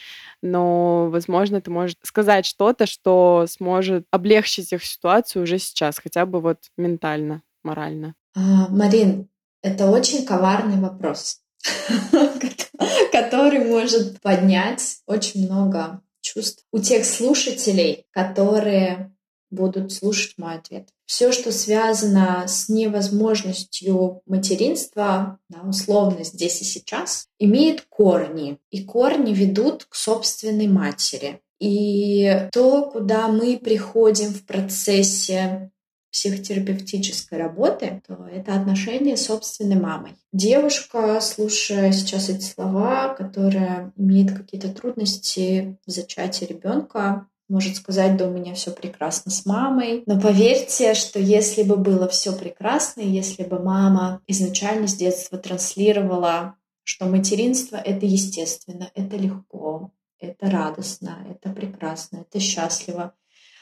но, 0.43 1.09
возможно, 1.11 1.61
ты 1.61 1.71
можешь 1.71 1.97
сказать 2.03 2.45
что-то, 2.45 2.87
что 2.87 3.47
сможет 3.49 4.07
облегчить 4.11 4.73
их 4.73 4.85
ситуацию 4.85 5.43
уже 5.43 5.59
сейчас, 5.59 5.99
хотя 5.99 6.27
бы 6.27 6.41
вот 6.41 6.59
ментально, 6.77 7.43
морально. 7.65 8.15
А, 8.35 8.69
Марин, 8.69 9.29
это 9.67 9.91
очень 9.91 10.25
коварный 10.25 10.81
вопрос, 10.81 11.41
который 13.13 13.65
может 13.65 14.21
поднять 14.21 14.99
очень 15.07 15.47
много 15.47 16.03
чувств 16.21 16.65
у 16.71 16.79
тех 16.79 17.05
слушателей, 17.05 18.07
которые 18.13 19.13
будут 19.51 19.93
слушать 19.93 20.35
мой 20.39 20.55
ответ. 20.55 20.89
Все, 21.05 21.33
что 21.33 21.51
связано 21.51 22.45
с 22.47 22.69
невозможностью 22.69 24.23
материнства, 24.27 25.41
да, 25.49 25.63
условно 25.63 26.23
здесь 26.23 26.61
и 26.63 26.65
сейчас, 26.65 27.27
имеет 27.41 27.83
корни. 27.89 28.59
И 28.71 28.85
корни 28.85 29.33
ведут 29.33 29.85
к 29.85 29.97
собственной 29.97 30.69
матери. 30.69 31.41
И 31.59 32.49
то, 32.53 32.91
куда 32.91 33.29
мы 33.29 33.59
приходим 33.59 34.33
в 34.33 34.45
процессе 34.45 35.73
психотерапевтической 36.17 37.39
работы, 37.39 38.01
то 38.07 38.27
это 38.27 38.59
отношение 38.59 39.19
с 39.19 39.27
собственной 39.27 39.77
мамой. 39.77 40.13
Девушка, 40.33 41.21
слушая 41.21 41.93
сейчас 41.93 42.31
эти 42.31 42.43
слова, 42.43 43.15
которая 43.15 43.93
имеет 43.97 44.35
какие-то 44.35 44.73
трудности 44.73 45.77
в 45.87 45.91
зачатии 45.91 46.47
ребенка, 46.47 47.27
может 47.51 47.77
сказать, 47.77 48.17
да 48.17 48.27
у 48.27 48.33
меня 48.33 48.55
все 48.55 48.71
прекрасно 48.71 49.31
с 49.31 49.45
мамой. 49.45 50.05
Но 50.07 50.19
поверьте, 50.19 50.95
что 50.95 51.19
если 51.21 51.63
бы 51.63 51.77
было 51.77 52.09
все 52.09 52.33
прекрасно, 52.33 53.03
если 53.03 53.45
бы 53.45 53.59
мама 53.59 54.23
изначально 54.27 54.89
с 54.89 54.95
детства 54.95 55.37
транслировала, 55.37 56.55
что 56.83 57.05
материнство— 57.05 57.77
это 57.85 58.07
естественно, 58.07 58.91
это 58.95 59.17
легко, 59.19 59.93
это 60.19 60.51
радостно, 60.51 61.19
это 61.31 61.55
прекрасно, 61.55 62.25
это 62.29 62.41
счастливо, 62.41 63.13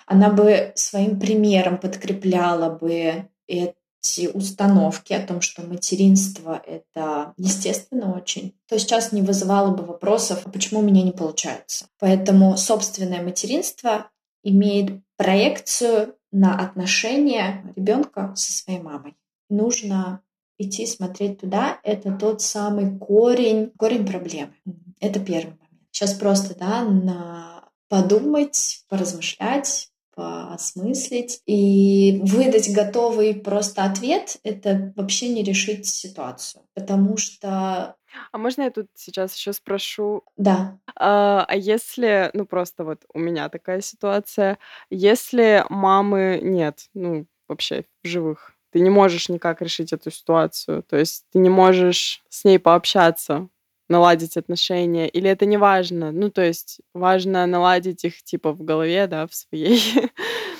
она 0.06 0.30
бы 0.30 0.72
своим 0.74 1.18
примером 1.18 1.78
подкрепляла 1.78 2.70
бы 2.70 3.28
эти 3.46 4.28
установки 4.32 5.12
о 5.12 5.26
том, 5.26 5.40
что 5.40 5.62
материнство— 5.62 6.62
это 6.66 7.32
естественно 7.36 8.14
очень, 8.16 8.54
то 8.68 8.78
сейчас 8.78 9.12
не 9.12 9.22
вызывало 9.22 9.74
бы 9.74 9.84
вопросов, 9.84 10.42
а 10.44 10.50
почему 10.50 10.80
у 10.80 10.82
меня 10.82 11.02
не 11.02 11.12
получается. 11.12 11.86
Поэтому 11.98 12.56
собственное 12.56 13.22
материнство 13.22 14.10
имеет 14.42 15.00
проекцию 15.16 16.16
на 16.32 16.58
отношения 16.58 17.72
ребенка 17.76 18.32
со 18.36 18.52
своей 18.52 18.80
мамой. 18.80 19.16
Нужно 19.48 20.20
идти 20.58 20.86
смотреть 20.86 21.40
туда, 21.40 21.78
это 21.82 22.12
тот 22.12 22.42
самый 22.42 22.98
корень, 22.98 23.72
корень 23.78 24.06
проблемы. 24.06 24.54
Это 25.00 25.20
первый 25.20 25.52
момент. 25.52 25.88
Сейчас 25.90 26.14
просто, 26.14 26.56
да, 26.56 26.84
на 26.84 27.70
подумать, 27.88 28.84
поразмышлять, 28.88 29.90
поосмыслить. 30.14 31.40
И 31.46 32.20
выдать 32.24 32.72
готовый 32.72 33.34
просто 33.34 33.84
ответ— 33.84 34.38
это 34.44 34.92
вообще 34.96 35.28
не 35.28 35.42
решить 35.42 35.86
ситуацию. 35.86 36.62
Потому 36.74 37.16
что 37.16 37.96
а 38.32 38.38
можно 38.38 38.62
я 38.62 38.70
тут 38.70 38.88
сейчас 38.94 39.34
еще 39.34 39.52
спрошу? 39.52 40.22
Да. 40.36 40.78
А, 40.96 41.44
а 41.48 41.56
если, 41.56 42.30
ну 42.32 42.46
просто 42.46 42.84
вот 42.84 43.04
у 43.12 43.18
меня 43.18 43.48
такая 43.48 43.80
ситуация, 43.80 44.58
если 44.90 45.64
мамы 45.68 46.38
нет, 46.42 46.88
ну 46.94 47.26
вообще 47.48 47.84
в 48.02 48.08
живых, 48.08 48.54
ты 48.70 48.80
не 48.80 48.90
можешь 48.90 49.28
никак 49.28 49.62
решить 49.62 49.92
эту 49.92 50.10
ситуацию. 50.10 50.82
То 50.82 50.96
есть 50.96 51.24
ты 51.32 51.38
не 51.38 51.48
можешь 51.48 52.24
с 52.28 52.44
ней 52.44 52.58
пообщаться, 52.58 53.48
наладить 53.88 54.36
отношения, 54.36 55.08
или 55.08 55.28
это 55.28 55.46
не 55.46 55.56
важно? 55.56 56.12
Ну, 56.12 56.30
то 56.30 56.42
есть 56.42 56.80
важно 56.94 57.46
наладить 57.46 58.04
их 58.04 58.22
типа 58.22 58.52
в 58.52 58.62
голове, 58.62 59.06
да, 59.06 59.26
в 59.26 59.34
своей. 59.34 59.80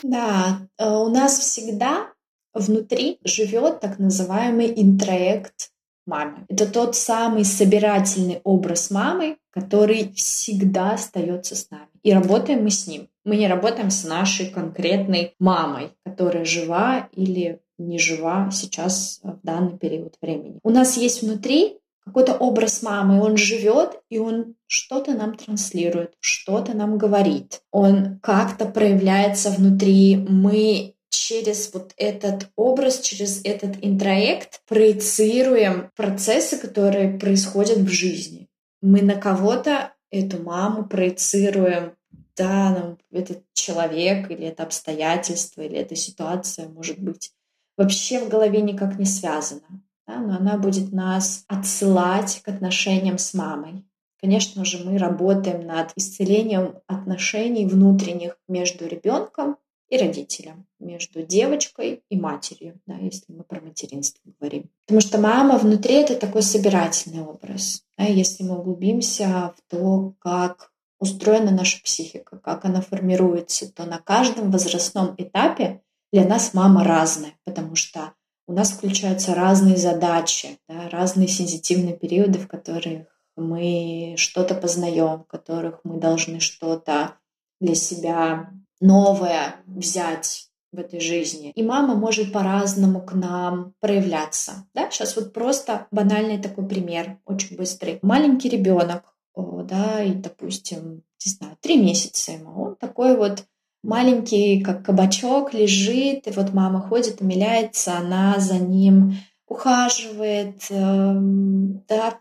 Да, 0.03 0.69
э, 0.77 0.87
у 0.87 1.09
нас 1.09 1.39
всегда 1.39 2.13
внутри 2.53 3.19
живет 3.25 3.81
так 3.81 3.99
называемый 3.99 4.71
интроект 4.77 5.71
мамы. 6.07 6.45
Это 6.49 6.71
тот 6.71 6.95
самый 6.95 7.45
собирательный 7.45 8.41
образ 8.45 8.91
мамы, 8.91 9.39
который 9.51 10.13
всегда 10.15 10.93
остается 10.93 11.57
с 11.57 11.71
нами. 11.71 11.89
И 12.03 12.13
работаем 12.13 12.63
мы 12.63 12.71
с 12.71 12.87
ним. 12.87 13.09
Мы 13.25 13.37
не 13.37 13.49
работаем 13.49 13.91
с 13.91 14.05
нашей 14.05 14.51
конкретной 14.51 15.35
мамой, 15.39 15.93
которая 16.05 16.45
жива 16.45 17.09
или 17.13 17.61
не 17.79 17.99
жива 17.99 18.51
сейчас 18.53 19.21
в 19.23 19.39
данный 19.43 19.79
период 19.79 20.17
времени. 20.21 20.59
У 20.63 20.71
нас 20.71 20.97
есть 20.97 21.23
внутри 21.23 21.79
какой-то 22.05 22.35
образ 22.35 22.83
мамы, 22.83 23.23
он 23.23 23.37
живет, 23.37 24.01
и 24.11 24.19
он 24.19 24.57
что-то 24.67 25.15
нам 25.15 25.37
транслирует, 25.37 26.15
что-то 26.21 26.77
нам 26.77 26.99
говорит. 26.99 27.63
Он 27.71 28.19
как-то 28.21 28.67
проявляется 28.67 29.51
внутри. 29.51 30.17
Мы 30.17 30.95
через 31.09 31.73
вот 31.73 31.93
этот 31.97 32.51
образ, 32.57 33.01
через 33.01 33.41
этот 33.45 33.77
интроект 33.83 34.63
проецируем 34.69 35.91
процессы, 35.97 36.59
которые 36.59 37.19
происходят 37.19 37.79
в 37.79 37.89
жизни. 37.89 38.49
Мы 38.83 39.01
на 39.01 39.15
кого-то 39.15 39.95
эту 40.11 40.43
маму 40.43 40.85
проецируем, 40.85 41.97
да, 42.37 42.71
нам 42.71 42.99
этот 43.11 43.43
человек 43.55 44.31
или 44.31 44.47
это 44.47 44.65
обстоятельство 44.65 45.63
или 45.63 45.79
эта 45.79 45.97
ситуация 45.97 46.69
может 46.69 46.99
быть 46.99 47.33
вообще 47.77 48.21
в 48.21 48.29
голове 48.29 48.61
никак 48.61 48.99
не 48.99 49.07
связана 49.07 49.83
да, 50.07 50.19
но 50.19 50.37
она 50.37 50.57
будет 50.59 50.93
нас 50.93 51.45
отсылать 51.49 52.43
к 52.43 52.49
отношениям 52.49 53.19
с 53.19 53.35
мамой. 53.35 53.85
Конечно 54.21 54.65
же, 54.65 54.83
мы 54.85 54.97
работаем 54.99 55.67
над 55.67 55.93
исцелением 55.97 56.77
отношений 56.87 57.67
внутренних 57.67 58.39
между 58.49 58.87
ребенком 58.87 59.57
и 59.91 59.99
родителем, 59.99 60.67
между 60.81 61.23
девочкой 61.23 62.03
и 62.09 62.19
матерью, 62.19 62.81
да, 62.87 62.97
если 62.97 63.33
мы 63.33 63.45
про 63.45 63.61
материнство 63.61 64.21
говорим. 64.41 64.71
Потому 64.87 65.01
что 65.01 65.19
мама 65.19 65.59
внутри 65.59 65.97
это 65.97 66.17
такой 66.17 66.43
собирательный 66.43 67.23
образ. 67.23 67.85
Да, 67.99 68.05
если 68.05 68.45
мы 68.45 68.59
углубимся 68.59 69.55
в 69.57 69.71
то, 69.71 70.15
как 70.19 70.73
устроена 70.99 71.51
наша 71.51 71.83
психика, 71.83 72.39
как 72.39 72.65
она 72.65 72.81
формируется, 72.81 73.71
то 73.71 73.85
на 73.85 73.99
каждом 73.99 74.51
возрастном 74.51 75.15
этапе 75.19 75.83
для 76.13 76.25
нас 76.25 76.55
мама 76.55 76.83
разная, 76.83 77.35
потому 77.45 77.75
что 77.75 78.15
у 78.47 78.53
нас 78.53 78.73
включаются 78.73 79.35
разные 79.35 79.77
задачи, 79.77 80.59
да, 80.69 80.89
разные 80.91 81.29
сенситивные 81.29 81.97
периоды, 81.97 82.39
в 82.39 82.49
которых 82.49 83.07
мы 83.37 84.15
что-то 84.17 84.55
познаем, 84.55 85.21
в 85.21 85.27
которых 85.27 85.81
мы 85.85 85.99
должны 85.99 86.41
что-то 86.41 87.15
для 87.61 87.75
себя 87.75 88.51
новое 88.81 89.57
взять 89.67 90.51
в 90.73 90.79
этой 90.79 91.01
жизни. 91.01 91.53
И 91.55 91.63
мама 91.63 91.95
может 91.95 92.33
по-разному 92.33 93.01
к 93.01 93.15
нам 93.15 93.75
проявляться. 93.81 94.67
Да? 94.75 94.91
Сейчас 94.91 95.17
вот 95.17 95.33
просто 95.33 95.87
банальный 95.91 96.39
такой 96.39 96.67
пример, 96.67 97.19
очень 97.25 97.57
быстрый. 97.57 97.99
Маленький 98.03 98.49
ребенок, 98.49 99.15
да, 99.37 100.03
и, 100.03 100.13
допустим, 100.13 101.03
не 101.25 101.31
знаю, 101.31 101.57
три 101.61 101.81
месяца 101.81 102.33
ему, 102.33 102.63
он 102.63 102.77
такой 102.77 103.17
вот 103.17 103.45
маленький, 103.85 104.61
как 104.61 104.85
кабачок, 104.85 105.55
лежит, 105.55 106.27
и 106.27 106.31
вот 106.31 106.53
мама 106.53 106.81
ходит, 106.81 107.21
умиляется, 107.21 107.97
она 107.99 108.39
за 108.41 108.59
ним 108.59 109.17
ухаживает, 109.47 110.67
эм, 110.71 111.85
да, 111.87 112.19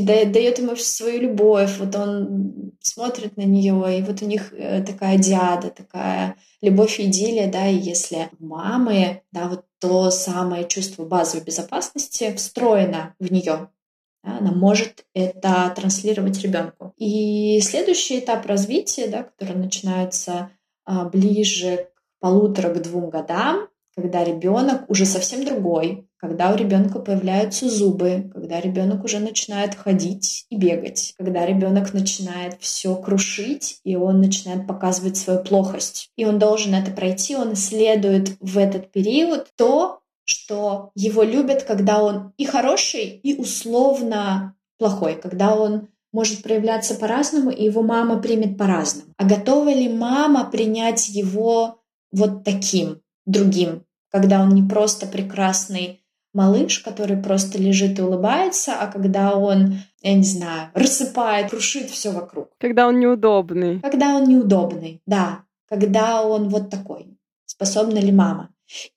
дает 0.00 0.58
ему 0.58 0.76
свою 0.76 1.20
любовь, 1.20 1.78
вот 1.78 1.94
он 1.94 2.72
смотрит 2.80 3.36
на 3.36 3.42
нее, 3.42 3.98
и 3.98 4.02
вот 4.02 4.22
у 4.22 4.26
них 4.26 4.52
э, 4.52 4.82
такая 4.82 5.18
диада, 5.18 5.70
такая 5.70 6.36
любовь 6.60 6.98
и 6.98 7.04
идиллия, 7.04 7.50
да, 7.50 7.68
и 7.68 7.76
если 7.76 8.30
мамы, 8.38 9.22
да, 9.30 9.48
вот 9.48 9.64
то 9.78 10.10
самое 10.10 10.66
чувство 10.66 11.04
базовой 11.04 11.44
безопасности 11.44 12.34
встроено 12.34 13.14
в 13.20 13.30
нее, 13.30 13.68
да, 14.24 14.38
она 14.38 14.52
может 14.52 15.04
это 15.14 15.72
транслировать 15.76 16.40
ребенку. 16.40 16.92
И 16.96 17.60
следующий 17.60 18.18
этап 18.18 18.46
развития, 18.46 19.06
да, 19.08 19.22
который 19.22 19.56
начинается 19.56 20.50
ближе 21.12 21.88
к 21.94 22.20
полутора 22.20 22.72
к 22.74 22.82
двум 22.82 23.10
годам, 23.10 23.68
когда 23.94 24.22
ребенок 24.22 24.88
уже 24.88 25.04
совсем 25.06 25.44
другой, 25.44 26.08
когда 26.18 26.52
у 26.52 26.56
ребенка 26.56 26.98
появляются 27.00 27.68
зубы, 27.68 28.30
когда 28.32 28.60
ребенок 28.60 29.04
уже 29.04 29.18
начинает 29.18 29.74
ходить 29.74 30.46
и 30.50 30.56
бегать, 30.56 31.14
когда 31.18 31.46
ребенок 31.46 31.92
начинает 31.94 32.60
все 32.60 32.94
крушить, 32.96 33.80
и 33.84 33.96
он 33.96 34.20
начинает 34.20 34.66
показывать 34.66 35.16
свою 35.16 35.42
плохость. 35.42 36.10
И 36.16 36.24
он 36.24 36.38
должен 36.38 36.74
это 36.74 36.90
пройти, 36.90 37.36
он 37.36 37.54
исследует 37.54 38.36
в 38.40 38.58
этот 38.58 38.90
период 38.90 39.48
то, 39.56 40.00
что 40.24 40.90
его 40.94 41.22
любят, 41.22 41.62
когда 41.62 42.02
он 42.02 42.32
и 42.36 42.44
хороший, 42.44 43.04
и 43.04 43.34
условно 43.34 44.54
плохой, 44.78 45.14
когда 45.16 45.56
он 45.56 45.88
может 46.12 46.42
проявляться 46.42 46.94
по-разному, 46.94 47.50
и 47.50 47.64
его 47.64 47.82
мама 47.82 48.20
примет 48.20 48.56
по-разному. 48.56 49.12
А 49.16 49.24
готова 49.24 49.68
ли 49.68 49.88
мама 49.88 50.50
принять 50.50 51.08
его 51.08 51.80
вот 52.12 52.44
таким, 52.44 53.00
другим, 53.26 53.84
когда 54.10 54.40
он 54.40 54.50
не 54.50 54.62
просто 54.62 55.06
прекрасный 55.06 56.02
малыш, 56.32 56.80
который 56.80 57.16
просто 57.16 57.58
лежит 57.58 57.98
и 57.98 58.02
улыбается, 58.02 58.74
а 58.74 58.86
когда 58.86 59.36
он, 59.36 59.80
я 60.02 60.14
не 60.14 60.24
знаю, 60.24 60.70
рассыпает, 60.74 61.50
крушит 61.50 61.90
все 61.90 62.10
вокруг. 62.10 62.50
Когда 62.58 62.86
он 62.88 62.98
неудобный. 62.98 63.80
Когда 63.80 64.14
он 64.14 64.24
неудобный, 64.24 65.02
да. 65.06 65.44
Когда 65.68 66.22
он 66.22 66.48
вот 66.48 66.70
такой. 66.70 67.18
Способна 67.44 67.98
ли 67.98 68.12
мама? 68.12 68.50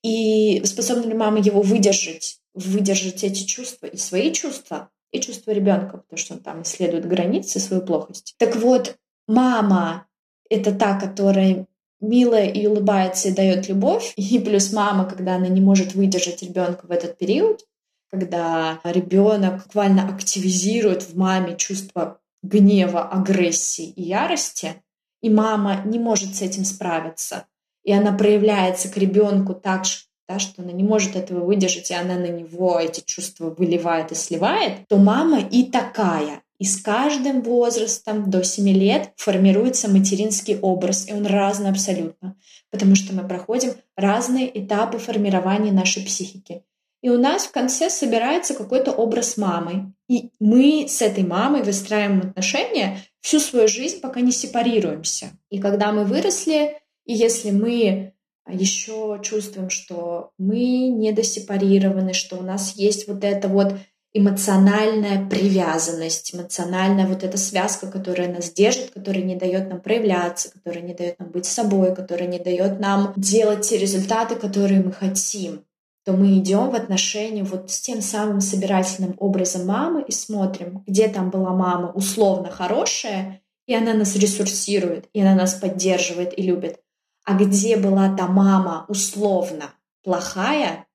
И 0.03 0.61
способна 0.65 1.07
ли 1.07 1.13
мама 1.13 1.39
его 1.39 1.61
выдержать, 1.61 2.39
выдержать 2.53 3.23
эти 3.23 3.43
чувства 3.43 3.87
и 3.87 3.97
свои 3.97 4.31
чувства, 4.31 4.89
и 5.11 5.19
чувство 5.19 5.51
ребенка, 5.51 5.97
потому 5.97 6.17
что 6.17 6.33
он 6.35 6.39
там 6.39 6.61
исследует 6.61 7.07
границы, 7.07 7.59
свою 7.59 7.81
плохость. 7.81 8.35
Так 8.37 8.55
вот, 8.55 8.95
мама— 9.27 10.07
это 10.49 10.73
та, 10.73 10.99
которая 10.99 11.67
милая 11.99 12.47
и 12.47 12.65
улыбается 12.65 13.29
и 13.29 13.33
дает 13.33 13.69
любовь, 13.69 14.13
и 14.17 14.39
плюс 14.39 14.73
мама, 14.73 15.05
когда 15.05 15.35
она 15.35 15.47
не 15.47 15.61
может 15.61 15.93
выдержать 15.93 16.43
ребенка 16.43 16.87
в 16.87 16.91
этот 16.91 17.17
период, 17.17 17.65
когда 18.09 18.81
ребенок 18.83 19.63
буквально 19.63 20.07
активизирует 20.13 21.03
в 21.03 21.17
маме 21.17 21.55
чувство 21.55 22.19
гнева, 22.43 23.07
агрессии 23.07 23.85
и 23.85 24.03
ярости, 24.03 24.83
и 25.21 25.29
мама 25.29 25.81
не 25.85 25.99
может 25.99 26.35
с 26.35 26.41
этим 26.41 26.65
справиться, 26.65 27.45
и 27.83 27.93
она 27.93 28.11
проявляется 28.11 28.89
к 28.89 28.97
ребенку 28.97 29.53
так, 29.53 29.85
да, 30.31 30.39
что 30.39 30.61
она 30.61 30.71
не 30.71 30.83
может 30.83 31.15
этого 31.15 31.43
выдержать, 31.45 31.91
и 31.91 31.93
она 31.93 32.15
на 32.15 32.27
него 32.27 32.79
эти 32.79 33.01
чувства 33.01 33.49
выливает 33.49 34.11
и 34.11 34.15
сливает, 34.15 34.87
то 34.87 34.97
мама 34.97 35.39
и 35.39 35.63
такая. 35.63 36.41
И 36.59 36.65
с 36.65 36.79
каждым 36.81 37.41
возрастом 37.41 38.29
до 38.29 38.43
7 38.43 38.69
лет 38.69 39.11
формируется 39.17 39.89
материнский 39.89 40.59
образ, 40.59 41.09
и 41.09 41.13
он 41.13 41.25
разный 41.25 41.71
абсолютно, 41.71 42.35
потому 42.69 42.95
что 42.95 43.15
мы 43.15 43.27
проходим 43.27 43.73
разные 43.97 44.47
этапы 44.59 44.99
формирования 44.99 45.71
нашей 45.71 46.03
психики. 46.03 46.63
И 47.01 47.09
у 47.09 47.17
нас 47.17 47.45
в 47.45 47.51
конце 47.51 47.89
собирается 47.89 48.53
какой-то 48.53 48.91
образ 48.91 49.37
мамы. 49.37 49.93
И 50.07 50.29
мы 50.39 50.85
с 50.87 51.01
этой 51.01 51.23
мамой 51.23 51.63
выстраиваем 51.63 52.19
отношения 52.19 52.99
всю 53.21 53.39
свою 53.39 53.67
жизнь, 53.67 53.99
пока 54.01 54.21
не 54.21 54.31
сепарируемся. 54.31 55.31
И 55.49 55.59
когда 55.59 55.91
мы 55.91 56.05
выросли, 56.05 56.77
и 57.05 57.13
если 57.13 57.49
мы 57.49 58.13
еще 58.47 59.19
чувствуем, 59.23 59.69
что 59.69 60.31
мы 60.37 60.87
недосепарированы, 60.89 62.13
что 62.13 62.37
у 62.37 62.41
нас 62.41 62.75
есть 62.75 63.07
вот 63.07 63.23
эта 63.23 63.47
вот 63.47 63.75
эмоциональная 64.13 65.25
привязанность, 65.27 66.35
эмоциональная 66.35 67.07
вот 67.07 67.23
эта 67.23 67.37
связка, 67.37 67.87
которая 67.87 68.33
нас 68.33 68.51
держит, 68.51 68.91
которая 68.91 69.23
не 69.23 69.35
дает 69.35 69.69
нам 69.69 69.79
проявляться, 69.79 70.51
которая 70.51 70.83
не 70.83 70.93
дает 70.93 71.19
нам 71.19 71.29
быть 71.29 71.45
собой, 71.45 71.95
которая 71.95 72.27
не 72.27 72.39
дает 72.39 72.79
нам 72.79 73.13
делать 73.15 73.61
те 73.61 73.77
результаты, 73.77 74.35
которые 74.35 74.81
мы 74.81 74.91
хотим, 74.91 75.63
то 76.03 76.13
мы 76.13 76.37
идем 76.37 76.71
в 76.71 76.75
отношении 76.75 77.43
вот 77.43 77.71
с 77.71 77.79
тем 77.79 78.01
самым 78.01 78.41
собирательным 78.41 79.15
образом 79.17 79.65
мамы 79.65 80.03
и 80.05 80.11
смотрим, 80.11 80.83
где 80.87 81.07
там 81.07 81.29
была 81.29 81.51
мама 81.51 81.91
условно 81.91 82.49
хорошая, 82.49 83.41
и 83.65 83.73
она 83.73 83.93
нас 83.93 84.15
ресурсирует, 84.15 85.07
и 85.13 85.21
она 85.21 85.35
нас 85.35 85.53
поддерживает 85.53 86.37
и 86.37 86.41
любит 86.41 86.81
а 87.25 87.35
где 87.35 87.77
была 87.77 88.15
та 88.15 88.27
мама 88.27 88.85
условно 88.87 89.73
плохая, 90.03 90.87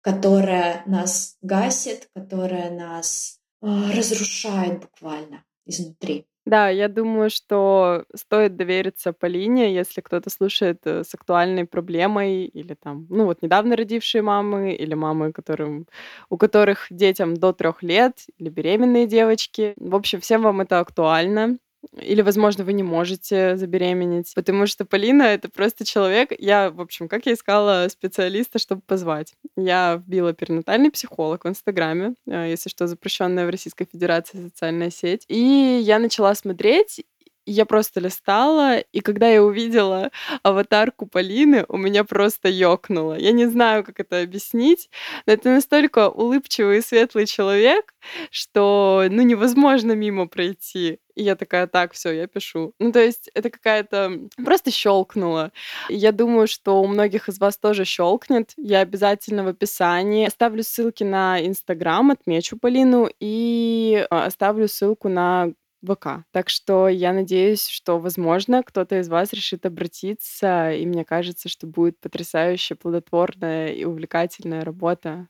которая 0.00 0.82
нас 0.86 1.36
гасит, 1.42 2.08
которая 2.14 2.70
нас 2.70 3.38
э, 3.62 3.66
разрушает 3.66 4.80
буквально 4.80 5.44
изнутри. 5.66 6.26
Да, 6.46 6.68
я 6.68 6.86
думаю, 6.86 7.28
что 7.28 8.04
стоит 8.14 8.54
довериться 8.54 9.12
Полине, 9.12 9.74
если 9.74 10.00
кто-то 10.00 10.30
слушает 10.30 10.78
э, 10.84 11.02
с 11.02 11.12
актуальной 11.12 11.64
проблемой 11.64 12.44
или 12.44 12.74
там, 12.74 13.06
ну 13.10 13.24
вот 13.24 13.42
недавно 13.42 13.74
родившие 13.74 14.22
мамы 14.22 14.72
или 14.72 14.94
мамы, 14.94 15.32
которым, 15.32 15.88
у 16.30 16.36
которых 16.36 16.86
детям 16.88 17.36
до 17.36 17.52
трех 17.52 17.82
лет 17.82 18.26
или 18.38 18.48
беременные 18.48 19.08
девочки. 19.08 19.74
В 19.76 19.96
общем, 19.96 20.20
всем 20.20 20.42
вам 20.42 20.60
это 20.60 20.78
актуально. 20.78 21.58
Или, 22.00 22.22
возможно, 22.22 22.64
вы 22.64 22.72
не 22.72 22.82
можете 22.82 23.56
забеременеть, 23.56 24.32
потому 24.34 24.66
что 24.66 24.84
Полина— 24.84 25.22
это 25.24 25.48
просто 25.48 25.84
человек. 25.84 26.32
Я, 26.38 26.70
в 26.70 26.80
общем, 26.80 27.08
как 27.08 27.26
я 27.26 27.32
искала 27.34 27.86
специалиста, 27.90 28.58
чтобы 28.58 28.82
позвать? 28.82 29.34
Я 29.56 30.02
вбила 30.04 30.32
перинатальный 30.32 30.90
психолог 30.90 31.44
в 31.44 31.48
Инстаграме, 31.48 32.14
э, 32.26 32.50
если 32.50 32.68
что, 32.68 32.86
запрещенная 32.86 33.46
в 33.46 33.50
Российской 33.50 33.86
Федерации 33.90 34.38
социальная 34.38 34.90
сеть. 34.90 35.24
И 35.28 35.80
я 35.82 35.98
начала 35.98 36.34
смотреть, 36.34 37.04
я 37.46 37.64
просто 37.64 38.00
листала, 38.00 38.78
и 38.78 39.00
когда 39.00 39.28
я 39.28 39.42
увидела 39.42 40.10
аватарку 40.42 41.06
Полины, 41.06 41.64
у 41.68 41.76
меня 41.76 42.04
просто 42.04 42.48
ёкнуло. 42.48 43.14
Я 43.18 43.32
не 43.32 43.46
знаю, 43.46 43.84
как 43.84 44.00
это 44.00 44.20
объяснить, 44.20 44.90
но 45.26 45.32
это 45.32 45.50
настолько 45.50 46.10
улыбчивый 46.10 46.78
и 46.78 46.82
светлый 46.82 47.26
человек, 47.26 47.94
что, 48.30 49.04
ну, 49.08 49.22
невозможно 49.22 49.92
мимо 49.92 50.26
пройти. 50.26 50.98
И 51.14 51.22
я 51.22 51.34
такая, 51.34 51.66
так, 51.66 51.94
все, 51.94 52.12
я 52.12 52.26
пишу. 52.26 52.74
Ну, 52.78 52.92
то 52.92 53.00
есть 53.00 53.30
это 53.32 53.48
какая-то... 53.48 54.28
Просто 54.44 54.70
щелкнула. 54.70 55.50
Я 55.88 56.12
думаю, 56.12 56.46
что 56.46 56.82
у 56.82 56.86
многих 56.86 57.28
из 57.28 57.38
вас 57.38 57.56
тоже 57.56 57.84
щелкнет. 57.86 58.52
Я 58.58 58.80
обязательно 58.80 59.42
в 59.42 59.48
описании 59.48 60.26
оставлю 60.26 60.62
ссылки 60.62 61.04
на 61.04 61.44
Инстаграм, 61.44 62.10
отмечу 62.10 62.58
Полину, 62.58 63.08
и 63.18 64.06
а, 64.10 64.26
оставлю 64.26 64.68
ссылку 64.68 65.08
на 65.08 65.52
ВК. 65.84 66.24
Так 66.32 66.48
что 66.48 66.88
я 66.88 67.12
надеюсь, 67.12 67.66
что, 67.66 67.98
возможно, 67.98 68.62
кто-то 68.62 68.98
из 68.98 69.08
вас 69.08 69.32
решит 69.32 69.66
обратиться, 69.66 70.72
и 70.72 70.86
мне 70.86 71.04
кажется, 71.04 71.48
что 71.48 71.66
будет 71.66 71.98
потрясающая, 72.00 72.76
плодотворная 72.76 73.68
и 73.68 73.84
увлекательная 73.84 74.64
работа 74.64 75.28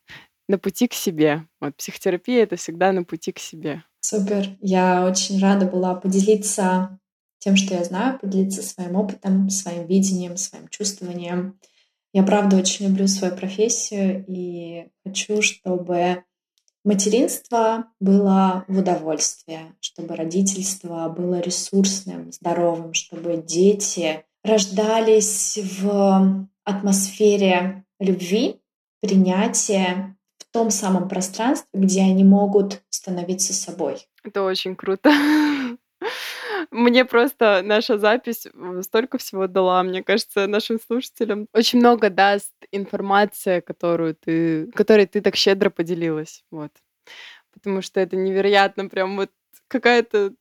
на 0.48 0.58
пути 0.58 0.88
к 0.88 0.92
себе. 0.92 1.46
Вот 1.60 1.76
психотерапия— 1.76 2.42
это 2.44 2.56
всегда 2.56 2.92
на 2.92 3.04
пути 3.04 3.32
к 3.32 3.38
себе. 3.38 3.82
Супер. 4.00 4.56
Я 4.60 5.06
очень 5.06 5.40
рада 5.40 5.66
была 5.66 5.94
поделиться 5.94 6.98
тем, 7.38 7.56
что 7.56 7.74
я 7.74 7.84
знаю, 7.84 8.18
поделиться 8.18 8.62
своим 8.62 8.96
опытом, 8.96 9.50
своим 9.50 9.86
видением, 9.86 10.36
своим 10.36 10.68
чувствованием. 10.68 11.58
Я 12.12 12.22
правда 12.22 12.56
очень 12.56 12.86
люблю 12.86 13.06
свою 13.08 13.36
профессию 13.36 14.24
и 14.28 14.88
хочу, 15.04 15.42
чтобы 15.42 16.24
материнство 16.86 17.88
было 18.00 18.64
в 18.68 18.78
удовольствие, 18.78 19.74
чтобы 19.80 20.16
родительство 20.16 21.08
было 21.08 21.40
ресурсным, 21.40 22.32
здоровым, 22.32 22.94
чтобы 22.94 23.36
дети 23.36 24.24
рождались 24.42 25.58
в 25.80 26.48
атмосфере 26.64 27.84
любви, 27.98 28.60
принятия, 29.00 30.16
в 30.38 30.52
том 30.52 30.70
самом 30.70 31.08
пространстве, 31.08 31.68
где 31.74 32.02
они 32.02 32.24
могут 32.24 32.82
становиться 32.88 33.52
собой. 33.52 34.06
Это 34.22 34.42
очень 34.42 34.76
круто. 34.76 35.10
Мне 36.70 37.04
просто 37.04 37.62
наша 37.64 37.98
запись 37.98 38.46
столько 38.82 39.18
всего 39.18 39.46
дала, 39.46 39.82
мне 39.82 40.02
кажется, 40.02 40.46
нашим 40.46 40.78
слушателям. 40.80 41.48
Очень 41.52 41.80
много 41.80 42.10
даст 42.10 42.52
информация, 42.72 43.60
которую 43.60 44.14
ты, 44.14 44.70
которой 44.72 45.06
ты 45.06 45.20
так 45.20 45.36
щедро 45.36 45.70
поделилась. 45.70 46.44
Вот. 46.50 46.70
Потому 47.52 47.82
что 47.82 48.00
это 48.00 48.16
невероятно, 48.16 48.88
прям 48.88 49.16
вот 49.16 49.30
какая-то 49.68 50.32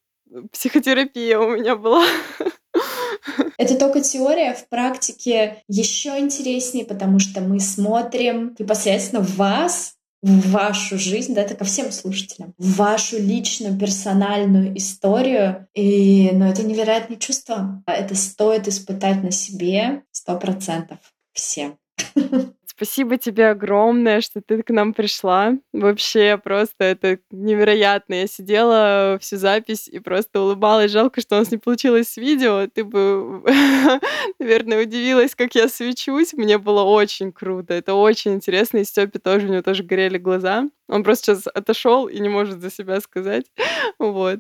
психотерапия 0.51 1.39
у 1.39 1.51
меня 1.51 1.75
была. 1.75 2.05
Это 3.57 3.77
только 3.77 4.01
теория, 4.01 4.53
в 4.53 4.67
практике 4.67 5.63
еще 5.67 6.19
интереснее, 6.19 6.85
потому 6.85 7.19
что 7.19 7.41
мы 7.41 7.59
смотрим 7.59 8.55
непосредственно 8.59 9.21
в 9.21 9.35
вас, 9.37 9.94
в 10.25 10.49
вашу 10.49 10.97
жизнь, 10.97 11.35
да, 11.35 11.43
это 11.43 11.53
ко 11.53 11.65
всем 11.65 11.91
слушателям, 11.91 12.55
в 12.57 12.77
вашу 12.77 13.21
личную 13.21 13.77
персональную 13.77 14.75
историю. 14.75 15.67
И, 15.75 16.31
ну, 16.33 16.45
это 16.45 16.63
невероятное 16.63 17.17
чувство. 17.17 17.83
Это 17.85 18.15
стоит 18.15 18.67
испытать 18.67 19.21
на 19.21 19.29
себе 19.29 20.01
сто 20.11 20.35
процентов 20.37 20.97
всем. 21.31 21.77
Спасибо 22.75 23.17
тебе 23.17 23.49
огромное, 23.51 24.19
что 24.19 24.41
ты 24.41 24.61
к 24.61 24.69
нам 24.69 24.93
пришла. 24.93 25.53
Вообще 25.71 26.37
просто 26.37 26.83
это 26.83 27.19
невероятно. 27.31 28.15
Я 28.15 28.27
сидела 28.27 29.17
всю 29.21 29.37
запись 29.37 29.87
и 29.87 29.99
просто 29.99 30.41
улыбалась. 30.41 30.91
Жалко, 30.91 31.21
что 31.21 31.35
у 31.35 31.39
нас 31.39 31.51
не 31.51 31.57
получилось 31.57 32.09
с 32.09 32.17
видео. 32.17 32.67
Ты 32.67 32.83
бы, 32.83 33.41
наверное, 34.39 34.83
удивилась, 34.83 35.35
как 35.35 35.55
я 35.55 35.69
свечусь. 35.69 36.33
Мне 36.33 36.57
было 36.57 36.83
очень 36.83 37.31
круто. 37.31 37.73
Это 37.73 37.93
очень 37.93 38.33
интересно. 38.33 38.79
И 38.79 38.83
Степе 38.83 39.19
тоже, 39.19 39.47
у 39.47 39.51
него 39.51 39.61
тоже 39.61 39.83
горели 39.83 40.17
глаза. 40.17 40.69
Он 40.89 41.03
просто 41.03 41.27
сейчас 41.27 41.47
отошел 41.47 42.07
и 42.07 42.19
не 42.19 42.27
может 42.27 42.59
за 42.59 42.69
себя 42.69 42.99
сказать. 42.99 43.45
Вот. 43.99 44.39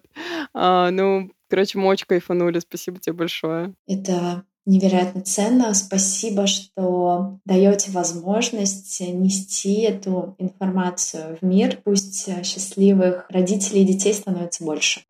А, 0.53 0.91
ну, 0.91 1.31
короче, 1.49 1.77
мы 1.77 1.87
очень 1.87 2.07
кайфанули. 2.07 2.59
Спасибо 2.59 2.99
тебе 2.99 3.13
большое. 3.13 3.73
Это 3.87 4.43
невероятно 4.65 5.21
ценно. 5.21 5.73
Спасибо, 5.73 6.47
что 6.47 7.39
даете 7.45 7.91
возможность 7.91 9.01
нести 9.01 9.81
эту 9.81 10.35
информацию 10.39 11.37
в 11.39 11.45
мир. 11.45 11.79
Пусть 11.83 12.27
счастливых 12.45 13.25
родителей 13.29 13.83
и 13.83 13.85
детей 13.85 14.13
становится 14.13 14.63
больше. 14.63 15.01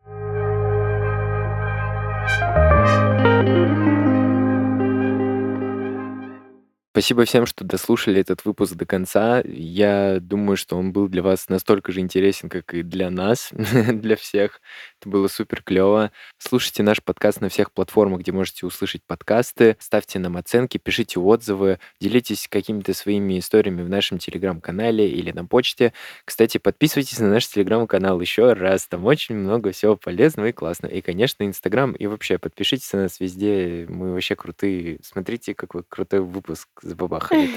Спасибо 6.96 7.26
всем, 7.26 7.46
что 7.46 7.66
дослушали 7.66 8.22
этот 8.22 8.46
выпуск 8.46 8.76
до 8.76 8.86
конца. 8.86 9.44
Я 9.46 10.20
думаю, 10.22 10.56
что 10.56 10.78
он 10.78 10.94
был 10.94 11.10
для 11.10 11.22
вас 11.22 11.50
настолько 11.50 11.92
же 11.92 12.00
интересен, 12.00 12.48
как 12.48 12.74
и 12.74 12.84
для 12.84 13.10
нас, 13.10 13.50
для 13.52 14.16
всех. 14.16 14.62
Это 15.02 15.10
было 15.10 15.28
супер 15.28 15.62
клево. 15.62 16.14
Слушайте 16.38 16.84
наш 16.84 17.04
подкаст 17.04 17.42
на 17.42 17.50
всех 17.50 17.74
платформах, 17.74 18.22
где 18.22 18.32
можете 18.32 18.66
услышать 18.66 19.04
подкасты. 19.06 19.76
Ставьте 19.78 20.20
нам 20.20 20.38
оценки, 20.38 20.78
пишите 20.78 21.20
отзывы, 21.20 21.80
делитесь 22.00 22.48
какими-то 22.50 22.94
своими 22.94 23.40
историями 23.40 23.82
в 23.82 23.90
нашем 23.90 24.18
телеграм-канале 24.18 25.06
или 25.10 25.34
на 25.34 25.44
почте. 25.44 25.92
Кстати, 26.24 26.60
подписывайтесь 26.60 27.20
на 27.20 27.30
наш 27.30 27.46
телеграм-канал 27.50 28.22
еще 28.22 28.54
раз. 28.54 28.88
Там 28.88 29.04
очень 29.04 29.36
много 29.36 29.74
всего 29.74 29.98
полезного 29.98 30.48
и 30.48 30.54
классного. 30.54 30.94
И, 30.94 31.02
конечно, 31.02 31.44
инстаграм. 31.44 31.92
И 31.92 32.08
вообще, 32.08 32.38
подпишитесь 32.38 32.94
на 32.94 33.02
нас 33.02 33.20
везде. 33.20 33.86
Мы 33.90 34.14
вообще 34.14 34.38
крутые. 34.38 35.00
Смотрите, 35.04 35.54
какой 35.54 35.84
крутой 35.84 36.22
выпуск 36.22 36.70
забабахали. 36.86 37.50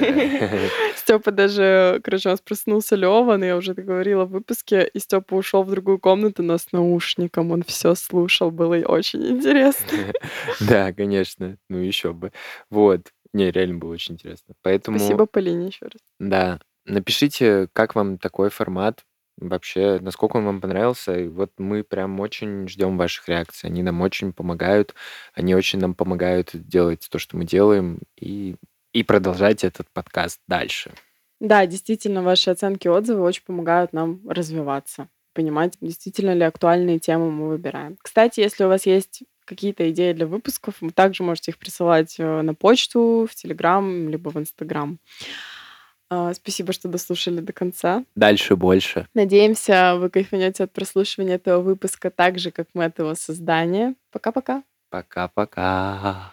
Степа 0.96 1.30
даже, 1.30 2.00
короче, 2.02 2.28
у 2.28 2.32
нас 2.32 2.40
проснулся 2.40 2.96
Леван, 2.96 3.44
я 3.44 3.56
уже 3.56 3.74
говорила 3.74 4.24
в 4.24 4.30
выпуске, 4.30 4.90
и 4.92 4.98
Степа 4.98 5.34
ушел 5.34 5.62
в 5.62 5.70
другую 5.70 5.98
комнату, 5.98 6.42
но 6.42 6.58
с 6.58 6.72
наушником 6.72 7.52
он 7.52 7.62
все 7.62 7.94
слушал, 7.94 8.50
было 8.50 8.76
очень 8.76 9.26
интересно. 9.26 9.86
Да, 10.60 10.92
конечно, 10.92 11.56
ну 11.68 11.78
еще 11.78 12.12
бы. 12.12 12.32
Вот, 12.70 13.08
не, 13.32 13.50
реально 13.50 13.78
было 13.78 13.92
очень 13.92 14.14
интересно. 14.14 14.54
Поэтому... 14.62 14.98
Спасибо 14.98 15.26
Полине 15.26 15.66
еще 15.68 15.86
раз. 15.86 16.00
Да, 16.18 16.60
напишите, 16.86 17.68
как 17.72 17.94
вам 17.94 18.18
такой 18.18 18.50
формат, 18.50 19.04
вообще, 19.40 19.98
насколько 20.00 20.36
он 20.36 20.44
вам 20.44 20.60
понравился. 20.60 21.18
И 21.18 21.28
вот 21.28 21.52
мы 21.58 21.84
прям 21.84 22.18
очень 22.20 22.68
ждем 22.68 22.96
ваших 22.98 23.28
реакций. 23.28 23.68
Они 23.70 23.82
нам 23.82 24.00
очень 24.00 24.32
помогают. 24.32 24.94
Они 25.34 25.54
очень 25.54 25.78
нам 25.78 25.94
помогают 25.94 26.50
делать 26.52 27.06
то, 27.10 27.18
что 27.18 27.36
мы 27.36 27.44
делаем. 27.44 28.00
И 28.16 28.56
и 28.93 29.03
продолжать 29.03 29.64
этот 29.64 29.89
подкаст 29.93 30.41
дальше. 30.47 30.93
Да, 31.41 31.66
действительно, 31.66 32.22
ваши 32.22 32.51
оценки, 32.51 32.89
отзывы 32.89 33.22
очень 33.22 33.45
помогают 33.45 33.93
нам 33.93 34.20
развиваться, 34.28 35.09
понимать, 35.34 35.74
действительно 35.80 36.34
ли 36.34 36.43
актуальные 36.43 36.99
темы 36.99 37.30
мы 37.30 37.49
выбираем. 37.49 37.97
Кстати, 38.03 38.41
если 38.41 38.64
у 38.64 38.68
вас 38.68 38.86
есть 38.86 39.22
какие-то 39.45 39.89
идеи 39.91 40.12
для 40.12 40.26
выпусков, 40.26 40.74
вы 40.80 40.91
также 40.91 41.22
можете 41.22 41.53
их 41.53 41.59
присылать 41.59 42.16
э, 42.18 42.43
на 42.43 42.55
почту, 42.55 43.26
в 43.30 43.34
Телеграм, 43.34 44.09
либо 44.09 44.30
в 44.30 44.36
Инстаграм. 44.36 44.99
А, 46.11 46.32
спасибо, 46.34 46.72
что 46.72 46.89
дослушали 46.89 47.41
до 47.41 47.53
конца. 47.53 48.05
Дальше 48.14 48.57
больше. 48.57 49.07
Надеемся, 49.14 49.97
вы 49.97 50.11
кайфанете 50.11 50.64
от 50.64 50.72
прослушивания 50.72 51.34
этого 51.34 51.61
выпуска 51.61 52.11
так 52.11 52.39
же, 52.39 52.51
как 52.51 52.68
мы 52.74 52.86
от 52.86 52.99
его 52.99 53.14
создания. 53.14 53.95
Пока-пока. 54.11 54.62
Пока-пока. 54.91 56.26